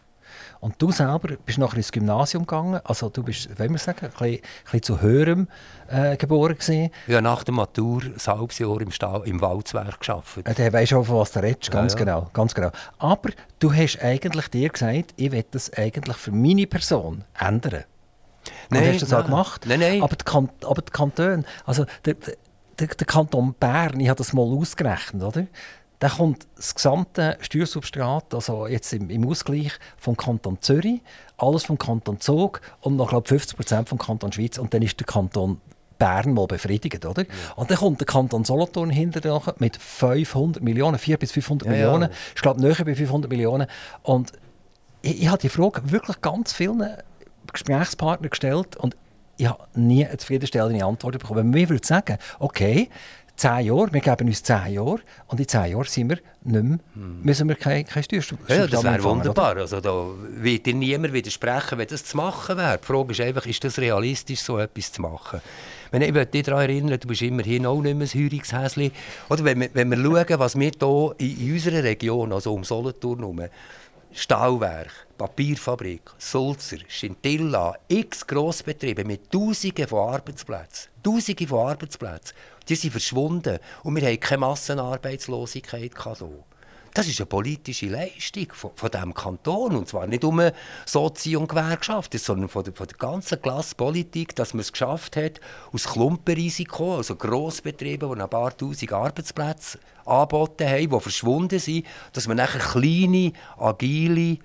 Und 0.60 0.74
du 0.80 0.92
selber 0.92 1.36
bist 1.46 1.56
nachher 1.58 1.78
ins 1.78 1.90
Gymnasium 1.90 2.44
gegangen, 2.44 2.80
also 2.84 3.08
du 3.08 3.22
bist, 3.22 3.48
wenn 3.58 3.72
wir 3.72 3.78
sagen, 3.78 4.06
ein 4.06 4.10
bisschen, 4.10 4.26
ein 4.26 4.40
bisschen 4.64 4.82
zu 4.82 5.00
höherem 5.00 5.48
äh, 5.88 6.18
geboren 6.18 6.54
gewesen. 6.54 6.90
Habe 7.08 7.22
nach 7.22 7.44
der 7.44 7.54
Matur 7.54 8.02
ein 8.02 8.16
halbes 8.26 8.58
Jahr 8.58 8.78
im, 8.80 8.90
Stall, 8.90 9.22
im 9.24 9.40
Walzwerk 9.40 10.00
gearbeitet. 10.00 10.46
Äh, 10.46 10.54
Der 10.54 10.72
weisst 10.72 10.92
auch, 10.92 11.04
von 11.04 11.16
was 11.16 11.32
du 11.32 11.40
redest, 11.42 11.70
ganz 11.70 11.94
ja. 11.94 11.98
genau, 11.98 12.28
ganz 12.34 12.54
genau. 12.54 12.70
Aber 12.98 13.30
du 13.58 13.72
hast 13.72 14.02
eigentlich 14.02 14.48
dir 14.48 14.68
gesagt, 14.68 15.14
ich 15.16 15.32
will 15.32 15.44
das 15.50 15.72
eigentlich 15.72 16.16
für 16.18 16.32
meine 16.32 16.66
Person 16.66 17.24
ändern. 17.38 17.84
Nein, 18.68 18.82
und 18.82 18.88
hast 18.88 19.02
das 19.02 19.12
auch 19.14 19.18
nein. 19.20 19.30
gemacht. 19.30 19.64
Nein, 19.66 19.80
nein. 19.80 20.02
Aber 20.02 20.16
die, 20.16 20.24
kan 20.24 20.50
aber 20.62 20.82
die 20.82 20.92
Kantone, 20.92 21.44
also 21.64 21.86
der, 22.04 22.16
der, 22.78 22.86
der 22.88 23.06
Kanton 23.06 23.54
Bern, 23.58 23.98
ich 23.98 24.08
habe 24.08 24.18
das 24.18 24.34
mal 24.34 24.42
ausgerechnet, 24.42 25.22
oder? 25.22 25.46
Da 26.00 26.08
kommt 26.08 26.48
das 26.56 26.74
gesamte 26.74 27.36
Steuersubstrat, 27.40 28.34
also 28.34 28.66
jetzt 28.66 28.92
im, 28.94 29.10
im 29.10 29.28
Ausgleich 29.28 29.72
vom 29.98 30.16
Kanton 30.16 30.56
Zürich, 30.60 31.02
alles 31.36 31.64
vom 31.64 31.78
Kanton 31.78 32.18
Zug 32.20 32.62
und 32.80 32.96
noch 32.96 33.10
glaub, 33.10 33.28
50 33.28 33.56
Prozent 33.56 33.88
vom 33.88 33.98
Kanton 33.98 34.32
Schweiz 34.32 34.56
und 34.58 34.72
dann 34.74 34.80
ist 34.82 34.98
der 34.98 35.06
Kanton 35.06 35.60
Bern 35.98 36.32
mal 36.32 36.46
befriedigt, 36.46 37.04
oder? 37.04 37.26
Und 37.54 37.70
dann 37.70 37.76
kommt 37.76 38.00
der 38.00 38.06
Kanton 38.06 38.44
Solothurn 38.44 38.88
hinterher 38.88 39.42
mit 39.58 39.76
500 39.76 40.62
Millionen, 40.62 40.98
400 40.98 41.20
bis 41.20 41.32
500 41.32 41.68
Ja, 41.68 41.74
ja. 41.74 41.78
Millionen. 41.78 42.10
Ich 42.34 42.40
glaube, 42.40 42.60
näher 42.60 42.84
bei 42.84 42.94
500 42.94 43.30
Millionen. 43.30 43.66
Und 44.02 44.32
ich, 45.02 45.22
ich 45.22 45.28
habe 45.28 45.38
die 45.38 45.50
Frage 45.50 45.82
wirklich 45.90 46.22
ganz 46.22 46.54
vielen 46.54 46.82
Gesprächspartnern 47.52 48.30
gestellt 48.30 48.76
und 48.76 48.96
ich 49.36 49.46
habe 49.46 49.64
nie 49.74 50.06
eine 50.06 50.16
zufriedenstellende 50.18 50.84
Antwort 50.84 51.18
bekommen. 51.18 51.38
Wenn 51.38 51.50
man 51.50 51.60
mir 51.60 51.68
würde 51.68 51.86
sagen, 51.86 52.18
okay, 52.38 52.90
zehn 53.40 53.66
Jahre, 53.66 53.92
wir 53.92 54.00
geben 54.00 54.28
uns 54.28 54.42
zehn 54.42 54.74
Jahre 54.74 55.00
und 55.26 55.40
in 55.40 55.48
zehn 55.48 55.72
Jahren 55.72 55.84
sind 55.84 56.10
wir 56.10 56.18
nicht 56.42 56.62
mehr, 56.62 56.78
müssen 56.94 57.48
wir 57.48 57.56
keine, 57.56 57.84
keine 57.84 58.02
Steuersubstanz 58.02 58.50
Ja, 58.50 58.66
das 58.66 58.84
wäre 58.84 58.94
empfangen, 58.94 59.20
oder? 59.20 59.28
wunderbar. 59.28 59.56
Also, 59.56 59.80
da 59.80 60.06
wird 60.42 60.66
dir 60.66 60.74
niemand 60.74 61.12
widersprechen, 61.14 61.78
wenn 61.78 61.88
das 61.88 62.04
zu 62.04 62.16
machen 62.16 62.56
wäre. 62.58 62.78
Die 62.78 62.86
Frage 62.86 63.12
ist 63.12 63.20
einfach, 63.20 63.46
ist 63.46 63.64
das 63.64 63.78
realistisch, 63.78 64.40
so 64.40 64.58
etwas 64.58 64.92
zu 64.92 65.02
machen? 65.02 65.40
Wenn 65.90 66.02
ich 66.02 66.12
möchte 66.12 66.32
dich 66.32 66.44
daran 66.44 66.62
erinnern, 66.62 67.00
du 67.00 67.08
bist 67.08 67.22
immerhin 67.22 67.66
auch 67.66 67.80
nicht 67.80 67.96
mehr 67.96 68.06
ein 68.06 68.22
Heurungshäschen. 68.22 68.92
Oder 69.28 69.44
wenn 69.44 69.60
wir, 69.60 69.70
wenn 69.72 69.90
wir 69.90 69.96
schauen, 69.96 70.38
was 70.38 70.58
wir 70.58 70.70
hier 70.78 71.14
in, 71.18 71.40
in 71.40 71.52
unserer 71.54 71.82
Region, 71.82 72.32
also 72.32 72.54
um 72.54 72.62
Solothurn 72.62 73.18
herum, 73.20 73.42
Stahlwerk, 74.12 75.06
Papierfabrik, 75.16 76.02
Sulzer, 76.18 76.78
Scintilla, 76.88 77.76
x 77.88 78.26
Grossbetriebe 78.26 79.04
mit 79.04 79.30
Tausenden 79.30 79.86
von 79.86 80.14
Arbeitsplätzen. 80.14 80.90
Tausende 81.02 81.46
von 81.46 81.68
Arbeitsplätzen. 81.70 82.36
Die 82.70 82.76
sind 82.76 82.92
verschwunden 82.92 83.58
und 83.82 83.96
wir 83.96 84.06
haben 84.06 84.20
keine 84.20 84.38
Massenarbeitslosigkeit 84.42 85.92
hier. 86.00 86.44
Das 86.94 87.08
ist 87.08 87.18
eine 87.18 87.26
politische 87.26 87.86
Leistung 87.86 88.46
von, 88.52 88.70
von 88.76 88.90
diesem 88.90 89.12
Kanton. 89.12 89.74
Und 89.74 89.88
zwar 89.88 90.06
nicht 90.06 90.22
um 90.22 90.40
Sozi- 90.86 91.36
und 91.36 91.48
Gewerkschaften, 91.48 92.18
sondern 92.18 92.48
von 92.48 92.62
der, 92.62 92.72
von 92.72 92.86
der 92.86 92.96
ganzen 92.96 93.42
Klasse 93.42 93.74
Politik, 93.74 94.36
dass 94.36 94.54
man 94.54 94.60
es 94.60 94.70
geschafft 94.70 95.16
hat, 95.16 95.40
aus 95.72 95.88
Klumpenrisiko, 95.88 96.98
also 96.98 97.16
Grossbetrieben, 97.16 98.14
die 98.14 98.20
ein 98.20 98.30
paar 98.30 98.56
tausend 98.56 98.92
Arbeitsplätze 98.92 99.80
angeboten 100.04 100.68
haben, 100.68 100.90
die 100.90 101.00
verschwunden 101.00 101.58
sind, 101.58 101.86
dass 102.12 102.28
man 102.28 102.36
nachher 102.36 102.60
kleine, 102.60 103.32
agile, 103.58 104.38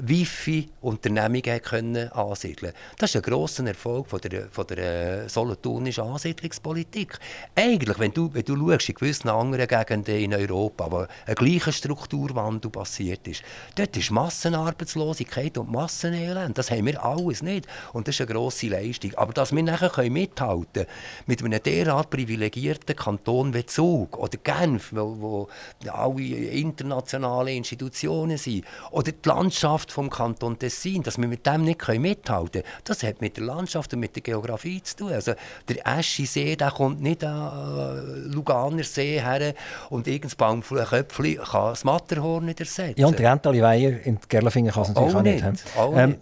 Wifi-Unternehmungen 0.00 1.60
können 1.62 2.12
ansiedeln 2.12 2.72
Das 2.98 3.10
ist 3.10 3.16
ein 3.16 3.22
grosser 3.22 3.66
Erfolg 3.66 4.08
von 4.08 4.20
der, 4.20 4.48
von 4.50 4.66
der 4.66 5.24
äh, 5.24 5.28
solothurnischen 5.28 6.04
Ansiedlungspolitik. 6.04 7.18
Eigentlich, 7.54 7.98
wenn 7.98 8.12
du, 8.12 8.32
wenn 8.32 8.44
du 8.44 8.56
schaust, 8.56 8.88
in 8.88 8.94
gewissen 8.94 9.28
anderen 9.28 9.66
Gegenden 9.66 10.16
in 10.16 10.34
Europa, 10.34 10.90
wo 10.90 11.06
ein 11.26 11.34
gleicher 11.34 11.72
Strukturwandel 11.72 12.70
passiert 12.70 13.26
ist, 13.26 13.42
dort 13.74 13.96
ist 13.96 14.10
Massenarbeitslosigkeit 14.10 15.58
und 15.58 15.72
Massenelend. 15.72 16.56
Das 16.56 16.70
haben 16.70 16.86
wir 16.86 17.04
alles 17.04 17.42
nicht. 17.42 17.66
Und 17.92 18.06
das 18.08 18.16
ist 18.16 18.20
eine 18.22 18.32
grosse 18.32 18.68
Leistung. 18.68 19.14
Aber 19.14 19.32
dass 19.32 19.52
wir 19.52 19.62
nachher 19.62 19.90
können 19.90 20.12
mithalten 20.12 20.84
können 20.84 20.86
mit 21.26 21.42
einem 21.42 21.62
derart 21.62 22.10
privilegierten 22.10 22.96
Kanton 22.96 23.54
wie 23.54 23.66
Zug 23.66 24.18
oder 24.18 24.38
Genf, 24.38 24.92
wo, 24.92 25.16
wo 25.18 25.48
alle 25.90 26.22
internationale 26.22 27.52
Institutionen 27.52 28.38
sind, 28.38 28.64
oder 28.90 29.12
die 29.12 29.28
Landschaft 29.28 29.63
vom 29.88 30.10
Kanton 30.10 30.58
Tessin, 30.58 31.02
dass 31.02 31.18
wir 31.18 31.26
mit 31.26 31.46
dem 31.46 31.64
nicht 31.64 31.86
mithalten 31.88 32.62
können, 32.62 32.74
das 32.84 33.02
hat 33.02 33.20
mit 33.20 33.36
der 33.36 33.44
Landschaft 33.44 33.92
und 33.94 34.00
mit 34.00 34.14
der 34.14 34.22
Geografie 34.22 34.82
zu 34.82 34.96
tun. 34.96 35.12
Also 35.12 35.32
der 35.68 35.98
Eschisee, 35.98 36.56
der 36.56 36.70
kommt 36.70 37.00
nicht 37.00 37.24
an 37.24 38.28
äh, 38.28 38.34
Luganer 38.34 38.84
See 38.84 39.20
her 39.20 39.54
und 39.90 40.06
irgendein 40.06 40.36
Baumköpfchen 40.36 41.36
kann 41.38 41.70
das 41.70 41.84
Matterhorn 41.84 42.44
nicht 42.44 42.60
ersetzen. 42.60 43.00
Ja, 43.00 43.06
und 43.06 43.18
der 43.18 43.30
Rentali 43.32 43.62
Weiher 43.62 44.04
in 44.04 44.18
Gerlafingen 44.28 44.72
kann 44.72 44.82
es 44.82 44.88
natürlich 44.90 45.14
Auch 45.14 45.18
auch 45.18 45.22
nicht. 45.22 45.44
nicht, 45.44 45.64
auch 45.76 45.96
Ähm. 45.96 46.16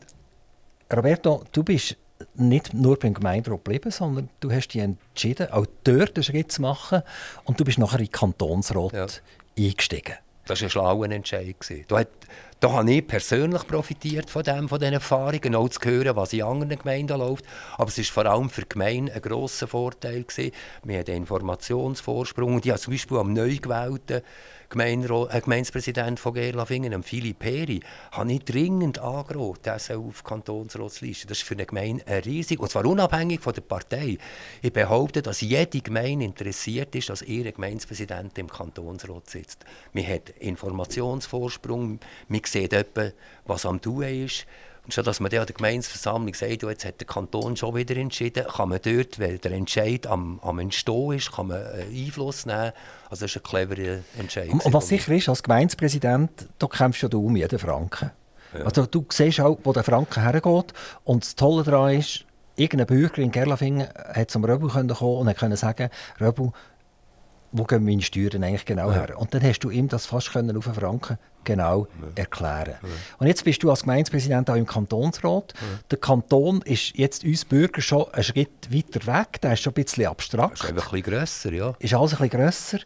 Roberto, 0.94 1.42
du 1.52 1.62
bist 1.62 1.96
nicht 2.34 2.74
nur 2.74 2.98
beim 2.98 3.14
Gemeinderat 3.14 3.64
geblieben, 3.64 3.90
sondern 3.90 4.28
du 4.40 4.50
hast 4.52 4.68
dich 4.68 4.82
entschieden, 4.82 5.50
auch 5.50 5.66
dort 5.84 6.16
einen 6.16 6.22
Schritt 6.24 6.52
zu 6.52 6.62
machen 6.62 7.02
und 7.44 7.58
du 7.58 7.64
bist 7.64 7.78
nachher 7.78 7.98
in 7.98 8.06
den 8.06 8.12
Kantonsrat 8.12 8.92
Ja. 8.92 9.06
eingestiegen. 9.58 10.14
Das 10.46 10.60
war 10.60 10.66
ein 10.66 10.70
schlauer 10.70 11.10
Entscheid. 11.10 11.56
Da, 11.88 12.00
hat, 12.00 12.08
da 12.62 12.70
habe 12.70 12.92
ich 12.92 13.04
persönlich 13.04 13.66
profitiert 13.66 14.30
von, 14.30 14.44
dem, 14.44 14.68
von 14.68 14.78
diesen 14.78 14.94
Erfahrungen, 14.94 15.56
auch 15.56 15.68
zu 15.68 15.80
hören, 15.82 16.14
was 16.14 16.32
in 16.32 16.44
anderen 16.44 16.78
Gemeinden 16.78 17.18
läuft. 17.18 17.44
Aber 17.76 17.88
es 17.88 17.98
war 17.98 18.04
vor 18.04 18.26
allem 18.26 18.50
für 18.50 18.60
die 18.60 18.68
Gemeinde 18.68 19.12
ein 19.12 19.20
grosser 19.20 19.66
Vorteil. 19.66 20.22
Gewesen. 20.22 20.52
Wir 20.84 21.00
hatten 21.00 21.10
einen 21.10 21.22
Informationsvorsprung. 21.22 22.54
Und 22.54 22.64
ich 22.64 22.70
habe 22.70 22.80
zum 22.80 22.92
Beispiel 22.92 23.16
am 23.16 23.32
neu 23.32 23.56
gewählten 23.56 24.18
äh, 24.18 24.22
Gemeindepräsident 24.72 26.18
von 26.18 26.34
Gerlafingen, 26.34 27.02
Philipp 27.02 27.40
Peri, 27.40 27.80
habe 28.10 28.32
ich 28.32 28.44
dringend 28.44 28.98
angeraten, 28.98 29.62
der 29.64 29.78
soll 29.78 29.98
auf 29.98 30.22
die 30.22 30.28
Kantonsratsliste. 30.28 31.26
Das 31.26 31.38
ist 31.38 31.44
für 31.44 31.54
eine 31.54 31.66
Gemeinde 31.66 32.06
ein 32.06 32.22
riesig, 32.22 32.58
und 32.58 32.70
zwar 32.70 32.86
unabhängig 32.86 33.40
von 33.40 33.52
der 33.52 33.60
Partei. 33.60 34.16
Ich 34.62 34.72
behaupte, 34.72 35.20
dass 35.20 35.42
jede 35.42 35.80
Gemeinde 35.80 36.24
interessiert 36.24 36.94
ist, 36.94 37.10
dass 37.10 37.22
ihr 37.22 37.52
Gemeindepräsident 37.52 38.38
im 38.38 38.48
Kantonsrat 38.48 39.28
sitzt. 39.28 39.64
Man 39.92 40.06
hat 40.06 40.30
Informationsvorsprung, 40.30 42.00
man 42.28 42.40
sieht 42.44 42.72
etwa, 42.72 43.10
was 43.44 43.66
am 43.66 43.80
tun 43.80 44.02
ist. 44.02 44.46
Und 44.84 44.92
schon, 44.92 45.04
dass 45.04 45.20
man 45.20 45.30
dann 45.30 45.40
an 45.40 45.46
der 45.46 45.54
Gemeindeversammlung 45.54 46.34
sagt, 46.34 46.62
jetzt 46.62 46.84
hat 46.84 47.00
der 47.00 47.06
Kanton 47.06 47.56
schon 47.56 47.74
wieder 47.76 47.96
entschieden, 47.96 48.44
kann 48.48 48.68
man 48.68 48.80
dort, 48.82 49.20
weil 49.20 49.38
der 49.38 49.52
Entscheid 49.52 50.06
am, 50.08 50.40
am 50.42 50.58
Entstehen 50.58 51.12
ist, 51.12 51.32
kann 51.32 51.48
man 51.48 51.62
äh, 51.62 51.84
Einfluss 52.04 52.46
nehmen. 52.46 52.72
Also 53.08 53.24
das 53.24 53.30
ist 53.30 53.36
ein 53.36 53.42
cleverer 53.44 54.00
Entscheid. 54.18 54.48
Und, 54.48 54.64
und 54.64 54.72
was 54.72 54.88
sicher 54.88 55.12
ist, 55.12 55.28
als 55.28 55.42
Gemeindepräsident, 55.42 56.48
da 56.58 56.66
kämpfst 56.66 57.02
ja 57.02 57.08
du 57.08 57.24
um 57.24 57.36
jeden 57.36 57.58
Franken. 57.58 58.10
Also 58.64 58.86
du 58.86 59.06
siehst 59.08 59.40
auch, 59.40 59.58
wo 59.64 59.72
der 59.72 59.84
Franken 59.84 60.22
hergeht. 60.22 60.74
Und 61.04 61.24
das 61.24 61.36
Tolle 61.36 61.62
daran 61.62 61.98
ist, 61.98 62.24
irgendein 62.56 62.86
Bürger 62.86 63.18
in 63.18 63.30
Gerlafingen 63.30 63.88
hat 64.12 64.30
zum 64.30 64.44
Röbel 64.44 64.68
kommen 64.68 64.90
und 64.90 65.36
können 65.36 65.56
sagen, 65.56 65.88
Röbel, 66.20 66.52
wo 67.52 67.64
gehen 67.64 67.84
meine 67.84 68.02
Steuern 68.02 68.42
eigentlich 68.42 68.64
genau 68.64 68.92
her? 68.92 69.18
Und 69.18 69.34
dann 69.34 69.42
hast 69.42 69.60
du 69.60 69.70
ihm 69.70 69.88
das 69.88 70.06
fast 70.06 70.32
können 70.32 70.56
auf 70.56 70.66
einen 70.66 70.74
Franken 70.74 71.18
genau 71.44 71.86
erklären. 72.14 72.76
Und 73.18 73.26
jetzt 73.26 73.44
bist 73.44 73.62
du 73.62 73.70
als 73.70 73.82
Gemeindepräsident 73.82 74.48
auch 74.48 74.56
im 74.56 74.66
Kantonsrat. 74.66 75.54
Der 75.90 75.98
Kanton 75.98 76.62
ist 76.62 76.96
jetzt 76.96 77.24
uns 77.24 77.44
Bürger 77.44 77.80
schon 77.80 78.06
einen 78.12 78.24
Schritt 78.24 78.72
weiter 78.72 79.06
weg. 79.06 79.40
Der 79.42 79.52
ist 79.52 79.60
schon 79.60 79.72
ein 79.72 79.84
bisschen 79.84 80.06
abstrakt 80.06 80.54
ist 80.54 80.64
einfach 80.64 80.92
ein 80.92 81.02
bisschen 81.02 81.18
grösser, 81.18 81.52
ja. 81.52 81.74
ist 81.78 81.94
alles 81.94 82.14
ein 82.14 82.28
bisschen 82.28 82.40
grösser. 82.40 82.78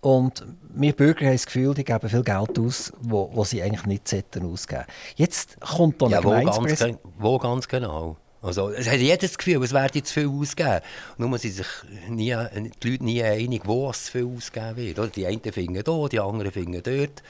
Und 0.00 0.46
wir 0.70 0.94
Bürger 0.94 1.26
haben 1.26 1.32
das 1.32 1.44
Gefühl, 1.44 1.74
die 1.74 1.84
geben 1.84 2.08
viel 2.08 2.22
Geld 2.22 2.58
aus, 2.58 2.92
wo, 3.00 3.30
wo 3.34 3.44
sie 3.44 3.62
eigentlich 3.62 3.84
nicht 3.84 4.08
sollten 4.08 4.50
ausgeben 4.50 4.84
Jetzt 5.16 5.60
kommt 5.60 6.00
da 6.00 6.06
ein 6.06 6.12
Ja, 6.12 6.24
wo 6.24 6.30
ganz, 6.30 6.84
wo 7.18 7.38
ganz 7.38 7.68
genau. 7.68 8.16
Also, 8.42 8.70
es 8.70 8.88
hat 8.88 8.96
jeder 8.98 9.18
das 9.18 9.36
Gefühl, 9.36 9.62
es 9.62 9.72
werde 9.74 10.02
zu 10.02 10.14
viel 10.14 10.28
ausgeben. 10.28 10.80
Nur 11.18 11.36
sind 11.36 11.52
sich 11.54 11.66
nie, 12.08 12.34
die 12.82 12.88
Leute 12.90 13.04
nie 13.04 13.22
einig, 13.22 13.62
wo 13.66 13.90
es 13.90 14.06
zu 14.06 14.12
viel 14.12 14.28
ausgeben 14.34 14.76
wird. 14.76 14.98
Oder? 14.98 15.08
Die 15.08 15.26
einen 15.26 15.40
finden 15.42 15.74
hier, 15.84 16.08
die 16.08 16.20
anderen 16.20 16.50
finden 16.50 16.82
dort. 16.82 17.22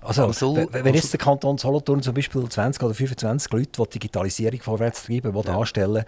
Also, 0.00 0.24
am 0.24 0.32
Sul- 0.32 0.66
wenn- 0.72 0.94
jetzt 0.94 1.12
der 1.12 1.18
Kanton 1.20 1.58
Solothurn 1.58 2.00
zum 2.00 2.14
Beispiel 2.14 2.48
20 2.48 2.82
oder 2.82 2.94
25 2.94 3.52
Leute, 3.52 3.68
die 3.76 3.82
die 3.82 3.88
Digitalisierung 3.98 4.60
vorwärts 4.62 5.04
treiben, 5.04 5.34
will 5.34 5.48
anstellen 5.50 6.04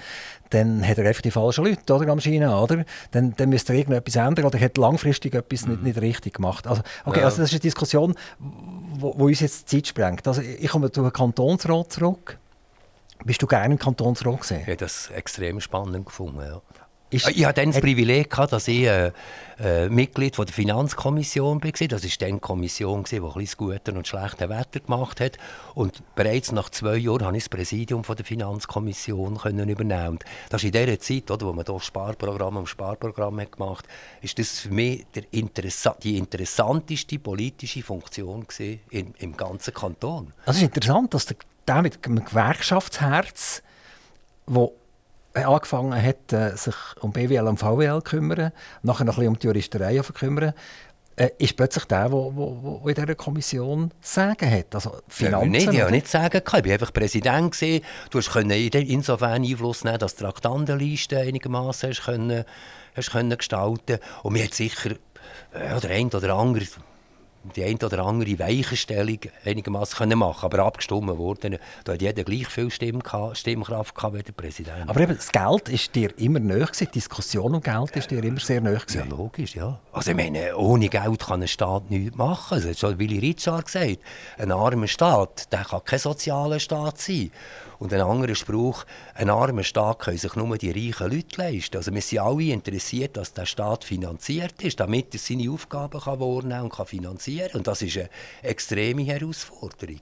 dann 0.51 0.86
hat 0.86 0.96
er 0.96 1.07
einfach 1.07 1.20
die 1.20 1.30
falschen 1.30 1.66
Leute 1.66 1.92
oder, 1.94 2.11
am 2.11 2.20
Schienen, 2.20 2.49
oder? 2.49 2.86
Dann, 3.11 3.34
dann 3.36 3.51
müsste 3.51 3.74
er 3.74 3.80
irgendetwas 3.80 4.16
ändern 4.16 4.46
oder 4.46 4.59
hat 4.59 4.78
langfristig 4.78 5.34
etwas 5.34 5.66
nicht, 5.66 5.82
nicht 5.82 6.01
richtig 6.01 6.34
gemacht. 6.36 6.66
Also, 6.66 6.80
okay, 7.05 7.18
Ja. 7.20 7.26
also 7.26 7.36
das 7.42 7.49
ist 7.51 7.55
eine 7.55 7.61
Diskussion, 7.61 8.14
wo, 8.38 9.12
wo 9.18 9.26
uns 9.26 9.40
jetzt 9.40 9.70
die 9.70 9.76
Zeit 9.76 9.88
sprengt. 9.88 10.26
Also, 10.26 10.40
ich 10.40 10.68
komme 10.70 10.90
zu 10.90 11.03
den 11.03 11.12
Kantonsrat 11.12 11.92
zurück. 11.92 12.38
Bist 13.24 13.42
du 13.42 13.46
gerne 13.46 13.74
im 13.74 13.78
Kantonsrat 13.78 14.40
gesehen? 14.40 14.60
Ich 14.62 14.66
habe 14.66 14.76
das 14.76 15.10
extrem 15.10 15.60
spannend 15.60 16.06
gefunden. 16.06 16.40
Ja. 16.40 16.62
Ist, 17.10 17.26
ich 17.30 17.46
hatte 17.46 17.62
dann 17.62 17.72
das 17.72 17.80
Privileg, 17.80 18.28
gehabt, 18.28 18.52
dass 18.52 18.68
ich 18.68 18.84
äh, 18.84 19.12
äh, 19.58 19.88
Mitglied 19.88 20.36
von 20.36 20.44
der 20.44 20.54
Finanzkommission 20.54 21.64
war. 21.64 21.72
Das 21.72 21.80
war 21.80 22.08
dann 22.18 22.32
die 22.34 22.38
Kommission, 22.40 23.04
die 23.04 23.16
ein 23.16 23.32
das 23.40 23.56
gute 23.56 23.92
und 23.94 24.06
schlechte 24.06 24.50
Wetter 24.50 24.80
gemacht 24.80 25.18
hat. 25.22 25.38
Und 25.74 26.02
bereits 26.14 26.52
nach 26.52 26.68
zwei 26.68 26.96
Jahren 26.96 27.20
konnte 27.20 27.38
ich 27.38 27.44
das 27.44 27.48
Präsidium 27.48 28.04
von 28.04 28.14
der 28.14 28.26
Finanzkommission 28.26 29.38
können 29.38 29.70
übernehmen. 29.70 30.08
Und 30.08 30.24
das 30.50 30.62
ist 30.62 30.66
in 30.66 30.72
dieser 30.72 31.00
Zeit, 31.00 31.30
oder, 31.30 31.46
wo 31.46 31.54
man 31.54 31.64
hier 31.64 31.80
Sparprogramm 31.80 32.58
am 32.58 32.66
Sparprogramm 32.66 33.40
hat 33.40 33.52
gemacht 33.52 33.86
hat, 33.88 34.22
ist 34.22 34.38
das 34.38 34.60
für 34.60 34.70
mich 34.70 35.06
Interessa 35.30 35.96
die 36.02 36.18
interessanteste 36.18 37.18
politische 37.18 37.82
Funktion 37.82 38.46
im, 38.90 39.14
im 39.18 39.34
ganzen 39.34 39.72
Kanton. 39.72 40.34
Das 40.44 40.56
ist 40.56 40.62
interessant, 40.62 41.14
dass 41.14 41.24
der, 41.24 41.38
der 41.68 41.82
mit 41.82 42.04
einem 42.04 42.24
Gewerkschaftsherz, 42.24 43.62
wo 44.46 44.74
angefangen 45.34 46.02
hat, 46.02 46.32
äh, 46.32 46.56
sich 46.56 46.74
um 47.00 47.12
BWL 47.12 47.46
und 47.46 47.58
VWL 47.58 48.02
zu 48.02 48.10
kümmern, 48.10 48.52
nachher 48.82 49.04
noch 49.04 49.14
ein 49.14 49.20
bisschen 49.20 49.28
um 49.28 49.38
die 49.38 49.46
Juristerei 49.46 49.98
zu 49.98 50.12
kümmern, 50.12 50.54
äh, 51.16 51.30
ist 51.38 51.56
plötzlich 51.56 51.84
der, 51.84 52.08
der 52.08 52.18
in 52.18 52.94
dieser 52.94 53.14
Kommission 53.14 53.90
sagen 54.00 54.50
hat. 54.50 54.74
Also 54.74 54.98
Finanzen. 55.08 55.52
Ja, 55.52 55.70
nicht, 55.70 55.72
ich 55.72 55.90
nicht 55.90 56.08
sagen 56.08 56.40
Ich 56.44 56.52
war 56.52 56.72
einfach 56.72 56.92
Präsident. 56.92 57.52
Gewesen. 57.52 57.84
Du 58.10 58.20
konntest 58.20 58.74
insofern 58.74 59.42
Einfluss 59.42 59.84
nehmen, 59.84 59.98
dass 59.98 60.14
die 60.14 60.22
Traktandenliste 60.22 61.18
einigermaßen 61.18 61.90
hast 61.90 62.04
können, 62.04 62.44
gestalten 63.36 63.98
Und 64.22 64.32
mir 64.32 64.44
hat 64.44 64.54
sicher 64.54 64.90
ja, 65.54 65.80
der 65.80 65.90
eine 65.90 66.08
oder 66.08 66.34
andere 66.34 66.66
die 67.55 67.64
eine 67.64 67.76
oder 67.76 68.05
andere 68.05 68.38
Weichenstellung 68.38 69.18
einigermaßen 69.44 70.09
machen 70.18 70.44
Aber 70.44 70.64
abgestimmt 70.64 71.09
wurde, 71.09 71.59
da 71.84 71.92
hat 71.92 72.03
jeder 72.03 72.24
gleich 72.24 72.49
viel 72.49 72.70
Stimm 72.70 73.03
Stimmkraft 73.32 73.94
gehabt 73.94 74.14
wie 74.14 74.22
der 74.22 74.32
Präsident. 74.32 74.88
Aber 74.88 75.01
eben, 75.01 75.16
das 75.16 75.30
Geld 75.30 75.68
ist 75.68 75.94
dir 75.94 76.16
immer 76.18 76.40
näher 76.40 76.68
Die 76.78 76.86
Diskussion 76.86 77.55
um 77.55 77.61
Geld 77.61 77.96
ist 77.96 78.11
dir 78.11 78.22
immer 78.22 78.40
sehr 78.40 78.61
näher 78.61 78.82
Ja, 78.88 79.05
logisch, 79.05 79.55
ja. 79.55 79.78
Also 79.92 80.11
ich 80.11 80.16
meine, 80.16 80.57
ohne 80.57 80.88
Geld 80.88 81.26
kann 81.26 81.42
ein 81.42 81.49
Staat 81.49 81.90
nichts 81.90 82.16
machen. 82.16 82.59
Das 82.59 82.68
hat 82.68 82.78
schon 82.78 82.99
Willy 82.99 83.18
Richard 83.18 83.66
gesagt. 83.66 83.99
Ein 84.38 84.53
armer 84.53 84.86
Staat, 84.86 85.53
der 85.53 85.64
kann 85.64 85.84
kein 85.84 85.99
sozialer 85.99 86.61
Staat 86.61 86.99
sein. 86.99 87.30
Und 87.79 87.93
ein 87.93 88.01
anderer 88.01 88.35
Spruch, 88.35 88.85
ein 89.14 89.31
armer 89.31 89.62
Staat 89.62 90.01
kann 90.01 90.16
sich 90.16 90.35
nur 90.35 90.59
die 90.59 90.70
reichen 90.70 91.12
Leute 91.12 91.37
leisten. 91.37 91.76
Also 91.76 91.95
wir 91.95 92.01
sind 92.03 92.18
alle 92.18 92.45
interessiert, 92.45 93.16
dass 93.16 93.33
der 93.33 93.47
Staat 93.47 93.85
finanziert 93.85 94.62
ist, 94.62 94.81
damit 94.81 95.14
er 95.14 95.20
seine 95.20 95.51
Aufgaben 95.51 96.01
kann 96.01 96.18
wahrnehmen 96.18 96.62
und 96.62 96.72
kann 96.72 96.87
finanzieren 96.87 97.53
Und 97.55 97.66
das 97.66 97.83
ist 97.83 97.97
eine 97.97 98.11
extreme 98.43 99.03
Herausforderung. 99.03 100.01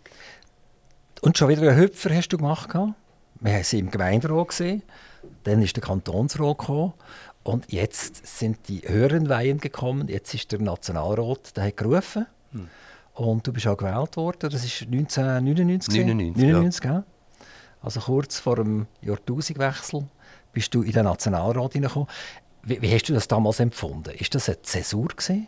Und 1.20 1.36
schon 1.36 1.48
wieder 1.48 1.62
einen 1.62 1.78
Hüpfer 1.78 2.14
hast 2.14 2.28
du 2.28 2.38
gemacht? 2.38 2.72
Wir 3.40 3.52
haben 3.52 3.64
sie 3.64 3.78
im 3.78 3.90
Gemeinderat 3.90 4.48
gesehen, 4.48 4.82
dann 5.44 5.60
ist 5.60 5.76
der 5.76 5.82
Kantonsrat 5.82 6.58
gekommen 6.58 6.94
und 7.42 7.70
jetzt 7.70 8.26
sind 8.26 8.68
die 8.68 8.82
höheren 8.86 9.28
Weihen 9.28 9.58
gekommen. 9.58 10.08
Jetzt 10.08 10.34
ist 10.34 10.50
der 10.50 10.60
Nationalrat, 10.60 11.56
der 11.56 11.64
hat 11.66 11.76
gerufen. 11.76 12.26
Hm. 12.52 12.68
Und 13.14 13.46
du 13.46 13.52
bist 13.52 13.66
auch 13.66 13.76
gewählt 13.76 14.16
worden. 14.16 14.50
Das 14.50 14.64
ist 14.64 14.82
1999. 14.82 16.04
99, 16.04 16.42
99 16.44 16.84
ja. 16.84 17.04
Also 17.86 18.00
kurz 18.00 18.40
vor 18.40 18.56
dem 18.56 18.88
Jahrtausendwechsel 19.00 20.08
bist 20.52 20.74
du 20.74 20.82
in 20.82 20.90
den 20.90 21.04
Nationalrat 21.04 21.74
hineingekommen. 21.74 22.08
Wie, 22.64 22.82
wie, 22.82 22.92
hast 22.92 23.08
du 23.08 23.12
das 23.14 23.28
damals 23.28 23.60
empfunden? 23.60 24.12
Ist 24.18 24.34
das 24.34 24.48
eine 24.48 24.60
Zäsur 24.62 25.06
gewesen? 25.06 25.46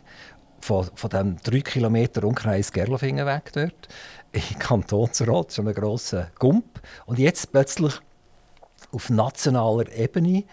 Von, 0.61 0.89
von 0.95 1.09
dem 1.09 1.35
drei 1.43 1.59
Kilometer 1.59 2.23
Umkreis 2.23 2.71
Gerlofingen 2.71 3.25
weg 3.25 3.51
dort? 3.51 3.89
Im 4.31 4.57
Kantonsrat, 4.57 5.51
so 5.51 5.61
einen 5.61 5.73
grossen 5.73 6.27
Gump. 6.39 6.79
Und 7.05 7.19
jetzt 7.19 7.51
plötzlich 7.51 7.99
auf 8.93 9.09
nationaler 9.09 9.91
Ebene. 9.91 10.45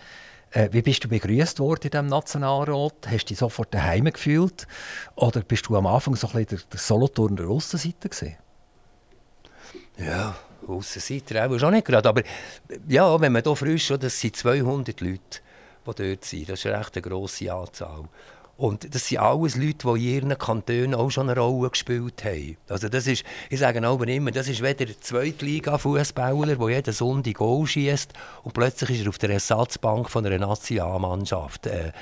Äh, 0.50 0.70
wie 0.72 0.82
bist 0.82 1.04
du 1.04 1.08
begrüßt 1.08 1.60
worden 1.60 1.82
in 1.84 1.90
diesem 1.90 2.06
Nationalrat? 2.06 3.06
Hast 3.06 3.26
du 3.26 3.28
dich 3.28 3.38
sofort 3.38 3.72
daheim 3.72 4.06
gefühlt? 4.06 4.66
Oder 5.14 5.42
bist 5.42 5.68
du 5.68 5.76
am 5.76 5.86
Anfang 5.86 6.16
so 6.16 6.26
ein 6.26 6.32
bisschen 6.32 6.58
der, 6.58 6.68
der 6.68 6.80
Solothurner 6.80 7.48
Aussenseiter 7.48 8.08
gewesen? 8.08 8.34
Ja, 9.98 10.34
Aussenseiter 10.68 11.46
auch, 11.46 11.62
auch 11.62 11.70
nicht 11.70 11.86
gerade. 11.86 12.08
Aber 12.08 12.22
ja, 12.88 13.20
wenn 13.20 13.32
man 13.32 13.42
hier 13.42 13.56
frisch 13.56 13.90
ist, 13.90 14.02
das 14.02 14.20
sind 14.20 14.36
200 14.36 15.00
Leute, 15.00 15.18
die 15.86 16.04
dort 16.04 16.24
sind. 16.24 16.48
Das 16.48 16.60
ist 16.60 16.66
eine 16.66 16.78
recht 16.78 17.02
grosse 17.02 17.52
Anzahl. 17.52 18.04
Und 18.58 18.94
das 18.94 19.08
sind 19.08 19.18
alles 19.18 19.56
Leute, 19.56 19.86
die 19.86 20.16
in 20.16 20.28
ihren 20.28 20.38
Kantonen 20.38 20.94
auch 20.94 21.10
schon 21.10 21.28
eine 21.28 21.38
Rolle 21.38 21.68
gespielt 21.68 22.24
haben. 22.24 22.56
Also 22.68 22.88
das 22.88 23.06
ist, 23.06 23.22
ich 23.50 23.58
sage 23.58 23.86
auch 23.86 24.00
immer, 24.00 24.30
das 24.30 24.48
ist 24.48 24.62
weder 24.62 24.86
der 24.86 24.98
Zweitliga-Fußballer, 24.98 26.56
der 26.56 26.70
jeden 26.70 26.94
Sonntag 26.94 27.34
Goal 27.34 27.66
schießt 27.66 28.14
und 28.44 28.54
plötzlich 28.54 28.98
ist 28.98 29.04
er 29.04 29.08
auf 29.10 29.18
der 29.18 29.30
Ersatzbank 29.30 30.08
von 30.08 30.24
einer 30.24 30.38
Nationalmannschaft. 30.38 31.66
Äh, 31.66 31.92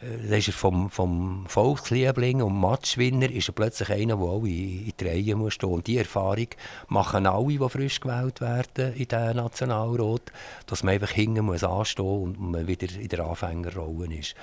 äh, 0.00 0.28
dann 0.28 0.38
ist 0.38 0.48
er 0.48 0.54
vom, 0.54 0.90
vom 0.90 1.44
Volksliebling 1.46 2.42
und 2.42 2.58
Matchwinner 2.58 3.30
ist 3.30 3.48
er 3.48 3.54
plötzlich 3.54 3.90
einer, 3.90 4.16
der 4.16 4.24
auch 4.24 4.44
in, 4.44 4.92
die 4.98 5.04
Reihe 5.04 5.36
muss 5.36 5.54
stehen. 5.54 5.70
Und 5.70 5.86
diese 5.86 6.00
Erfahrung 6.00 6.48
machen 6.88 7.26
alle, 7.26 7.58
die 7.58 7.68
frisch 7.68 8.00
gewählt 8.00 8.40
werden 8.40 8.94
in 8.94 9.08
diesen 9.08 9.36
Nationalrat, 9.36 10.32
dass 10.66 10.82
man 10.82 10.94
einfach 10.94 11.10
hinten 11.10 11.44
muss 11.44 11.64
anstehen 11.64 12.22
und 12.22 12.40
man 12.40 12.66
wieder 12.66 12.88
in 12.94 13.08
der 13.08 13.20
Anfängerrolle 13.20 14.14
ist. 14.14 14.34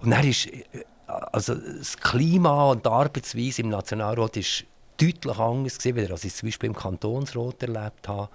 Und 0.00 0.10
dann 0.10 0.26
ist 0.26 0.46
äh, 0.46 0.62
also 1.06 1.54
das 1.54 1.96
Klima 1.96 2.70
und 2.70 2.84
die 2.84 2.90
Arbeitsweise 2.90 3.62
im 3.62 3.70
Nationalrat 3.70 4.36
ist 4.36 4.64
deutlich 4.98 5.38
anders 5.38 5.78
gewesen, 5.78 6.12
als 6.12 6.24
ich 6.24 6.32
es 6.32 6.38
zum 6.38 6.48
Beispiel 6.48 6.68
im 6.68 6.76
Kantonsrat 6.76 7.62
erlebt 7.62 8.08
habe. 8.08 8.28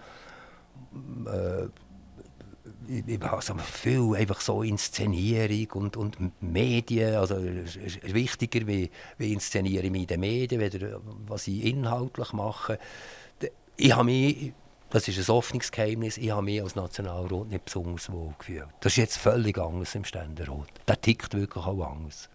Äh, 2.90 3.18
also 3.22 3.56
viel 3.58 4.16
einfach 4.16 4.42
so 4.42 4.64
Inszenierung 4.64 5.84
und, 5.84 5.98
und 5.98 6.42
Medien, 6.42 7.16
also 7.16 7.36
ist 7.36 8.14
wichtiger 8.14 8.68
wie, 8.68 8.90
wie 9.18 9.34
inszeniere 9.34 9.86
ich 9.86 9.92
mich 9.92 10.02
in 10.02 10.08
den 10.08 10.20
Medien, 10.20 10.62
weder 10.62 11.02
was 11.28 11.48
ich 11.48 11.66
inhaltlich 11.66 12.34
mache. 12.34 12.80
Ich 13.78 13.94
habe 13.94 14.06
mich, 14.06 14.54
das 14.90 15.08
ist 15.08 15.18
ein 15.30 15.36
offenes 15.36 15.72
Geheimnis, 15.72 16.18
ich 16.18 16.32
habe 16.32 16.44
mich 16.44 16.62
als 16.62 16.76
Nationalrat 16.76 17.48
nicht 17.48 17.66
besonders 17.66 18.12
wohl 18.12 18.34
gefühlt. 18.38 18.68
Das 18.82 18.94
ist 18.94 18.98
jetzt 18.98 19.18
völlig 19.18 19.58
anders 19.58 19.96
im 19.96 20.06
Ständerat. 20.06 20.68
Der 20.88 21.00
tickt 21.00 21.34
wirklich 21.34 21.66
auch 21.66 21.92
anders. 21.92 22.30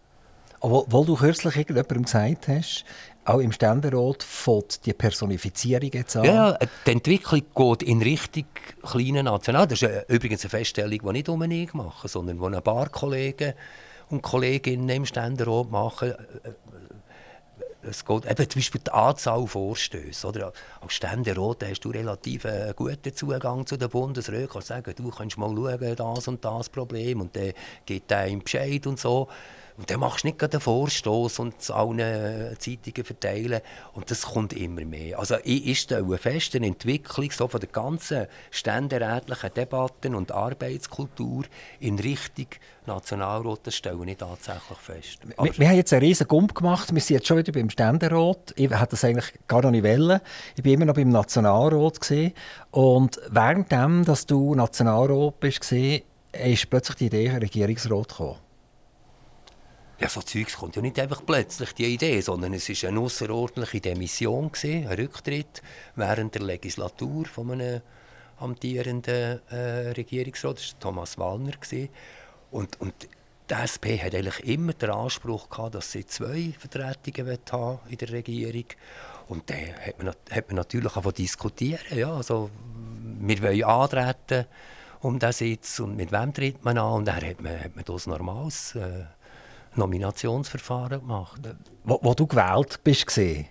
Weil 0.60 1.04
du 1.04 1.14
kürzlich 1.14 1.56
irgendjemandem 1.56 2.02
gesagt 2.02 2.48
hast, 2.48 2.84
auch 3.24 3.38
im 3.38 3.52
Ständerat 3.52 4.22
fängt 4.22 4.86
die 4.86 4.94
Personifizierung 4.94 5.90
jetzt 5.92 6.16
an. 6.16 6.24
Ja, 6.24 6.58
die 6.86 6.90
Entwicklung 6.90 7.42
geht 7.54 7.82
in 7.82 8.02
Richtung 8.02 8.46
kleinen 8.82 9.26
National. 9.26 9.66
Das 9.66 9.82
ist 9.82 10.08
übrigens 10.08 10.42
eine 10.42 10.50
Feststellung, 10.50 10.98
die 10.98 11.12
nicht 11.12 11.28
um 11.28 11.42
ich 11.42 11.74
mache, 11.74 12.08
sondern 12.08 12.38
die 12.38 12.56
ein 12.56 12.62
paar 12.62 12.88
Kollegen 12.88 13.52
und 14.08 14.22
Kolleginnen 14.22 14.88
im 14.88 15.06
Ständerat 15.06 15.70
machen. 15.70 16.14
Es 17.82 18.04
geht 18.04 18.26
eben 18.26 18.50
zum 18.50 18.58
Beispiel 18.58 18.80
die 18.84 18.90
Anzahl 18.90 19.46
Vorstöße. 19.46 20.26
Oder? 20.26 20.52
Als 20.80 20.92
Ständerat 20.94 21.64
hast 21.68 21.80
du 21.80 21.90
relativ 21.90 22.46
einen 22.46 22.74
guten 22.74 23.14
Zugang 23.14 23.66
zu 23.66 23.76
den 23.76 23.88
Bundesräten. 23.88 24.46
Du 24.46 24.52
kannst 24.54 24.68
sagen, 24.68 24.94
du 24.96 25.10
kannst 25.10 25.38
mal 25.38 25.54
schauen, 25.54 25.96
das 25.96 26.28
und 26.28 26.44
das 26.44 26.68
Problem 26.68 27.20
und 27.20 27.36
dann 27.36 27.52
gibt 27.86 28.10
er 28.10 28.20
einen 28.20 28.42
Bescheid 28.42 28.86
und 28.86 28.98
so. 28.98 29.28
Und 29.78 29.88
dann 29.90 30.00
machst 30.00 30.24
du 30.24 30.28
nicht 30.28 30.42
einen 30.42 30.60
Vorstoß 30.60 31.38
und 31.38 31.54
es 31.60 31.70
allen 31.70 32.58
Zeitungen 32.58 33.04
verteilen. 33.04 33.60
Und 33.92 34.10
das 34.10 34.22
kommt 34.22 34.52
immer 34.52 34.84
mehr. 34.84 35.20
Also 35.20 35.36
ich 35.44 35.78
stelle 35.78 36.18
fest, 36.18 36.56
eine 36.56 36.66
Entwicklung 36.66 37.30
so 37.30 37.46
von 37.46 37.60
der 37.60 37.68
ganzen 37.68 38.26
ständerätlichen 38.50 39.54
Debatten 39.54 40.16
und 40.16 40.32
Arbeitskultur 40.32 41.44
in 41.78 41.96
Richtung 42.00 42.48
Nationalrat, 42.86 43.60
das 43.64 43.76
stelle 43.76 44.04
ich 44.10 44.16
tatsächlich 44.16 44.78
fest. 44.78 45.18
Wir, 45.40 45.58
wir, 45.58 45.68
haben 45.68 45.76
jetzt 45.76 45.92
einen 45.92 46.02
riesen 46.02 46.26
Gump 46.26 46.56
gemacht. 46.56 46.92
Wir 46.92 47.00
sind 47.00 47.16
jetzt 47.16 47.28
schon 47.28 47.36
wieder 47.36 47.52
beim 47.52 47.70
Ständerat. 47.70 48.54
Ich 48.56 48.70
hätte 48.70 48.86
das 48.90 49.04
eigentlich 49.04 49.32
gar 49.46 49.62
noch 49.62 49.70
nicht 49.70 49.84
wollen. 49.84 50.20
Ich 50.56 50.64
war 50.64 50.72
immer 50.72 50.86
noch 50.86 50.94
beim 50.94 51.10
Nationalrat. 51.10 52.00
Gewesen. 52.00 52.32
Und 52.72 53.20
währenddem, 53.30 54.04
dass 54.04 54.26
du 54.26 54.56
Nationalrat 54.56 55.38
bist, 55.38 55.70
ist 55.70 56.70
plötzlich 56.70 56.96
die 56.96 57.06
Idee 57.06 57.30
Regierungsrat 57.30 58.08
gekommen. 58.08 58.47
Ja, 60.00 60.08
so 60.08 60.22
Zeugs 60.22 60.56
kommt 60.56 60.76
ja 60.76 60.82
nicht 60.82 60.98
einfach 61.00 61.22
plötzlich, 61.26 61.72
die 61.72 61.86
Idee, 61.86 62.20
sondern 62.20 62.54
es 62.54 62.68
war 62.68 62.88
eine 62.88 63.00
außerordentliche 63.00 63.80
Demission, 63.80 64.52
gewesen, 64.52 64.86
ein 64.86 64.96
Rücktritt 64.96 65.60
während 65.96 66.36
der 66.36 66.42
Legislatur 66.42 67.26
von 67.26 67.50
einem 67.50 67.82
amtierenden 68.38 69.40
äh, 69.50 69.90
Regierungsrat, 69.90 70.58
das 70.58 70.72
war 70.72 70.80
Thomas 70.80 71.18
Wallner. 71.18 71.50
Gewesen. 71.50 71.88
Und, 72.52 72.80
und 72.80 72.94
die 73.50 73.54
SP 73.58 73.98
hat 73.98 74.14
eigentlich 74.14 74.40
immer 74.40 74.72
den 74.72 74.90
Anspruch 74.90 75.48
gehabt, 75.50 75.74
dass 75.74 75.90
sie 75.90 76.06
zwei 76.06 76.54
Vertretungen 76.56 77.38
haben 77.50 77.80
in 77.88 77.98
der 77.98 78.12
Regierung. 78.12 78.66
Und 79.26 79.50
dann 79.50 79.74
hat 79.84 79.98
man, 79.98 80.14
hat 80.30 80.46
man 80.46 80.56
natürlich 80.56 80.96
auch 80.96 81.12
diskutieren. 81.12 81.98
Ja, 81.98 82.14
also, 82.14 82.50
wir 83.20 83.42
wollen 83.42 83.64
antreten 83.64 84.46
um 85.00 85.18
diesen 85.18 85.32
Sitz 85.32 85.80
und 85.80 85.96
mit 85.96 86.12
wem 86.12 86.32
tritt 86.32 86.64
man 86.64 86.78
an. 86.78 86.92
Und 86.92 87.04
dann 87.06 87.24
hat 87.24 87.40
man, 87.40 87.60
hat 87.60 87.76
man 87.76 87.84
das 87.84 88.06
Normales 88.06 88.74
äh, 88.74 89.04
Nominationsverfahren 89.78 91.00
gemacht. 91.00 91.40
Wo, 91.84 91.98
wo 92.02 92.14
du 92.14 92.26
gewählt 92.26 92.80
bist, 92.84 93.06
gesehen, 93.06 93.46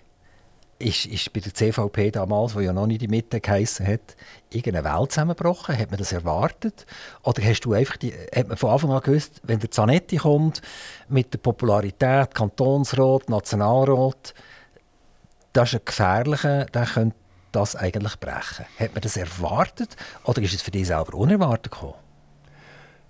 ist, 0.78 1.06
ist 1.06 1.32
bei 1.32 1.40
der 1.40 1.52
CVP 1.52 2.12
damals, 2.12 2.54
wo 2.54 2.60
ja 2.60 2.72
noch 2.72 2.86
nicht 2.86 3.02
die 3.02 3.08
Mitte 3.08 3.40
geheissen 3.40 3.86
hat, 3.86 4.16
irgendeine 4.50 4.84
Welt 4.84 5.12
zusammengebrochen? 5.12 5.76
Hat 5.76 5.90
man 5.90 5.98
das 5.98 6.12
erwartet? 6.12 6.86
Oder 7.22 7.42
hast 7.42 7.60
du 7.62 7.72
einfach 7.72 7.96
die, 7.96 8.12
hat 8.34 8.48
man 8.48 8.56
von 8.56 8.70
Anfang 8.70 8.92
an 8.92 9.00
gewusst, 9.00 9.40
wenn 9.42 9.58
der 9.58 9.70
Zanetti 9.70 10.16
kommt, 10.18 10.62
mit 11.08 11.32
der 11.32 11.38
Popularität, 11.38 12.34
Kantonsrat, 12.34 13.28
Nationalrat, 13.28 14.34
das 15.52 15.72
ist 15.72 15.80
ein 15.80 15.84
gefährlicher, 15.84 16.66
der 16.66 16.86
könnte 16.86 17.16
das 17.50 17.74
eigentlich 17.74 18.20
brechen. 18.20 18.66
Hat 18.78 18.94
man 18.94 19.00
das 19.00 19.16
erwartet 19.16 19.96
oder 20.24 20.42
ist 20.42 20.54
es 20.54 20.62
für 20.62 20.70
dich 20.70 20.86
selber 20.86 21.14
unerwartet 21.14 21.72
gekommen? 21.72 21.94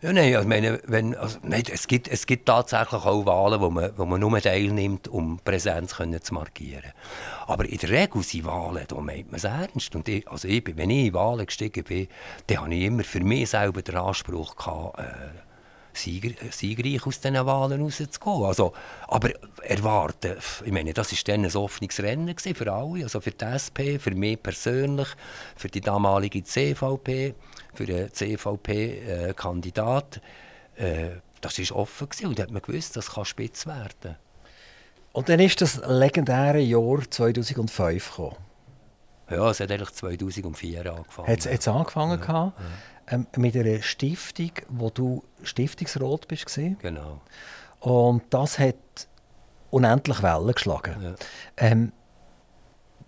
Ja, 0.00 0.12
nein, 0.12 0.36
also 0.36 0.48
meine, 0.48 0.80
wenn, 0.86 1.16
also, 1.16 1.40
nein, 1.42 1.64
es, 1.72 1.88
gibt, 1.88 2.06
es 2.06 2.24
gibt 2.26 2.46
tatsächlich 2.46 3.04
auch 3.04 3.26
Wahlen, 3.26 3.60
wo 3.60 3.68
man, 3.68 3.90
wo 3.96 4.04
man 4.04 4.20
nur 4.20 4.40
teilnimmt, 4.40 5.08
um 5.08 5.40
Präsenz 5.44 5.96
können 5.96 6.22
zu 6.22 6.34
markieren. 6.34 6.92
Aber 7.48 7.64
in 7.64 7.78
der 7.78 7.90
Regel 7.90 8.22
sind 8.22 8.44
Wahlen, 8.44 8.84
da 8.86 8.94
meint 9.00 9.32
man 9.32 9.38
es 9.38 9.44
ernst. 9.44 9.96
Und 9.96 10.08
ich, 10.08 10.28
also 10.30 10.46
ich, 10.46 10.62
wenn 10.76 10.90
ich 10.90 11.06
in 11.06 11.14
Wahlen 11.14 11.46
gestiegen 11.46 11.82
bin, 11.82 12.06
dann 12.46 12.60
habe 12.60 12.74
ich 12.76 12.84
immer 12.84 13.02
für 13.02 13.18
mich 13.18 13.50
selber 13.50 13.82
den 13.82 13.96
Anspruch 13.96 14.54
gehabt, 14.54 15.00
äh, 15.00 15.02
Sieger, 15.94 16.30
siegreich 16.52 17.04
aus 17.04 17.20
diesen 17.20 17.44
Wahlen 17.44 17.82
rauszugehen. 17.82 18.44
Also, 18.44 18.72
aber 19.08 19.30
erwarten, 19.64 20.36
ich 20.64 20.70
meine, 20.70 20.92
das 20.92 21.10
war 21.10 21.18
dann 21.24 21.44
ein 21.44 21.56
offenes 21.56 22.00
Rennen 22.00 22.36
für 22.38 22.72
alle, 22.72 23.02
also 23.02 23.20
für 23.20 23.32
die 23.32 23.44
SP, 23.44 23.98
für 23.98 24.12
mich 24.12 24.40
persönlich, 24.40 25.08
für 25.56 25.66
die 25.66 25.80
damalige 25.80 26.44
CVP, 26.44 27.34
für 27.78 27.86
den 27.86 28.12
CVP-Kandidat. 28.12 30.20
Äh, 30.76 31.06
äh, 31.06 31.10
das 31.40 31.58
war 31.58 31.76
offen 31.76 32.08
gewesen, 32.08 32.26
und 32.26 32.40
hat 32.40 32.50
man 32.50 32.60
gewusst, 32.60 32.96
das 32.96 33.12
kann 33.12 33.24
spitz 33.24 33.64
werden. 33.66 34.16
Und 35.12 35.28
dann 35.28 35.38
ist 35.38 35.60
das 35.60 35.80
legendäre 35.86 36.58
Jahr 36.58 37.08
2005 37.08 38.10
gekommen. 38.10 38.34
Ja, 39.30 39.48
es 39.50 39.60
hat 39.60 39.70
eigentlich 39.70 39.92
2004 39.92 40.92
angefangen. 40.92 41.28
Hat 41.28 41.46
es 41.46 41.68
angefangen? 41.68 42.20
Ja, 42.20 42.26
ja. 42.28 42.52
Ähm, 43.10 43.26
mit 43.36 43.56
einer 43.56 43.80
Stiftung, 43.82 44.50
wo 44.68 44.90
du 44.90 45.24
Stiftungsrat 45.42 46.28
bist. 46.28 46.46
Genau. 46.54 47.22
Und 47.80 48.22
das 48.30 48.58
hat 48.58 48.74
unendlich 49.70 50.22
Wellen 50.22 50.52
geschlagen. 50.52 50.94
Ja. 51.00 51.14
Ähm, 51.56 51.92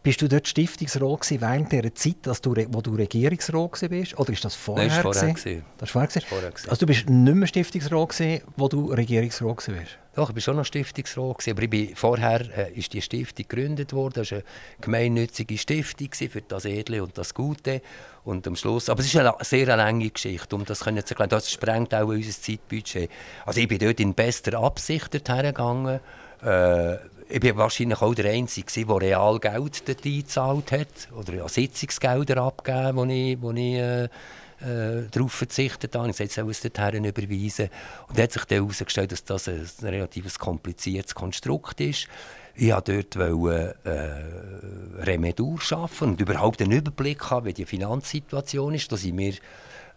bist 0.02 0.22
du 0.22 0.28
dort 0.28 0.48
Stiftungsrat 0.48 1.20
gewesen, 1.20 1.40
während 1.40 1.72
der 1.72 1.94
Zeit, 1.94 2.16
dass 2.22 2.40
du, 2.40 2.54
wo 2.68 2.80
du 2.80 2.94
Regierungsrat 2.94 3.82
warst? 3.82 4.18
Oder 4.18 4.32
ist 4.32 4.44
das 4.44 4.54
vorher? 4.54 4.88
Nein, 4.88 5.02
das 5.02 5.04
war 5.04 5.34
vorher. 5.36 5.64
Das 5.78 5.94
war 5.94 6.08
vorher. 6.22 6.52
Also 6.68 6.76
du 6.76 6.86
bist 6.86 7.08
nicht 7.08 7.34
mehr 7.34 7.46
Stiftungsrat 7.46 8.08
gewesen, 8.08 8.42
wo 8.56 8.68
du 8.68 8.86
Regierungsrat 8.92 9.68
warst? 9.68 9.98
Doch, 10.14 10.30
ich 10.30 10.36
war 10.36 10.40
schon 10.40 10.56
noch 10.56 10.64
Stiftungsrat, 10.64 11.38
gewesen, 11.38 11.50
aber 11.50 11.62
ich 11.62 11.70
bin, 11.70 11.96
vorher 11.96 12.40
äh, 12.56 12.72
ist 12.72 12.92
die 12.92 13.02
Stiftung 13.02 13.46
gegründet 13.46 13.92
worden. 13.92 14.14
Das 14.14 14.32
war 14.32 14.38
eine 14.38 14.44
gemeinnützige 14.80 15.56
Stiftung 15.56 16.08
für 16.12 16.42
das 16.42 16.64
Edle 16.64 17.02
und 17.02 17.16
das 17.16 17.32
Gute. 17.34 17.80
Und 18.24 18.46
am 18.46 18.56
Schluss, 18.56 18.88
aber 18.88 19.00
es 19.00 19.06
ist 19.06 19.16
eine 19.16 19.34
sehr 19.40 19.76
lange 19.76 20.10
Geschichte, 20.10 20.56
um 20.56 20.64
das 20.64 20.80
zu 20.80 20.90
erklären. 20.90 21.28
Das 21.28 21.50
sprengt 21.50 21.94
auch 21.94 22.08
unser 22.08 22.32
Zeitbudget. 22.32 23.10
Also 23.46 23.60
ich 23.60 23.68
bin 23.68 23.78
dort 23.78 24.00
in 24.00 24.14
bester 24.14 24.58
Absicht 24.58 25.28
hergegangen. 25.28 26.00
Äh, 26.42 26.96
ich 27.30 27.42
war 27.44 27.56
wahrscheinlich 27.56 28.02
auch 28.02 28.14
der 28.14 28.32
Einzige, 28.32 28.86
der 28.86 29.00
real 29.00 29.38
Geld 29.38 29.88
dort 29.88 30.04
eingezahlt 30.04 30.72
hat 30.72 31.08
oder 31.16 31.34
ja, 31.34 31.48
Sitzungsgelder 31.48 32.42
abgegeben, 32.42 32.96
wo 32.96 33.04
ich, 33.04 33.40
wo 33.40 33.52
ich 33.52 33.74
äh, 33.74 34.04
äh, 34.04 35.08
darauf 35.10 35.32
verzichtet 35.32 35.94
habe. 35.94 36.10
Ich 36.10 36.16
sagte, 36.16 36.30
ich 36.30 36.34
soll 36.34 36.50
es 36.50 36.60
dorthin 36.60 37.04
überweisen. 37.04 37.70
Und 38.08 38.18
dann 38.18 38.24
hat 38.24 38.32
sich 38.32 38.44
dann 38.44 38.58
herausgestellt, 38.58 39.12
dass 39.12 39.24
das 39.24 39.48
ein, 39.48 39.66
relativ 39.82 40.38
kompliziertes 40.38 41.14
Konstrukt 41.14 41.80
ist. 41.80 42.08
Ich 42.54 42.72
wollte 42.72 43.04
dort 43.04 43.76
äh, 43.84 45.02
Remedur 45.02 45.60
schaffen 45.60 46.10
und 46.10 46.20
überhaupt 46.20 46.60
einen 46.60 46.72
Überblick 46.72 47.30
haben, 47.30 47.46
wie 47.46 47.54
die 47.54 47.64
Finanzsituation 47.64 48.74
ist. 48.74 48.90
Da 48.90 48.96
sind 48.96 49.14
mir 49.14 49.34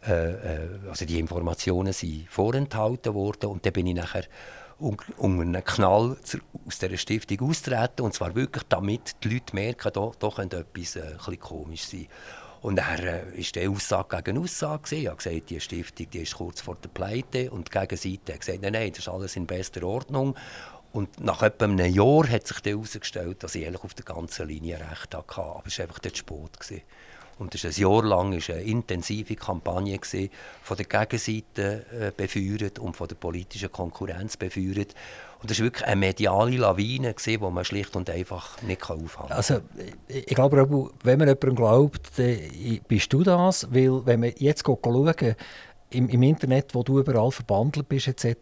äh, 0.07 0.31
äh, 0.31 0.69
also 0.89 1.05
die 1.05 1.19
Informationen 1.19 1.93
sind 1.93 2.27
vorenthalten 2.29 3.13
worden 3.13 3.47
und 3.47 3.65
dann 3.65 3.73
bin 3.73 3.87
ich 3.87 3.95
nachher 3.95 4.23
um, 5.17 5.39
einen 5.39 5.63
Knall 5.63 6.17
aus 6.65 6.79
dieser 6.79 6.97
Stiftung 6.97 7.49
austreten. 7.49 8.01
Und 8.01 8.13
zwar 8.13 8.35
wirklich, 8.35 8.63
damit 8.69 9.23
die 9.23 9.29
Leute 9.29 9.55
merken, 9.55 9.91
da, 9.93 10.11
da 10.19 10.29
könnte 10.29 10.57
etwas 10.57 10.95
äh, 10.95 11.37
komisch 11.37 11.85
sein. 11.85 12.07
Und 12.61 12.77
er 12.77 12.99
äh, 12.99 13.39
ist 13.39 13.55
die 13.55 13.67
Aussage 13.67 14.21
gegen 14.21 14.41
Aussage. 14.41 14.95
Ich 14.95 15.07
habe 15.07 15.17
gesagt, 15.17 15.49
die 15.49 15.59
Stiftung 15.59 16.09
die 16.09 16.19
ist 16.19 16.35
kurz 16.35 16.61
vor 16.61 16.75
der 16.75 16.89
Pleite. 16.89 17.51
Und 17.51 17.67
die 17.73 17.79
Gegenseite 17.79 18.33
hat 18.33 18.39
gesagt, 18.39 18.61
nein, 18.61 18.73
nein, 18.73 18.89
das 18.89 18.99
ist 18.99 19.09
alles 19.09 19.35
in 19.35 19.45
bester 19.45 19.83
Ordnung. 19.83 20.35
Und 20.91 21.19
nach 21.19 21.41
etwa 21.41 21.65
einem 21.65 21.91
Jahr 21.91 22.29
hat 22.29 22.47
sich 22.47 22.57
herausgestellt, 22.63 23.43
dass 23.43 23.55
ich 23.55 23.67
auf 23.75 23.93
der 23.95 24.05
ganzen 24.05 24.47
Linie 24.47 24.79
recht 24.79 25.15
hatte. 25.15 25.41
Aber 25.41 25.63
es 25.65 25.77
war 25.79 25.85
einfach 25.85 25.99
der 25.99 26.15
Sport. 26.15 26.59
Gewesen. 26.59 26.83
Und 27.39 27.53
das 27.53 27.63
war 27.63 27.71
ein 27.71 27.81
Jahr 27.81 28.03
lang 28.03 28.33
eine 28.33 28.61
intensive 28.61 29.35
Kampagne 29.35 29.99
von 30.61 30.77
der 30.77 30.85
Gegenseite 30.85 31.85
äh, 31.91 32.11
befeuert 32.15 32.79
und 32.79 32.95
von 32.95 33.07
der 33.07 33.15
politischen 33.15 33.71
Konkurrenz 33.71 34.37
befeuert. 34.37 34.93
Und 35.41 35.51
das 35.51 35.59
war 35.59 35.65
wirklich 35.65 35.85
eine 35.85 35.97
mediale 35.97 36.55
Lawine, 36.55 37.15
die 37.25 37.37
man 37.37 37.65
schlicht 37.65 37.95
und 37.95 38.09
einfach 38.09 38.61
nicht 38.61 38.81
aufhalten 38.83 39.09
kann. 39.27 39.31
Also, 39.31 39.59
ich 40.07 40.25
glaube, 40.27 40.57
wenn 41.03 41.19
man 41.19 41.27
jemandem 41.27 41.55
glaubt, 41.55 42.11
bist 42.87 43.11
du 43.11 43.23
das. 43.23 43.67
Weil, 43.73 44.05
wenn 44.05 44.21
man 44.21 44.31
jetzt 44.37 44.65
schauen, 44.65 45.35
im, 45.89 46.09
im 46.09 46.23
Internet, 46.23 46.73
wo 46.73 46.83
du 46.83 46.99
überall 46.99 47.31
verbandelt 47.31 47.89
bist, 47.89 48.07
etc., 48.07 48.35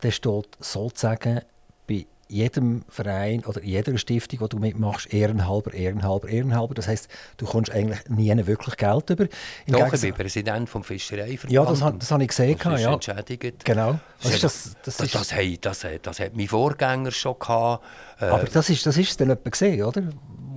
dann 0.00 0.12
steht 0.12 0.48
sozusagen 0.58 1.40
bei 1.86 2.06
jedem 2.32 2.82
Verein 2.88 3.44
oder 3.44 3.62
jeder 3.62 3.96
Stiftung, 3.98 4.40
wo 4.40 4.46
du 4.46 4.58
mitmachst, 4.58 5.12
ehrenhalber, 5.12 5.74
ehrenhalber, 5.74 6.28
ehrenhalber. 6.28 6.74
Das 6.74 6.88
heißt, 6.88 7.08
du 7.36 7.46
kommst 7.46 7.70
eigentlich 7.70 8.08
nie 8.08 8.32
wirklich 8.46 8.76
Geld 8.76 9.10
über. 9.10 9.24
Im 9.66 9.74
Doch, 9.74 9.92
ich 9.92 10.00
bin 10.00 10.14
Präsident 10.14 10.68
vom 10.68 10.82
Fischereiverband. 10.82 11.52
Ja, 11.52 11.64
das, 11.64 11.80
das 11.98 12.10
habe 12.10 12.22
ich 12.22 12.28
gesehen. 12.28 12.58
Das 12.62 12.80
ja. 12.80 12.92
entschädigt. 12.92 13.64
Genau. 13.64 14.00
Das, 14.22 14.34
ist 14.34 14.44
das, 14.44 14.76
das, 14.82 14.96
das, 14.96 15.10
das, 15.10 15.32
hey, 15.34 15.58
das, 15.60 15.86
das 16.02 16.20
hat 16.20 16.34
mein 16.34 16.48
Vorgänger 16.48 17.10
schon 17.10 17.38
gehabt. 17.38 17.84
Äh, 18.20 18.24
Aber 18.26 18.44
das 18.44 18.70
ist, 18.70 18.86
das 18.86 18.96
ist 18.96 19.20
dann 19.20 19.28
jemand 19.28 19.52
gesehen, 19.52 19.82
oder? 19.82 20.02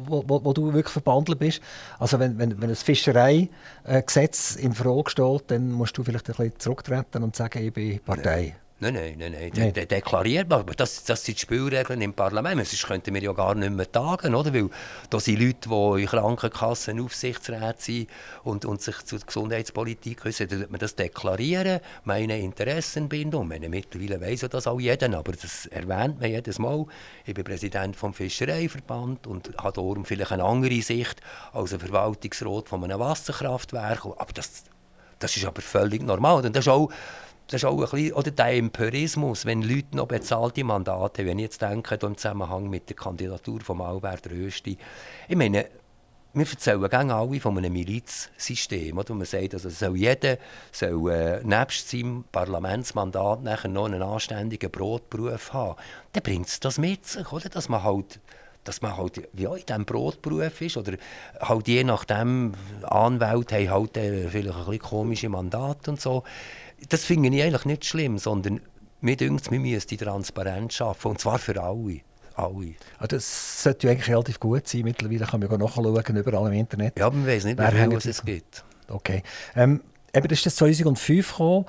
Wo, 0.07 0.23
wo, 0.27 0.43
wo, 0.45 0.53
du 0.53 0.71
wirklich 0.71 0.93
verbandelt 0.93 1.39
bist. 1.39 1.61
Also 1.97 2.19
wenn, 2.19 2.37
wenn, 2.37 2.61
wenn 2.61 2.69
das 2.69 2.83
Fischereigesetz 2.83 4.55
in 4.55 4.73
Frage 4.73 5.09
steht, 5.09 5.43
dann 5.47 5.71
musst 5.71 5.97
du 5.97 6.03
vielleicht 6.03 6.29
ein 6.29 6.35
bisschen 6.35 6.59
zurücktreten 6.59 7.23
und 7.23 7.35
sagen, 7.35 7.65
ich 7.65 7.73
bin 7.73 7.99
Partei. 8.01 8.55
Ja. 8.55 8.64
Nein, 8.77 8.93
nein, 8.93 9.15
nein, 9.17 9.31
nein. 9.31 9.51
Nee. 9.55 9.71
De 9.71 9.85
deklarierbar. 9.85 10.59
Aber 10.59 10.73
das, 10.73 11.05
das 11.05 11.23
sind 11.23 11.37
die 11.37 11.41
Spielregeln 11.41 12.01
im 12.01 12.13
Parlament. 12.13 12.67
Sonst 12.67 12.85
könnten 12.85 13.13
wir 13.13 13.23
ja 13.23 13.31
gar 13.31 13.55
nicht 13.55 13.71
mehr 13.71 13.89
tagen, 13.89 14.35
oder? 14.35 14.53
Weil 14.53 14.69
da 15.09 15.17
sind 15.17 15.39
Leute, 15.39 15.69
die 15.69 16.01
in 16.01 16.07
Krankenkassen 16.09 16.99
Aufsichtsräte 16.99 17.75
sind 17.77 18.09
und, 18.43 18.65
und 18.65 18.81
sich 18.81 18.97
zur 19.05 19.19
Gesundheitspolitik 19.19 20.25
äußern, 20.25 20.49
dann 20.49 20.65
man 20.69 20.79
das 20.79 20.93
deklarieren, 20.93 21.79
meine 22.03 22.37
Interessenbindung. 22.37 23.47
Meine, 23.47 23.69
mittlerweile 23.69 24.19
weiss 24.19 24.41
ja 24.41 24.49
das 24.49 24.67
auch 24.67 24.81
jeder, 24.81 25.17
aber 25.17 25.31
das 25.31 25.67
erwähnt 25.67 26.19
man 26.19 26.29
jedes 26.29 26.59
Mal. 26.59 26.85
Ich 27.25 27.33
bin 27.33 27.45
Präsident 27.45 27.95
des 27.95 28.15
Fischereiverband 28.17 29.25
und 29.25 29.51
habe 29.57 29.71
darum 29.71 30.03
vielleicht 30.03 30.33
eine 30.33 30.43
andere 30.43 30.81
Sicht 30.81 31.21
als 31.53 31.73
ein 31.73 31.79
Verwaltungsrat 31.79 32.67
von 32.67 32.83
einem 32.83 32.99
Wasserkraftwerk. 32.99 34.05
Aber 34.05 34.33
das, 34.33 34.65
das 35.19 35.37
ist 35.37 35.45
aber 35.45 35.61
völlig 35.61 36.03
normal. 36.03 36.45
Und 36.45 36.53
das 36.53 36.65
ist 36.65 36.69
auch 36.69 36.89
das 37.47 37.61
ist 37.61 37.65
auch 37.65 37.79
ein 37.79 37.89
bisschen, 37.89 38.13
oder 38.13 38.31
der 38.31 38.53
Empirismus, 38.53 39.45
wenn 39.45 39.61
Leute 39.61 39.95
noch 39.95 40.07
bezahlte 40.07 40.63
Mandate 40.63 41.21
haben. 41.21 41.27
Wenn 41.29 41.39
ich 41.39 41.43
jetzt 41.43 41.61
denke, 41.61 41.95
im 42.01 42.17
Zusammenhang 42.17 42.69
mit 42.69 42.89
der 42.89 42.95
Kandidatur 42.95 43.61
von 43.61 43.81
Albert 43.81 44.29
Rösti, 44.31 44.77
ich 45.27 45.35
meine, 45.35 45.67
wir 46.35 46.45
erzählen 46.45 46.89
gerne 46.89 47.15
alle 47.15 47.39
von 47.39 47.57
einem 47.57 47.71
Milizsystem, 47.71 48.97
oder? 48.97 49.13
man 49.13 49.25
sagt, 49.25 49.53
also 49.53 49.69
soll 49.69 49.95
jeder 49.95 50.37
soll, 50.71 51.11
äh, 51.11 51.41
nebst 51.43 51.89
seinem 51.89 52.25
Parlamentsmandat 52.29 53.41
nachher 53.41 53.69
noch 53.69 53.85
einen 53.85 54.01
anständigen 54.01 54.69
Brotberuf 54.69 55.53
haben. 55.53 55.75
Dann 56.11 56.23
bringt 56.23 56.47
es 56.47 56.59
das 56.59 56.77
mit 56.77 57.05
sich, 57.05 57.31
oder? 57.31 57.47
dass 57.49 57.69
man 57.69 57.83
halt 57.83 58.19
dass 58.65 58.81
man 58.81 58.97
halt 58.97 59.29
ja, 59.37 59.55
in 59.55 59.63
diesem 59.63 59.85
Brotberuf 59.85 60.59
ist 60.59 60.75
oder 60.75 60.93
halt 61.39 61.67
je 61.67 61.83
nachdem 61.83 62.53
Anwälte 62.81 63.55
haben 63.57 63.69
halt 63.69 63.97
äh, 63.97 64.27
vielleicht 64.27 64.55
ein 64.55 64.65
bisschen 64.65 64.79
komische 64.79 65.29
Mandate 65.29 65.91
und 65.91 66.01
so 66.01 66.23
das 66.89 67.03
finde 67.03 67.29
ich 67.29 67.43
eigentlich 67.43 67.65
nicht 67.65 67.85
schlimm, 67.85 68.17
sondern 68.17 68.61
mir 69.01 69.15
denkt, 69.15 69.51
wir 69.51 69.59
müssen 69.59 69.87
die 69.87 69.97
Transparenz 69.97 70.73
schaffen, 70.73 71.11
und 71.11 71.19
zwar 71.19 71.39
für 71.39 71.61
alle. 71.61 72.01
alle. 72.35 72.73
Ah, 72.99 73.07
das 73.07 73.63
sollte 73.63 73.87
ja 73.87 73.93
eigentlich 73.93 74.09
relativ 74.09 74.39
gut 74.39 74.67
sein. 74.67 74.81
Mittlerweile 74.81 75.25
kann 75.25 75.39
man 75.39 75.49
ja 75.49 75.57
nachschauen, 75.57 76.17
überall 76.17 76.47
im 76.47 76.53
Internet. 76.53 76.97
Ja, 76.97 77.09
man 77.09 77.25
weiß 77.25 77.45
nicht, 77.45 77.59
wie 77.59 77.99
viel 77.99 78.09
es 78.09 78.23
gibt. 78.23 78.63
Okay. 78.87 79.23
Ähm, 79.55 79.81
eben, 80.13 80.27
das 80.27 80.39
ist 80.39 80.45
das 80.47 80.55
2005 80.57 81.31
gekommen. 81.31 81.65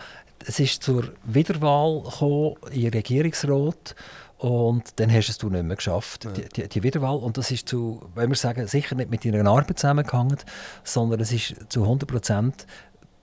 Es 0.46 0.60
ist 0.60 0.82
zur 0.82 1.12
Wiederwahl 1.24 2.02
gekommen 2.02 2.56
in 2.70 2.88
Regierungsrat. 2.88 3.94
Und 4.38 5.00
dann 5.00 5.10
hast 5.10 5.28
du 5.28 5.46
es 5.46 5.52
nicht 5.52 5.64
mehr 5.64 5.76
geschafft, 5.76 6.26
ja. 6.26 6.30
die, 6.30 6.48
die, 6.48 6.68
die, 6.68 6.82
Wiederwahl. 6.82 7.16
Und 7.16 7.38
das 7.38 7.50
ist 7.50 7.68
zu, 7.68 8.02
wenn 8.14 8.28
wir 8.28 8.36
sagen, 8.36 8.66
sicher 8.66 8.94
nicht 8.94 9.10
mit 9.10 9.24
deiner 9.24 9.48
Arbeit 9.50 9.78
zusammengehangen, 9.78 10.36
sondern 10.84 11.20
es 11.20 11.32
ist 11.32 11.54
zu 11.70 11.84
100 11.84 12.06
Prozent 12.06 12.66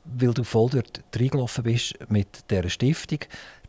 weil 0.05 0.33
du 0.33 0.43
voll 0.43 0.69
dort 0.69 1.01
reingelaufen 1.15 1.63
bist 1.63 1.95
mit 2.09 2.49
dieser 2.49 2.69
Stiftung, 2.69 3.19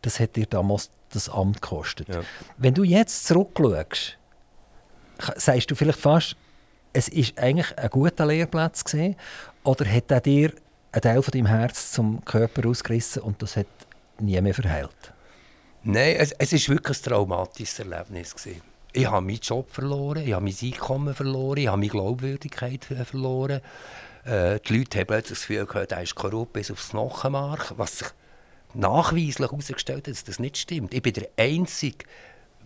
das 0.01 0.19
hat 0.19 0.35
dir 0.35 0.45
damals 0.45 0.89
das 1.11 1.29
Amt 1.29 1.61
gekostet. 1.61 2.09
Ja. 2.09 2.21
Wenn 2.57 2.73
du 2.73 2.83
jetzt 2.83 3.25
zurückschaust, 3.25 4.17
sagst 5.37 5.71
du 5.71 5.75
vielleicht 5.75 5.99
fast, 5.99 6.35
es 6.93 7.07
ist 7.07 7.37
eigentlich 7.37 7.77
ein 7.77 7.89
guter 7.89 8.25
Lehrplatz 8.25 8.83
gewesen, 8.83 9.15
oder 9.63 9.85
hat 9.85 10.11
er 10.11 10.21
dir 10.21 10.53
einen 10.91 11.01
Teil 11.01 11.21
von 11.21 11.31
deinem 11.31 11.47
Herz 11.47 11.91
zum 11.91 12.23
Körper 12.23 12.67
ausgerissen 12.69 13.21
und 13.21 13.41
das 13.41 13.57
hat 13.57 13.67
nie 14.19 14.39
mehr 14.39 14.53
verheilt? 14.53 15.13
Nein, 15.83 16.15
es, 16.17 16.31
es 16.33 16.53
ist 16.53 16.69
wirklich 16.69 16.97
ein 16.99 17.03
traumatisches 17.03 17.79
Erlebnis 17.79 18.35
gewesen. 18.35 18.61
Ich 18.93 19.05
habe 19.05 19.25
meinen 19.25 19.39
Job 19.39 19.69
verloren, 19.69 20.25
ich 20.25 20.33
habe 20.33 20.45
mein 20.45 20.55
Einkommen 20.61 21.13
verloren, 21.13 21.57
ich 21.57 21.67
habe 21.67 21.77
meine 21.77 21.89
Glaubwürdigkeit 21.89 22.85
verloren. 22.85 23.59
Äh, 24.25 24.59
die 24.67 24.77
Leute 24.77 24.99
haben 24.99 25.07
plötzlich 25.07 25.39
das 25.39 25.47
Gefühl 25.47 25.65
gehabt, 25.65 25.91
er 25.91 26.01
ist 26.01 26.15
korrupt 26.15 26.53
bis 26.53 26.71
aufs 26.71 26.89
Knochenmark, 26.89 27.73
was 27.77 27.99
sich 27.99 28.07
nachweislich 28.73 29.39
herausgestellt 29.39 30.07
hat, 30.07 30.13
dass 30.13 30.23
das 30.23 30.39
nicht 30.39 30.57
stimmt. 30.57 30.93
Ich 30.93 31.01
bin 31.01 31.13
der 31.13 31.29
einzige, 31.37 32.05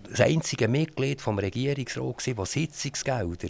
das 0.09 0.21
einzige 0.21 0.67
Mitglied 0.67 1.19
des 1.19 1.27
Regierungsrats, 1.27 2.23
der 2.25 2.45
Sitzungsgelder 2.45 3.49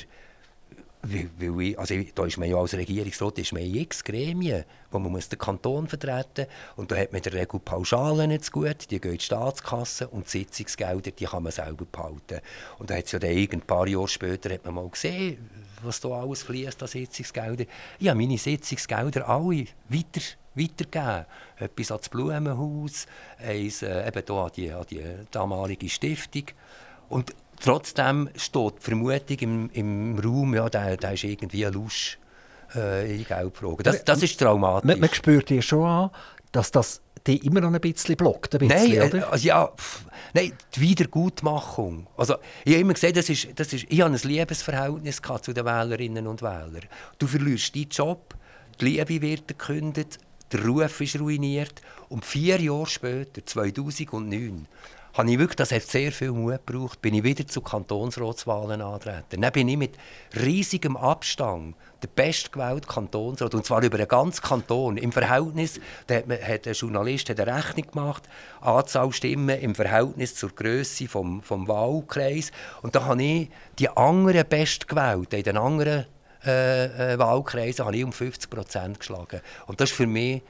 weil, 1.01 1.29
weil 1.37 1.61
ich, 1.61 1.79
also 1.79 1.95
da 2.13 2.25
ist 2.25 2.37
man 2.37 2.49
ja 2.49 2.57
als 2.57 2.73
Regierungsrat 2.73 3.39
ist 3.39 3.53
man 3.53 3.61
in 3.61 3.75
x 3.75 4.03
Gremien, 4.03 4.65
wo 4.91 4.99
man 4.99 5.11
muss 5.13 5.29
den 5.29 5.39
Kanton 5.39 5.87
vertreten 5.87 6.45
muss. 6.45 6.77
Und 6.77 6.91
da 6.91 6.97
hat 6.97 7.13
man 7.13 7.21
in 7.21 7.31
der 7.31 7.33
Regel 7.33 7.59
Pauschalen 7.59 8.29
nicht 8.29 8.45
so 8.45 8.51
gut, 8.51 8.91
die 8.91 8.99
gehen 8.99 9.11
in 9.11 9.17
die 9.17 9.23
Staatskasse 9.23 10.09
und 10.09 10.25
die 10.25 10.39
Sitzungsgelder 10.39 11.11
die 11.11 11.25
kann 11.25 11.43
man 11.43 11.53
selber 11.53 11.85
behalten. 11.85 12.41
Und 12.79 12.89
da 12.89 12.95
hat 12.95 13.05
es 13.05 13.13
ja 13.13 13.19
dann 13.19 13.31
ein 13.31 13.61
paar 13.61 13.87
Jahre 13.87 14.09
später 14.09 14.53
hat 14.53 14.65
man 14.65 14.75
mal 14.75 14.89
gesehen, 14.89 15.49
was 15.83 16.01
da 16.01 16.09
alles 16.09 16.43
fließt 16.43 16.81
an 16.81 16.89
Sitzungsgelder. 16.89 17.65
Ich 17.97 18.09
habe 18.09 18.19
meine 18.19 18.37
Sitzungsgelder 18.37 19.29
alle 19.29 19.65
weiter 19.87 20.21
weitergeben. 20.55 21.25
Etwas 21.57 21.87
das 21.87 22.09
Blumenhaus, 22.09 23.05
eins 23.37 23.83
äh, 23.83 24.05
eben 24.07 24.23
hier 24.25 24.35
an 24.35 24.51
die, 24.55 24.71
an 24.71 24.85
die 24.89 25.03
damalige 25.31 25.87
Stiftung. 25.87 26.43
Und 27.07 27.33
trotzdem 27.59 28.29
steht 28.35 28.73
die 28.79 28.83
Vermutung 28.83 29.37
im, 29.39 29.69
im 29.73 30.19
Raum, 30.19 30.55
ja, 30.55 30.69
der, 30.69 30.97
der 30.97 31.13
ist 31.13 31.23
irgendwie 31.23 31.65
ein 31.65 31.73
Lusch 31.73 32.17
äh, 32.75 33.15
in 33.15 33.25
Geldfragen. 33.25 33.83
Das, 33.83 34.03
das 34.03 34.23
ist 34.23 34.39
traumatisch. 34.39 34.87
Man, 34.87 34.99
man 34.99 35.13
spürt 35.13 35.49
dir 35.49 35.61
schon 35.61 35.85
an, 35.85 36.09
dass 36.51 36.71
das 36.71 37.01
die 37.27 37.45
immer 37.45 37.61
noch 37.61 37.73
ein 37.73 37.81
bisschen 37.81 38.15
blockt. 38.15 38.55
Ein 38.55 38.67
bisschen, 38.67 38.97
nein, 38.97 39.09
oder? 39.09 39.31
Also 39.31 39.47
ja, 39.47 39.67
pff, 39.67 40.05
nein, 40.33 40.53
die 40.75 40.81
Wiedergutmachung. 40.81 42.07
Also, 42.17 42.35
ich 42.63 42.73
habe 42.73 42.81
immer 42.81 42.93
gesagt, 42.93 43.17
das 43.17 43.29
ist, 43.29 43.47
das 43.55 43.73
ist, 43.73 43.85
ich 43.89 44.01
habe 44.01 44.13
ein 44.13 44.19
Liebesverhältnis 44.21 45.21
zu 45.41 45.53
den 45.53 45.65
Wählerinnen 45.65 46.27
und 46.27 46.41
Wählern. 46.41 46.85
Du 47.17 47.27
verlierst 47.27 47.75
deinen 47.75 47.89
Job, 47.89 48.35
die 48.79 48.85
Liebe 48.85 49.21
wird 49.21 49.47
gekündigt, 49.47 50.19
der 50.51 50.65
Ruf 50.65 51.01
ist 51.01 51.19
ruiniert 51.19 51.81
und 52.07 52.25
vier 52.25 52.59
Jahre 52.59 52.87
später, 52.87 53.45
2009, 53.45 54.67
habe 55.13 55.31
ich 55.31 55.39
wirklich, 55.39 55.55
das 55.55 55.71
hat 55.71 55.83
sehr 55.83 56.11
viel 56.11 56.31
Mut 56.31 56.65
gebraucht, 56.65 57.01
bin 57.01 57.13
ich 57.13 57.23
wieder 57.23 57.47
zu 57.47 57.61
Kantonsratswahlen 57.61 58.81
antreten. 58.81 59.41
Dann 59.41 59.51
bin 59.51 59.67
ich 59.67 59.77
mit 59.77 59.95
riesigem 60.35 60.95
Abstand 60.95 61.75
der 62.01 62.07
bestgewählte 62.07 62.87
Kantonsrat, 62.87 63.53
und 63.53 63.65
zwar 63.65 63.83
über 63.83 63.97
den 63.97 64.07
ganzen 64.07 64.41
Kanton. 64.41 64.97
Im 64.97 65.11
Verhältnis, 65.11 65.79
da 66.07 66.15
hat, 66.15 66.27
man, 66.27 66.37
ein 66.37 66.59
Journalist 66.73 67.29
hat 67.29 67.39
eine 67.39 67.57
Rechnung 67.57 67.91
gemacht, 67.91 68.23
Anzahl 68.61 69.11
Stimmen 69.11 69.59
im 69.59 69.75
Verhältnis 69.75 70.35
zur 70.35 70.49
Größe 70.49 71.07
vom, 71.07 71.41
vom 71.43 71.67
Wahlkreis. 71.67 72.51
Und 72.81 72.95
da 72.95 73.05
habe 73.05 73.21
ich 73.21 73.49
die 73.79 73.89
anderen 73.89 74.47
Bestgewählten 74.47 75.39
in 75.39 75.43
den 75.43 75.57
anderen 75.57 76.05
äh, 76.45 77.13
äh, 77.13 77.19
Wahlkreisen 77.19 77.85
habe 77.85 77.97
ich 77.97 78.03
um 78.03 78.13
50 78.13 78.49
Prozent 78.49 78.99
geschlagen. 78.99 79.41
Und 79.67 79.81
das 79.81 79.91
war 79.91 79.97
für 79.97 80.07
mich 80.07 80.41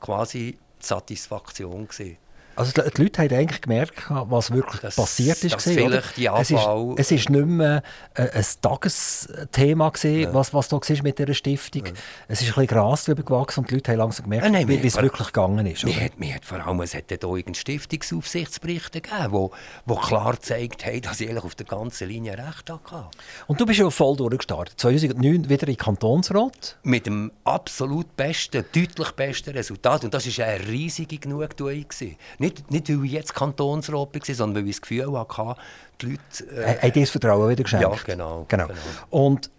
quasi 0.00 0.58
die 0.80 0.86
Satisfaktion. 0.86 1.88
Gewesen. 1.88 2.18
Also 2.58 2.72
die 2.72 3.02
Leute 3.02 3.22
haben 3.22 3.34
eigentlich 3.34 3.60
gemerkt, 3.60 3.94
was 4.08 4.50
wirklich 4.50 4.80
das, 4.80 4.96
passiert 4.96 5.44
ist. 5.44 5.64
Die 5.64 6.26
es, 6.26 6.50
ist 6.50 6.66
es 6.96 7.10
ist 7.12 7.30
nicht 7.30 7.46
mehr 7.46 7.84
äh, 8.14 8.22
ein 8.30 8.44
Tagesthema, 8.60 9.90
gewesen, 9.90 10.20
ja. 10.20 10.34
was, 10.34 10.52
was 10.52 10.66
da 10.66 10.76
war 10.76 11.02
mit 11.04 11.20
dieser 11.20 11.34
Stiftung. 11.34 11.86
Ja. 11.86 11.92
Es 12.26 12.40
ist 12.40 12.48
ein 12.48 12.54
bisschen 12.54 12.66
Gras 12.66 13.04
drüber 13.04 13.22
gewachsen 13.22 13.60
und 13.60 13.70
die 13.70 13.74
Leute 13.74 13.92
haben 13.92 13.98
langsam 13.98 14.24
gemerkt, 14.24 14.44
ja, 14.44 14.50
nein, 14.50 14.66
wie 14.66 14.84
es 14.84 14.96
wirklich 14.96 15.28
gegangen 15.28 15.66
ist. 15.66 15.84
Mir 15.84 16.00
hat, 16.00 16.18
mir 16.18 16.34
hat 16.34 16.44
vor 16.44 16.66
allem, 16.66 16.80
es 16.80 16.94
hat 16.96 17.04
hier 17.08 17.54
Stiftungsaufsichtsberichte 17.54 19.02
gegeben, 19.02 19.28
wo, 19.30 19.52
wo 19.86 19.94
klar 19.94 20.32
gezeigt 20.32 20.84
haben, 20.84 21.02
dass 21.02 21.20
ich 21.20 21.38
auf 21.38 21.54
der 21.54 21.66
ganzen 21.66 22.08
Linie 22.08 22.32
Recht 22.32 22.70
hatte. 22.70 23.06
Und 23.46 23.60
du 23.60 23.66
bist 23.66 23.78
ja 23.78 23.88
voll 23.88 24.16
durchgestartet. 24.16 24.80
2009 24.80 25.48
wieder 25.48 25.68
in 25.68 25.76
Kantonsrat. 25.76 26.78
Mit 26.82 27.06
dem 27.06 27.30
absolut 27.44 28.16
besten, 28.16 28.64
deutlich 28.74 29.12
besten 29.12 29.50
Resultat. 29.50 30.04
Und 30.04 30.12
das 30.12 30.26
war 30.38 30.46
eine 30.46 30.66
riesige 30.66 31.18
Genugtuung. 31.18 31.86
Nicht, 32.38 32.47
nicht 32.70 32.88
weil 32.88 33.04
ich 33.04 33.12
jetzt 33.12 33.34
Kantonsrat 33.34 34.14
war, 34.14 34.34
sondern 34.34 34.64
weil 34.64 34.70
ich 34.70 34.76
das 34.76 34.82
Gefühl 34.82 35.18
hatte, 35.18 35.56
die 36.00 36.06
Leute... 36.06 36.62
Äh, 36.64 36.86
hat 36.86 36.94
dir 36.94 37.00
das 37.00 37.10
Vertrauen 37.10 37.50
wieder 37.50 37.62
geschenkt? 37.62 37.82
Ja, 37.82 37.94
genau. 38.04 38.44
genau. 38.48 38.66
genau. 38.66 38.78
Und, 39.10 39.50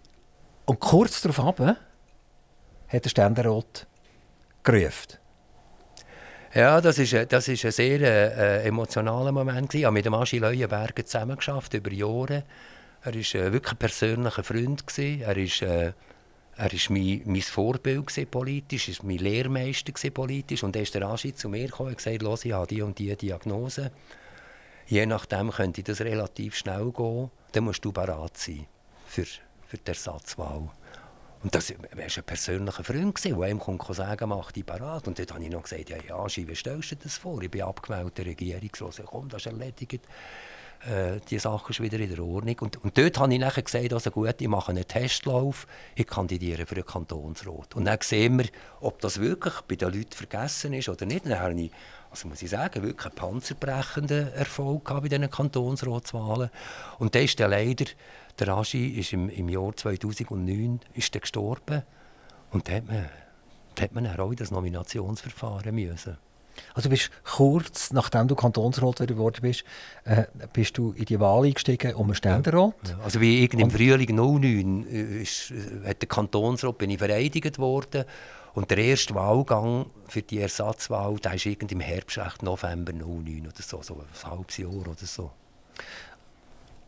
und 0.64 0.80
kurz 0.80 1.22
darauf 1.22 1.58
hat 1.58 3.04
der 3.04 3.08
Ständerat 3.08 3.86
gerufen. 4.62 5.18
Ja, 6.52 6.80
das 6.80 6.98
ist, 6.98 7.14
das 7.32 7.46
ist 7.46 7.64
ein 7.64 7.70
sehr 7.70 8.00
äh, 8.00 8.66
emotionaler 8.66 9.30
Moment. 9.30 9.72
Ich 9.74 9.84
habe 9.84 9.94
mit 9.94 10.04
dem 10.04 10.14
Aschi 10.14 10.38
Leuenberger 10.38 11.04
zusammengearbeitet 11.04 11.74
über 11.74 11.92
Jahre. 11.92 12.44
Er 13.02 13.14
war 13.14 13.20
äh, 13.20 13.52
wirklich 13.52 13.72
ein 13.72 13.78
persönlicher 13.78 14.42
Freund. 14.44 14.86
Gewesen. 14.86 15.22
Er 15.22 15.36
ist... 15.36 15.62
Äh, 15.62 15.92
er 16.60 16.72
war 16.72 16.80
mein, 16.90 17.22
mein 17.24 17.40
Vorbild 17.40 18.30
politisch, 18.30 18.88
er 18.88 18.98
war 18.98 19.06
mein 19.06 19.18
Lehrmeister 19.18 20.10
politisch. 20.10 20.62
Und 20.62 20.76
dann 20.76 20.82
ist 20.82 20.94
der 20.94 21.08
Aschi 21.08 21.34
zu 21.34 21.48
mir 21.48 21.66
gekommen 21.66 21.90
und 21.90 21.96
gesagt, 21.96 22.20
Los, 22.20 22.44
ich 22.44 22.52
habe 22.52 22.66
die 22.66 22.82
und 22.82 22.98
die 22.98 23.16
Diagnose. 23.16 23.90
Je 24.86 25.06
nachdem 25.06 25.50
könnte 25.50 25.82
das 25.82 26.00
relativ 26.02 26.56
schnell 26.56 26.92
gehen. 26.92 27.30
Dann 27.52 27.64
musst 27.64 27.84
du 27.84 27.92
bereit 27.92 28.36
sein 28.36 28.66
für, 29.06 29.24
für 29.24 29.78
die 29.78 29.88
Ersatzwahl. 29.88 30.68
Und 31.42 31.54
das 31.54 31.70
war 31.70 31.78
ein 31.98 32.24
persönlicher 32.26 32.84
Freund, 32.84 33.24
der 33.24 33.38
einem 33.38 33.58
kommt 33.58 33.82
sagen 33.94 34.28
mach 34.28 34.52
dich 34.52 34.66
bereit. 34.66 35.08
Und 35.08 35.18
dann 35.18 35.26
habe 35.30 35.42
ich 35.42 35.50
noch 35.50 35.62
gesagt, 35.62 35.88
ja, 35.88 35.96
ja 35.96 36.26
wie 36.26 36.54
stellst 36.54 36.90
du 36.90 36.96
dir 36.96 37.04
das 37.04 37.16
vor? 37.16 37.40
Ich 37.40 37.50
bin 37.50 37.62
abgemeldeter 37.62 38.26
Regierungsrat. 38.26 39.06
Komm, 39.06 39.30
das 39.30 39.46
ist 39.46 39.52
erledigt 39.52 40.06
äh, 40.80 41.20
die 41.28 41.38
Sache 41.38 41.70
ist 41.70 41.80
wieder 41.80 41.98
in 41.98 42.10
der 42.10 42.24
Ordnung. 42.24 42.56
Und, 42.60 42.82
und 42.82 42.96
dort 42.96 43.18
habe 43.18 43.32
ich 43.32 43.38
nachher 43.38 43.62
gesagt, 43.62 43.92
also 43.92 44.10
gut, 44.10 44.40
ich 44.40 44.48
mache 44.48 44.70
einen 44.70 44.86
Testlauf, 44.86 45.66
ich 45.94 46.06
kandidiere 46.06 46.66
für 46.66 46.74
den 46.74 46.86
Kantonsrat. 46.86 47.74
Und 47.74 47.84
dann 47.84 47.98
sehen 48.00 48.38
wir, 48.38 48.46
ob 48.80 49.00
das 49.00 49.20
wirklich 49.20 49.54
bei 49.68 49.76
den 49.76 49.92
Leuten 49.92 50.12
vergessen 50.12 50.72
ist 50.72 50.88
oder 50.88 51.04
nicht. 51.04 51.26
Dann 51.26 51.38
habe 51.38 51.60
ich, 51.60 51.70
also 52.10 52.28
muss 52.28 52.42
ich 52.42 52.50
sagen, 52.50 52.82
wirklich 52.82 53.06
einen 53.06 53.14
panzerbrechenden 53.14 54.32
Erfolg 54.32 54.84
bei 54.84 55.08
diesen 55.08 55.30
Kantonsratswahlen. 55.30 56.50
Und 56.98 57.14
dann 57.14 57.24
ist 57.24 57.38
dann 57.38 57.50
leider, 57.50 57.84
der 58.38 58.48
Raji 58.48 58.88
ist 58.98 59.12
im, 59.12 59.28
im 59.28 59.48
Jahr 59.48 59.76
2009 59.76 60.80
ist 60.94 61.12
gestorben. 61.20 61.82
Und 62.52 62.68
da 62.68 62.72
hat 62.72 62.86
man, 62.86 63.08
da 63.74 63.82
hat 63.82 63.92
man 63.92 64.06
auch 64.06 64.34
das 64.34 64.50
Nominationsverfahren 64.50 65.74
müssen. 65.74 66.16
Also 66.74 66.88
du 66.88 66.90
bist 66.90 67.10
kurz, 67.24 67.92
nachdem 67.92 68.28
du 68.28 68.34
Kantonsrat 68.34 68.98
geworden 68.98 69.40
bist, 69.42 69.64
äh, 70.04 70.24
bist 70.52 70.78
du 70.78 70.92
in 70.92 71.04
die 71.04 71.18
Wahl 71.20 71.44
eingestiegen 71.44 71.94
um 71.94 72.06
einen 72.06 72.14
Ständerat. 72.14 72.74
Ja. 72.88 72.98
Also 73.04 73.20
wie 73.20 73.44
im 73.44 73.70
Frühling 73.70 74.16
2009 74.16 74.86
äh, 74.86 75.22
ist, 75.22 75.50
äh, 75.50 75.88
hat 75.88 76.02
der 76.02 76.08
Kantonsrat 76.08 76.78
bin 76.78 76.90
ich 76.90 76.98
vereidigt 76.98 77.58
worden 77.58 78.04
und 78.54 78.70
der 78.70 78.78
erste 78.78 79.14
Wahlgang 79.14 79.86
für 80.08 80.22
die 80.22 80.40
Ersatzwahl, 80.40 81.16
der 81.16 81.34
ist 81.34 81.46
im 81.46 81.80
Herbst, 81.80 82.18
November 82.42 82.92
2009 82.92 83.46
oder 83.46 83.62
so, 83.62 83.82
so 83.82 83.94
ein 83.94 84.30
halbes 84.30 84.56
Jahr 84.56 84.70
oder 84.70 84.94
so. 84.96 85.30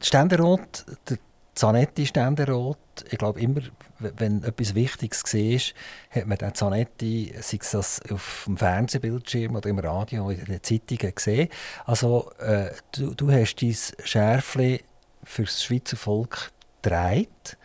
Ständerat, 0.00 0.84
der 1.08 1.18
Zanetti-Ständerat, 1.54 2.78
ich 3.10 3.18
glaube 3.18 3.40
immer, 3.40 3.60
wenn 3.98 4.42
etwas 4.42 4.74
Wichtiges 4.74 5.22
war, 5.22 6.20
hat 6.20 6.26
man 6.26 6.38
den 6.38 6.54
Zanetti, 6.54 7.34
sei 7.40 7.58
es 7.60 7.70
das 7.70 8.00
auf 8.10 8.44
dem 8.46 8.56
Fernsehbildschirm 8.56 9.56
oder 9.56 9.68
im 9.68 9.78
Radio 9.78 10.26
oder 10.26 10.38
in 10.38 10.44
den 10.46 10.62
Zeitungen 10.62 11.14
gesehen. 11.14 11.48
Also 11.84 12.30
äh, 12.38 12.70
du, 12.92 13.14
du 13.14 13.30
hast 13.30 13.56
dein 13.56 13.76
Schärfli 14.04 14.82
für 15.24 15.42
das 15.44 15.62
Schweizer 15.62 15.96
Volk 15.96 16.50
gedreht 16.80 17.58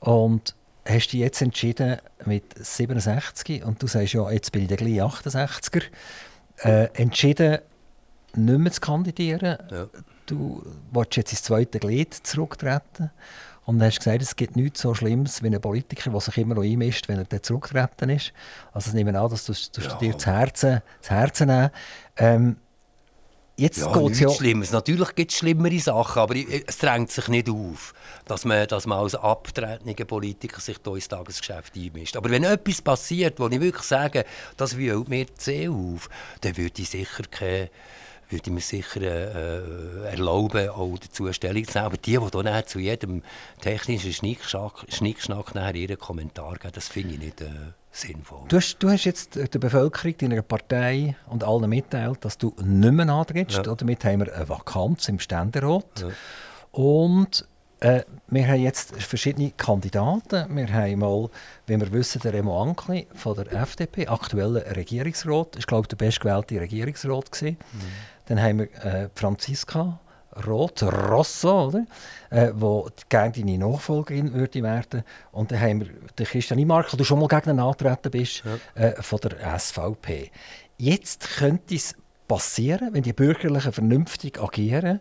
und 0.00 0.54
hast 0.86 1.08
dich 1.08 1.20
jetzt 1.20 1.40
entschieden 1.40 1.96
mit 2.26 2.44
67 2.54 3.64
und 3.64 3.82
du 3.82 3.86
sagst 3.86 4.12
ja, 4.12 4.30
jetzt 4.30 4.52
bin 4.52 4.62
ich 4.62 4.68
der 4.68 4.76
gleich 4.76 5.02
68er, 5.02 5.84
äh, 6.58 6.88
entschieden, 6.94 7.58
nicht 8.34 8.58
mehr 8.58 8.72
zu 8.72 8.80
kandidieren. 8.80 9.58
Ja 9.70 9.88
du 10.26 10.62
willst 10.90 11.16
jetzt 11.16 11.32
ins 11.32 11.42
zweite 11.42 11.78
Glied 11.78 12.14
zurücktreten. 12.14 13.10
Und 13.64 13.80
dann 13.80 13.88
hast 13.88 13.98
gesagt, 13.98 14.22
es 14.22 14.36
gibt 14.36 14.54
nichts 14.54 14.80
so 14.80 14.94
Schlimmes 14.94 15.42
wie 15.42 15.48
ein 15.48 15.60
Politiker, 15.60 16.10
der 16.10 16.20
sich 16.20 16.38
immer 16.38 16.54
noch 16.54 16.62
einmischt, 16.62 17.08
wenn 17.08 17.18
er 17.18 17.24
dann 17.24 17.42
zurückgetreten 17.42 18.10
ist. 18.10 18.32
Also 18.72 18.90
ich 18.90 18.94
nehme 18.94 19.18
an, 19.18 19.28
dass 19.28 19.44
du, 19.44 19.52
du 19.52 19.80
ja. 19.80 19.94
dir 19.96 20.12
das 20.12 20.26
Herzen, 20.26 20.82
das 21.00 21.10
Herzen 21.10 21.48
nehmen. 21.48 21.70
Ähm, 22.16 22.56
Jetzt 23.58 23.78
ja, 23.78 23.90
geht's 23.90 24.20
ja 24.20 24.28
Schlimmes. 24.28 24.70
Natürlich 24.70 25.14
gibt 25.14 25.32
es 25.32 25.38
schlimmere 25.38 25.78
Sachen, 25.78 26.20
aber 26.20 26.34
es 26.36 26.76
drängt 26.76 27.10
sich 27.10 27.26
nicht 27.28 27.48
auf, 27.48 27.94
dass 28.26 28.44
man, 28.44 28.66
dass 28.66 28.86
man 28.86 28.98
als 28.98 29.14
abtretender 29.14 30.04
Politiker 30.04 30.60
sich 30.60 30.76
hier 30.84 30.94
ins 30.94 31.08
Tagesgeschäft 31.08 31.74
einmischt. 31.74 32.18
Aber 32.18 32.28
wenn 32.28 32.44
etwas 32.44 32.82
passiert, 32.82 33.40
wo 33.40 33.48
ich 33.48 33.58
wirklich 33.58 33.86
sage, 33.86 34.26
das 34.58 34.76
wühlt 34.76 35.08
mir 35.08 35.24
die 35.24 35.32
Seele 35.38 35.72
auf, 35.72 36.10
dann 36.42 36.58
würde 36.58 36.82
ich 36.82 36.90
sicher 36.90 37.22
keine 37.30 37.70
würde 38.28 38.42
ich 38.46 38.52
mir 38.52 38.60
sicher 38.60 39.02
äh, 39.02 40.10
erlauben, 40.10 40.68
auch 40.68 40.98
dazu 40.98 41.32
Stellung 41.32 41.64
zu 41.64 41.78
nehmen. 41.78 41.86
Aber 41.86 41.96
die, 41.96 42.18
die 42.18 42.30
dann 42.30 42.66
zu 42.66 42.78
jedem 42.78 43.22
technischen 43.60 44.12
Schnickschnack, 44.12 44.84
Schnickschnack 44.88 45.54
ihren 45.74 45.98
Kommentar 45.98 46.54
geben, 46.56 46.72
das 46.74 46.88
finde 46.88 47.14
ich 47.14 47.20
nicht 47.20 47.40
äh, 47.40 47.50
sinnvoll. 47.90 48.44
Du 48.48 48.56
hast, 48.56 48.76
du 48.78 48.90
hast 48.90 49.04
jetzt 49.04 49.36
der 49.36 49.58
Bevölkerung, 49.58 50.16
deiner 50.18 50.42
Partei 50.42 51.16
und 51.26 51.44
allen 51.44 51.68
mitteilt, 51.68 52.24
dass 52.24 52.38
du 52.38 52.54
nicht 52.62 52.92
mehr 52.92 53.08
antrittst. 53.08 53.64
Ja. 53.64 53.74
Damit 53.74 54.04
haben 54.04 54.20
wir 54.20 54.34
eine 54.34 54.48
Vakanz 54.48 55.08
im 55.08 55.18
Ständerat. 55.18 56.00
Ja. 56.00 56.08
Und 56.72 57.46
äh, 57.80 58.02
wir 58.28 58.48
haben 58.48 58.60
jetzt 58.60 59.00
verschiedene 59.02 59.50
Kandidaten. 59.50 60.56
Wir 60.56 60.72
haben 60.72 60.98
mal, 60.98 61.28
wie 61.66 61.78
wir 61.78 61.92
wissen, 61.92 62.20
den 62.20 62.32
Remo 62.32 62.62
Ankli 62.62 63.06
von 63.14 63.36
der 63.36 63.52
FDP, 63.52 64.06
aktueller 64.06 64.64
Regierungsrat. 64.74 65.56
War, 65.56 65.62
glaube 65.66 65.82
ich, 65.84 65.88
der 65.88 65.96
bestgewählte 65.96 66.60
Regierungsrat. 66.60 67.30
Mhm. 67.42 67.56
Dann 68.26 68.40
haben 68.40 68.58
wir 68.58 68.84
äh, 68.84 69.08
Franziska 69.14 70.00
Roth, 70.46 70.82
Rosso, 70.82 71.68
oder? 71.68 71.86
Äh, 72.30 72.52
wo 72.54 72.88
gerne 73.08 73.32
deine 73.32 73.58
Nachfolgerin 73.58 74.34
würde 74.34 74.62
werden. 74.62 75.02
Und 75.32 75.50
dann 75.50 75.60
haben 75.60 75.80
wir 75.80 75.88
den 76.18 76.26
Christian 76.26 76.58
Imark, 76.58 76.90
der 76.90 77.04
schon 77.04 77.20
mal 77.20 77.28
gegen 77.28 77.50
ihn 77.50 77.60
antreten 77.60 78.10
bist, 78.10 78.42
ja. 78.44 78.82
äh, 78.82 79.02
von 79.02 79.18
der 79.20 79.58
SVP. 79.58 80.30
Jetzt 80.76 81.38
könnte 81.38 81.74
es 81.74 81.94
passieren, 82.28 82.90
wenn 82.92 83.02
die 83.02 83.12
Bürgerlichen 83.12 83.72
vernünftig 83.72 84.40
agieren, 84.42 85.00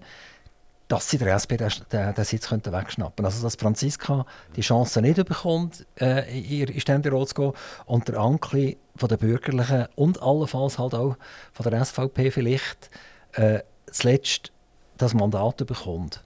dass 0.88 1.10
sie 1.10 1.18
der 1.18 1.34
SP 1.34 1.58
den, 1.58 1.72
den 1.92 2.24
Sitz 2.24 2.48
könnten 2.48 2.72
wegschnappen 2.72 3.26
Also, 3.26 3.42
dass 3.42 3.56
Franziska 3.56 4.26
die 4.56 4.62
Chance 4.62 5.02
nicht 5.02 5.18
bekommt, 5.26 5.86
äh, 6.00 6.30
in 6.38 6.70
ihr 6.70 6.80
Ständerat 6.80 7.30
zu 7.30 7.36
gehen 7.36 7.54
und 7.86 8.08
der 8.08 8.18
Ankli 8.20 8.78
von 8.96 9.10
den 9.10 9.18
Bürgerlichen 9.18 9.88
und 9.96 10.22
allenfalls 10.22 10.78
halt 10.78 10.94
auch 10.94 11.18
von 11.54 11.70
der 11.70 11.84
SVP 11.84 12.30
vielleicht 12.30 12.92
äh, 13.36 13.60
zuletzt 13.92 14.52
das 14.98 15.14
Mandat 15.14 15.66
bekommt. 15.66 16.25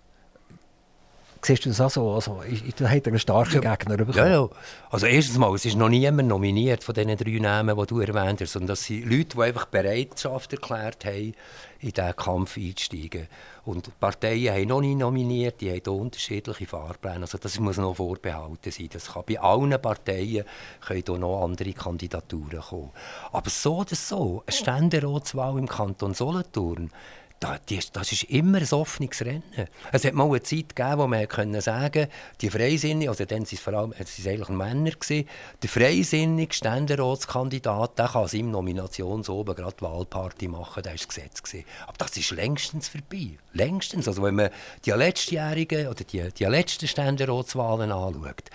Siehst 1.41 1.65
du 1.65 1.69
das 1.69 1.79
auch 1.79 1.89
so? 1.89 2.11
Also, 2.11 2.41
da 2.77 2.89
hat 2.89 3.05
er 3.05 3.07
einen 3.07 3.19
starken 3.19 3.61
ja. 3.61 3.75
Gegner 3.75 3.97
bekommen. 3.97 4.17
Ja, 4.17 4.27
ja. 4.27 4.49
Also 4.89 5.05
erstens 5.05 5.37
mal, 5.37 5.53
es 5.55 5.65
ist 5.65 5.77
noch 5.77 5.87
niemand 5.87 6.27
nominiert 6.27 6.83
von 6.83 6.93
diesen 6.93 7.15
drei 7.15 7.39
Namen, 7.39 7.77
die 7.77 7.85
du 7.85 7.99
erwähnt 8.01 8.41
hast, 8.41 8.53
sondern 8.53 8.69
das 8.69 8.83
sind 8.83 9.09
Leute, 9.09 9.37
die 9.37 9.41
einfach 9.41 9.65
Bereitschaft 9.65 10.51
erklärt 10.51 11.05
haben, 11.05 11.33
in 11.79 11.91
diesen 11.91 12.15
Kampf 12.15 12.57
einzusteigen. 12.57 13.27
Und 13.63 13.87
die 13.87 13.91
Parteien 13.99 14.53
haben 14.53 14.67
noch 14.67 14.81
nie 14.81 14.95
nominiert, 14.95 15.61
die 15.61 15.71
haben 15.71 15.99
unterschiedliche 15.99 16.65
Fahrpläne. 16.65 17.21
Also 17.21 17.37
das 17.37 17.59
muss 17.59 17.77
noch 17.77 17.95
vorbehalten 17.95 18.71
sein. 18.71 18.89
Das 18.91 19.13
kann 19.13 19.23
bei 19.27 19.39
allen 19.39 19.81
Parteien 19.81 20.43
können 20.85 21.19
noch 21.21 21.43
andere 21.43 21.71
Kandidaturen 21.71 22.61
kommen. 22.61 22.89
Aber 23.31 23.49
so 23.49 23.77
oder 23.77 23.95
so, 23.95 24.43
eine 24.45 24.55
Ständeratswahl 24.55 25.57
im 25.57 25.67
Kanton 25.67 26.13
Solothurn, 26.13 26.91
das 27.39 28.11
ist 28.11 28.23
immer 28.23 28.57
ein 28.57 28.67
offenes 28.71 29.21
Rennen. 29.21 29.43
Es 29.91 30.03
hat 30.03 30.13
mal 30.13 30.27
eine 30.27 30.43
Zeit 30.43 30.75
gegeben, 30.75 30.97
wo 30.97 31.07
man 31.07 31.27
können 31.27 31.61
sagen 31.61 32.07
die 32.41 32.49
Freisinnigen, 32.49 33.09
also 33.09 33.23
dann 33.25 33.39
waren 33.39 33.47
es 33.51 33.59
vor 33.59 33.73
allem 33.73 33.93
es 33.97 34.27
eigentlich 34.27 34.49
Männer, 34.49 34.91
gewesen, 34.91 35.27
der 35.61 35.69
freisinnige 35.69 36.53
Ständeratskandidat, 36.53 37.97
der 37.97 38.07
kann 38.09 38.27
seinem 38.27 38.51
Nominationsoben 38.51 39.55
gerade 39.55 39.77
Wahlparty 39.79 40.49
machen, 40.49 40.83
das 40.83 40.99
war 40.99 41.07
Gesetz. 41.07 41.41
Gewesen. 41.41 41.65
Aber 41.87 41.97
das 41.97 42.17
ist 42.17 42.31
längstens 42.31 42.89
vorbei. 42.89 43.37
Längstens. 43.53 44.07
Also 44.07 44.21
wenn 44.21 44.35
man 44.35 44.49
die 44.85 44.91
letztjährigen 44.91 45.87
oder 45.87 46.03
die, 46.03 46.29
die 46.31 46.45
letzten 46.45 46.87
Ständeratswahlen 46.87 47.91
anschaut, 47.91 48.49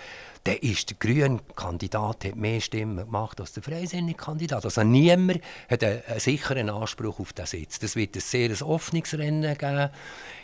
dann 0.45 0.57
ist 0.57 0.91
der 0.91 0.97
grüne 0.99 1.39
Kandidat 1.55 2.23
hat 2.23 2.35
mehr 2.35 2.61
Stimmen 2.61 3.03
gemacht 3.03 3.41
als 3.41 3.53
der 3.53 3.63
freisinnige 3.63 4.17
Kandidat. 4.17 4.63
Also 4.63 4.83
niemand 4.83 5.41
hat 5.67 5.83
einen, 5.83 6.01
sicheren 6.17 6.69
Anspruch 6.69 7.19
auf 7.19 7.33
den 7.33 7.47
Sitz. 7.47 7.79
Das 7.79 7.95
wird 7.95 8.15
ein 8.15 8.21
sehr 8.21 8.61
offenes 8.61 9.17
Rennen 9.17 9.57
geben. 9.57 9.89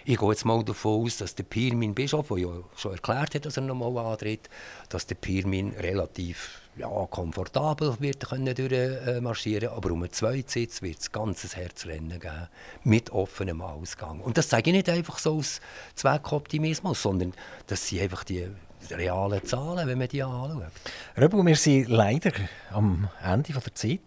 Ich 0.03 0.17
gehe 0.17 0.29
jetzt 0.29 0.43
mal 0.43 0.63
davon 0.65 1.05
aus, 1.05 1.17
dass 1.17 1.35
der 1.35 1.43
Pirmin 1.43 1.93
Bischof, 1.93 2.29
der 2.29 2.37
ja 2.39 2.49
schon 2.75 2.93
erklärt 2.93 3.35
hat, 3.35 3.45
dass 3.45 3.57
er 3.57 3.63
nochmal 3.63 3.95
antritt, 4.11 4.49
dass 4.89 5.05
der 5.05 5.15
Pirmin 5.15 5.73
relativ 5.73 6.61
ja, 6.77 6.87
komfortabel 6.87 7.97
wird 7.99 8.27
können 8.27 8.55
durchmarschieren 8.55 9.69
aber 9.69 9.91
um 9.91 10.01
einen 10.01 10.11
zweiten 10.11 10.47
Sitz 10.47 10.81
wird 10.81 10.99
es 10.99 11.11
ein 11.13 11.35
Herzrennen 11.61 12.19
geben, 12.19 12.47
mit 12.83 13.11
offenem 13.11 13.61
Ausgang. 13.61 14.19
Und 14.21 14.39
das 14.39 14.49
sage 14.49 14.71
ich 14.71 14.77
nicht 14.77 14.89
einfach 14.89 15.19
so 15.19 15.35
aus 15.35 15.61
Zweckoptimismus, 15.93 17.03
sondern 17.03 17.33
das 17.67 17.87
sind 17.87 18.01
einfach 18.01 18.23
die 18.23 18.47
realen 18.89 19.43
Zahlen, 19.45 19.87
wenn 19.87 19.97
man 19.97 20.07
die 20.07 20.23
anschaut. 20.23 20.71
Röbel, 21.17 21.45
wir 21.45 21.55
sind 21.55 21.89
leider 21.89 22.31
am 22.71 23.09
Ende 23.23 23.53
der 23.53 23.75
Zeit. 23.75 23.99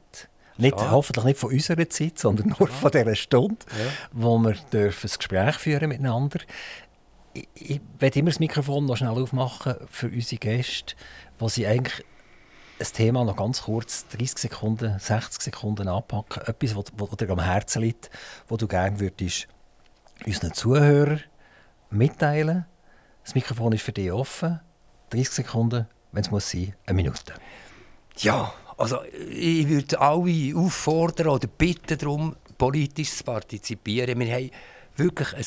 Nicht, 0.57 0.79
ja. 0.79 0.91
Hoffentlich 0.91 1.25
nicht 1.25 1.39
von 1.39 1.53
unserer 1.53 1.89
Zeit, 1.89 2.19
sondern 2.19 2.55
nur 2.59 2.69
ja. 2.69 2.75
von 2.75 2.91
dieser 2.91 3.15
Stunde, 3.17 3.57
ja. 3.71 3.91
wo 4.13 4.39
wir 4.39 4.55
dürfen 4.73 5.11
ein 5.11 5.17
Gespräch 5.17 5.57
führen 5.57 5.89
miteinander. 5.89 6.39
Ich, 7.33 7.49
ich 7.55 7.81
werde 7.99 8.21
immer 8.21 8.31
das 8.31 8.39
Mikrofon 8.39 8.87
noch 8.87 8.97
schnell 8.97 9.21
aufmachen 9.21 9.75
für 9.91 10.07
unsere 10.07 10.39
Gäste, 10.39 10.95
wo 11.39 11.49
sie 11.49 11.67
eigentlich 11.67 12.05
ein 12.79 12.87
Thema 12.87 13.25
noch 13.25 13.37
ganz 13.37 13.63
kurz, 13.63 14.07
30 14.09 14.39
Sekunden, 14.39 14.99
60 14.99 15.43
Sekunden 15.43 15.89
anpacken. 15.89 16.43
Etwas, 16.47 16.77
was 16.77 17.17
dir 17.17 17.31
am 17.31 17.41
Herzen 17.41 17.83
liegt, 17.83 18.11
wo 18.49 18.57
du 18.57 18.69
gerne 18.69 19.01
würdest 19.01 19.49
unseren 20.25 20.53
Zuhörern 20.53 21.21
mitteilen 21.91 22.67
das 23.25 23.35
Mikrofon 23.35 23.73
ist 23.73 23.83
für 23.83 23.93
dich 23.93 24.13
offen. 24.13 24.61
30 25.11 25.31
Sekunden, 25.31 25.87
wenn 26.13 26.23
es 26.23 26.31
muss 26.31 26.51
sein, 26.51 26.75
eine 26.87 26.97
Minute. 26.97 27.35
Ja, 28.19 28.53
also 28.77 29.03
ich 29.05 29.69
würde 29.69 30.01
alle 30.01 30.57
auffordern 30.57 31.29
oder 31.29 31.49
bitten 31.49 31.99
darum, 31.99 32.37
politisch 32.59 33.11
zu 33.11 33.25
partizipieren. 33.25 34.19
Wir 34.19 34.35
haben 34.35 34.51
wirklich 34.97 35.35
ein 35.35 35.45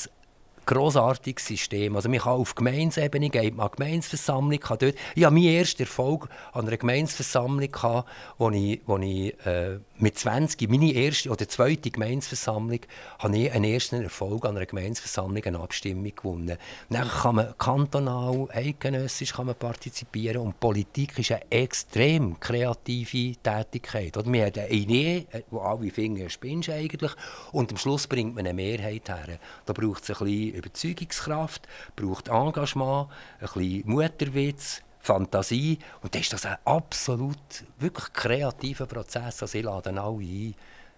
grossartiges 0.68 1.48
System. 1.48 1.96
Also 1.96 2.10
man 2.10 2.20
kann 2.20 2.34
auf 2.34 2.54
Gemeinsebene 2.54 3.30
gehen, 3.30 3.56
man 3.56 3.72
Gemeinsversammlung 3.72 4.60
kann 4.60 4.78
dort. 4.80 4.96
Ich 5.16 5.24
hatte 5.24 5.34
meinen 5.34 5.56
ersten 5.56 5.82
Erfolg 5.82 6.30
an 6.54 6.68
einer 6.68 6.78
Gemeinsversammlung, 6.78 7.72
gehabt, 7.72 8.10
wo 8.38 8.52
ich, 8.52 8.82
wo 8.86 8.98
ich 8.98 9.34
äh, 9.46 9.80
mit 9.98 10.18
20, 10.18 10.70
meine 10.70 10.92
erste 10.92 11.30
oder 11.30 11.48
zweite 11.48 11.90
Gemeinsversammlung, 11.90 12.82
habe 13.20 13.38
ich 13.38 13.52
einen 13.52 13.64
ersten 13.64 14.04
Erfolg 14.04 14.46
an 14.46 14.58
einer 14.58 14.66
Gemeinsversammlung, 14.66 15.44
eine 15.44 15.60
Abstimmung 15.60 16.12
gewonnen. 16.16 16.58
Dann 16.90 17.08
kann 17.08 17.36
man 17.36 17.58
kantonal, 17.58 18.48
eidgenössisch 18.52 19.34
kann 19.34 19.48
man 19.48 19.56
partizipieren 19.56 20.42
und 20.42 20.60
Politik 20.60 21.18
ist 21.18 21.32
eine 21.32 21.50
extrem 21.50 22.40
kreative 22.40 23.38
Tätigkeit. 23.42 24.18
Oder? 24.18 24.30
Man 24.30 24.46
hat 24.46 24.58
eine 24.58 24.70
Idee, 24.70 25.28
die 25.32 25.58
alle 25.58 25.90
finden, 25.90 26.30
spinnst 26.30 26.70
eigentlich, 26.70 27.14
und 27.54 27.72
am 27.72 27.78
Schluss 27.78 28.06
bringt 28.06 28.36
man 28.36 28.46
eine 28.46 28.54
Mehrheit 28.54 29.08
her. 29.08 29.40
Da 29.66 29.74
braucht 29.74 30.04
es 30.04 30.10
ein 30.10 30.26
bisschen 30.26 30.57
Überzeugungskraft, 30.58 31.68
braucht 31.96 32.28
Engagement, 32.28 33.10
ein 33.40 33.48
bisschen 33.48 33.84
Mutterwitz, 33.86 34.82
Fantasie. 35.00 35.80
Und 36.02 36.14
dann 36.14 36.22
ist 36.22 36.34
das 36.34 36.46
ein 36.46 36.58
absolut 36.66 37.38
wirklich 37.80 38.12
kreativer 38.14 38.86
Prozess. 38.86 39.42
Also 39.42 39.58
ich 39.58 39.64
lade 39.64 39.90
alle 39.90 40.18
ein, 40.18 40.56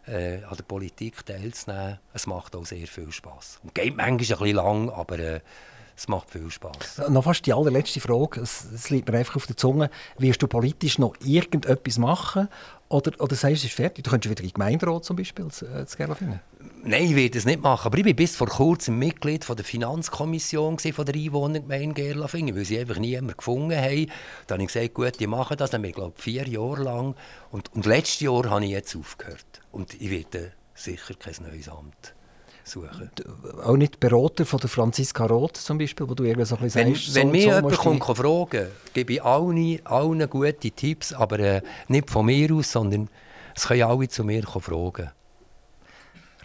äh, 0.07 0.43
an 0.43 0.57
der 0.57 0.63
Politik 0.63 1.25
teilzunehmen. 1.25 1.99
Es 2.13 2.25
macht 2.25 2.55
auch 2.55 2.65
sehr 2.65 2.87
viel 2.87 3.11
Spass. 3.11 3.59
Und 3.63 3.75
geht 3.75 3.95
manchmal 3.95 4.07
ein 4.07 4.17
bisschen 4.17 4.55
lang, 4.55 4.89
aber 4.89 5.19
äh, 5.19 5.39
es 5.95 6.07
macht 6.07 6.31
viel 6.31 6.49
Spass. 6.49 7.01
Noch 7.09 7.25
fast 7.25 7.45
die 7.45 7.53
allerletzte 7.53 7.99
Frage, 7.99 8.39
es, 8.39 8.89
liegt 8.89 9.09
mir 9.09 9.17
einfach 9.17 9.35
auf 9.35 9.47
der 9.47 9.57
Zunge. 9.57 9.89
Wirst 10.17 10.41
du 10.41 10.47
politisch 10.47 10.97
noch 10.97 11.13
irgendetwas 11.19 11.97
machen 11.97 12.47
oder, 12.89 13.11
oder 13.19 13.35
sagst 13.35 13.43
du, 13.43 13.53
es 13.53 13.63
ist 13.65 13.73
fertig? 13.73 14.03
Du 14.03 14.09
könntest 14.09 14.31
wieder 14.31 14.41
in 14.41 14.47
die 14.47 14.53
Gemeinderat 14.53 15.05
zum 15.05 15.15
Beispiel 15.15 15.45
äh, 15.45 15.85
zu 15.85 15.97
finden. 16.15 16.39
Nein, 16.83 17.03
ich 17.03 17.15
werde 17.15 17.37
es 17.37 17.45
nicht 17.45 17.61
machen. 17.61 17.85
Aber 17.85 17.97
ich 17.97 18.05
war 18.05 18.13
bis 18.13 18.35
vor 18.35 18.47
kurzem 18.47 18.97
Mitglied 18.97 19.45
von 19.45 19.55
der 19.55 19.63
Finanzkommission 19.65 20.79
von 20.79 21.05
der 21.05 21.15
Einwohnergemeinde 21.15 21.93
Gerlafingen, 21.93 22.55
weil 22.55 22.65
sie 22.65 22.79
einfach 22.79 22.97
niemanden 22.97 23.37
gefunden 23.37 23.77
haben. 23.77 24.07
Dann 24.47 24.55
habe 24.55 24.63
ich 24.63 24.73
gesagt, 24.73 24.93
gut, 24.95 25.19
die 25.19 25.27
machen 25.27 25.57
das. 25.57 25.69
Dann 25.69 25.83
ich, 25.83 25.93
glaube 25.93 26.13
vier 26.19 26.47
Jahre 26.47 26.83
lang. 26.83 27.15
Und, 27.51 27.71
und 27.73 27.85
letztes 27.85 28.21
Jahr 28.21 28.49
habe 28.49 28.65
ich 28.65 28.71
jetzt 28.71 28.95
aufgehört. 28.95 29.61
Und 29.71 29.93
ich 30.01 30.09
werde 30.09 30.53
sicher 30.73 31.13
kein 31.13 31.35
neues 31.47 31.69
Amt 31.69 32.15
suchen. 32.63 33.09
Auch 33.63 33.77
nicht 33.77 33.99
Berater 33.99 34.45
von 34.45 34.59
der 34.59 34.69
Franziska 34.69 35.25
Roth 35.25 35.57
zum 35.57 35.77
Beispiel, 35.77 36.07
wo 36.09 36.13
du 36.13 36.23
irgendwie 36.23 36.45
so 36.45 36.55
ein 36.55 36.61
bisschen 36.63 36.87
wenn, 36.87 36.95
sagst, 36.95 37.15
Wenn 37.15 37.27
so, 37.27 37.31
mich 37.31 37.43
so 37.43 37.49
jemand 37.49 37.77
kommt, 37.77 38.03
fragen 38.03 38.67
gebe 38.93 39.13
ich 39.13 39.23
allen, 39.23 39.85
allen 39.85 40.29
gute 40.29 40.71
Tipps, 40.71 41.13
aber 41.13 41.39
äh, 41.39 41.61
nicht 41.87 42.09
von 42.09 42.25
mir 42.25 42.53
aus, 42.53 42.71
sondern 42.71 43.09
es 43.55 43.67
können 43.67 43.83
alle 43.83 44.07
zu 44.07 44.23
mir 44.23 44.43
fragen. 44.43 45.11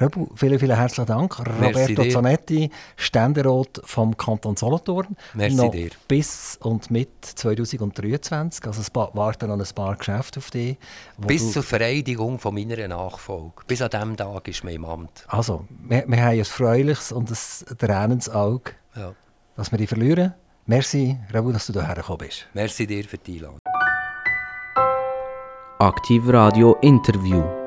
Röbu, 0.00 0.28
vielen, 0.34 0.58
vielen 0.58 0.76
herzlichen 0.76 1.06
Dank. 1.06 1.38
Merci 1.60 1.82
Roberto 1.82 2.02
dir. 2.02 2.10
Zanetti, 2.10 2.70
Ständerat 2.96 3.80
vom 3.84 4.16
Kanton 4.16 4.56
Solothurn. 4.56 5.16
Merci 5.34 5.56
noch 5.56 5.70
dir. 5.70 5.90
Bis 6.08 6.58
und 6.60 6.90
mit 6.90 7.10
2023. 7.24 8.66
Also 8.66 8.80
es 8.80 8.92
warten 8.94 9.48
noch 9.48 9.58
ein 9.58 9.74
paar 9.74 9.94
Geschäfte 9.96 10.40
auf 10.40 10.50
dich. 10.50 10.76
Bis 11.18 11.52
zur 11.52 11.62
Vereidigung 11.62 12.40
von 12.40 12.54
meiner 12.54 12.88
Nachfolge. 12.88 13.54
Bis 13.68 13.82
an 13.82 13.90
diesem 13.90 14.16
Tag 14.16 14.48
ist 14.48 14.64
mein 14.64 14.84
Amt. 14.84 15.24
Also, 15.28 15.64
wir, 15.86 16.04
wir 16.08 16.22
haben 16.22 16.38
ein 16.38 16.44
freuliches 16.44 17.12
und 17.12 17.30
ein 17.30 17.76
tränendes 17.78 18.28
Auge, 18.28 18.72
ja. 18.96 19.14
dass 19.56 19.70
wir 19.70 19.78
dich 19.78 19.88
verlieren. 19.88 20.34
Merci, 20.66 21.18
Röbu, 21.32 21.52
dass 21.52 21.66
du 21.66 21.72
hierher 21.74 21.94
gekommen 21.94 22.18
bist. 22.18 22.46
Merci 22.52 22.86
dir 22.86 23.04
für 23.04 23.18
die 23.18 23.36
Einladung. 23.36 23.58
Aktiv 25.78 26.22
Radio 26.26 26.76
Interview. 26.80 27.63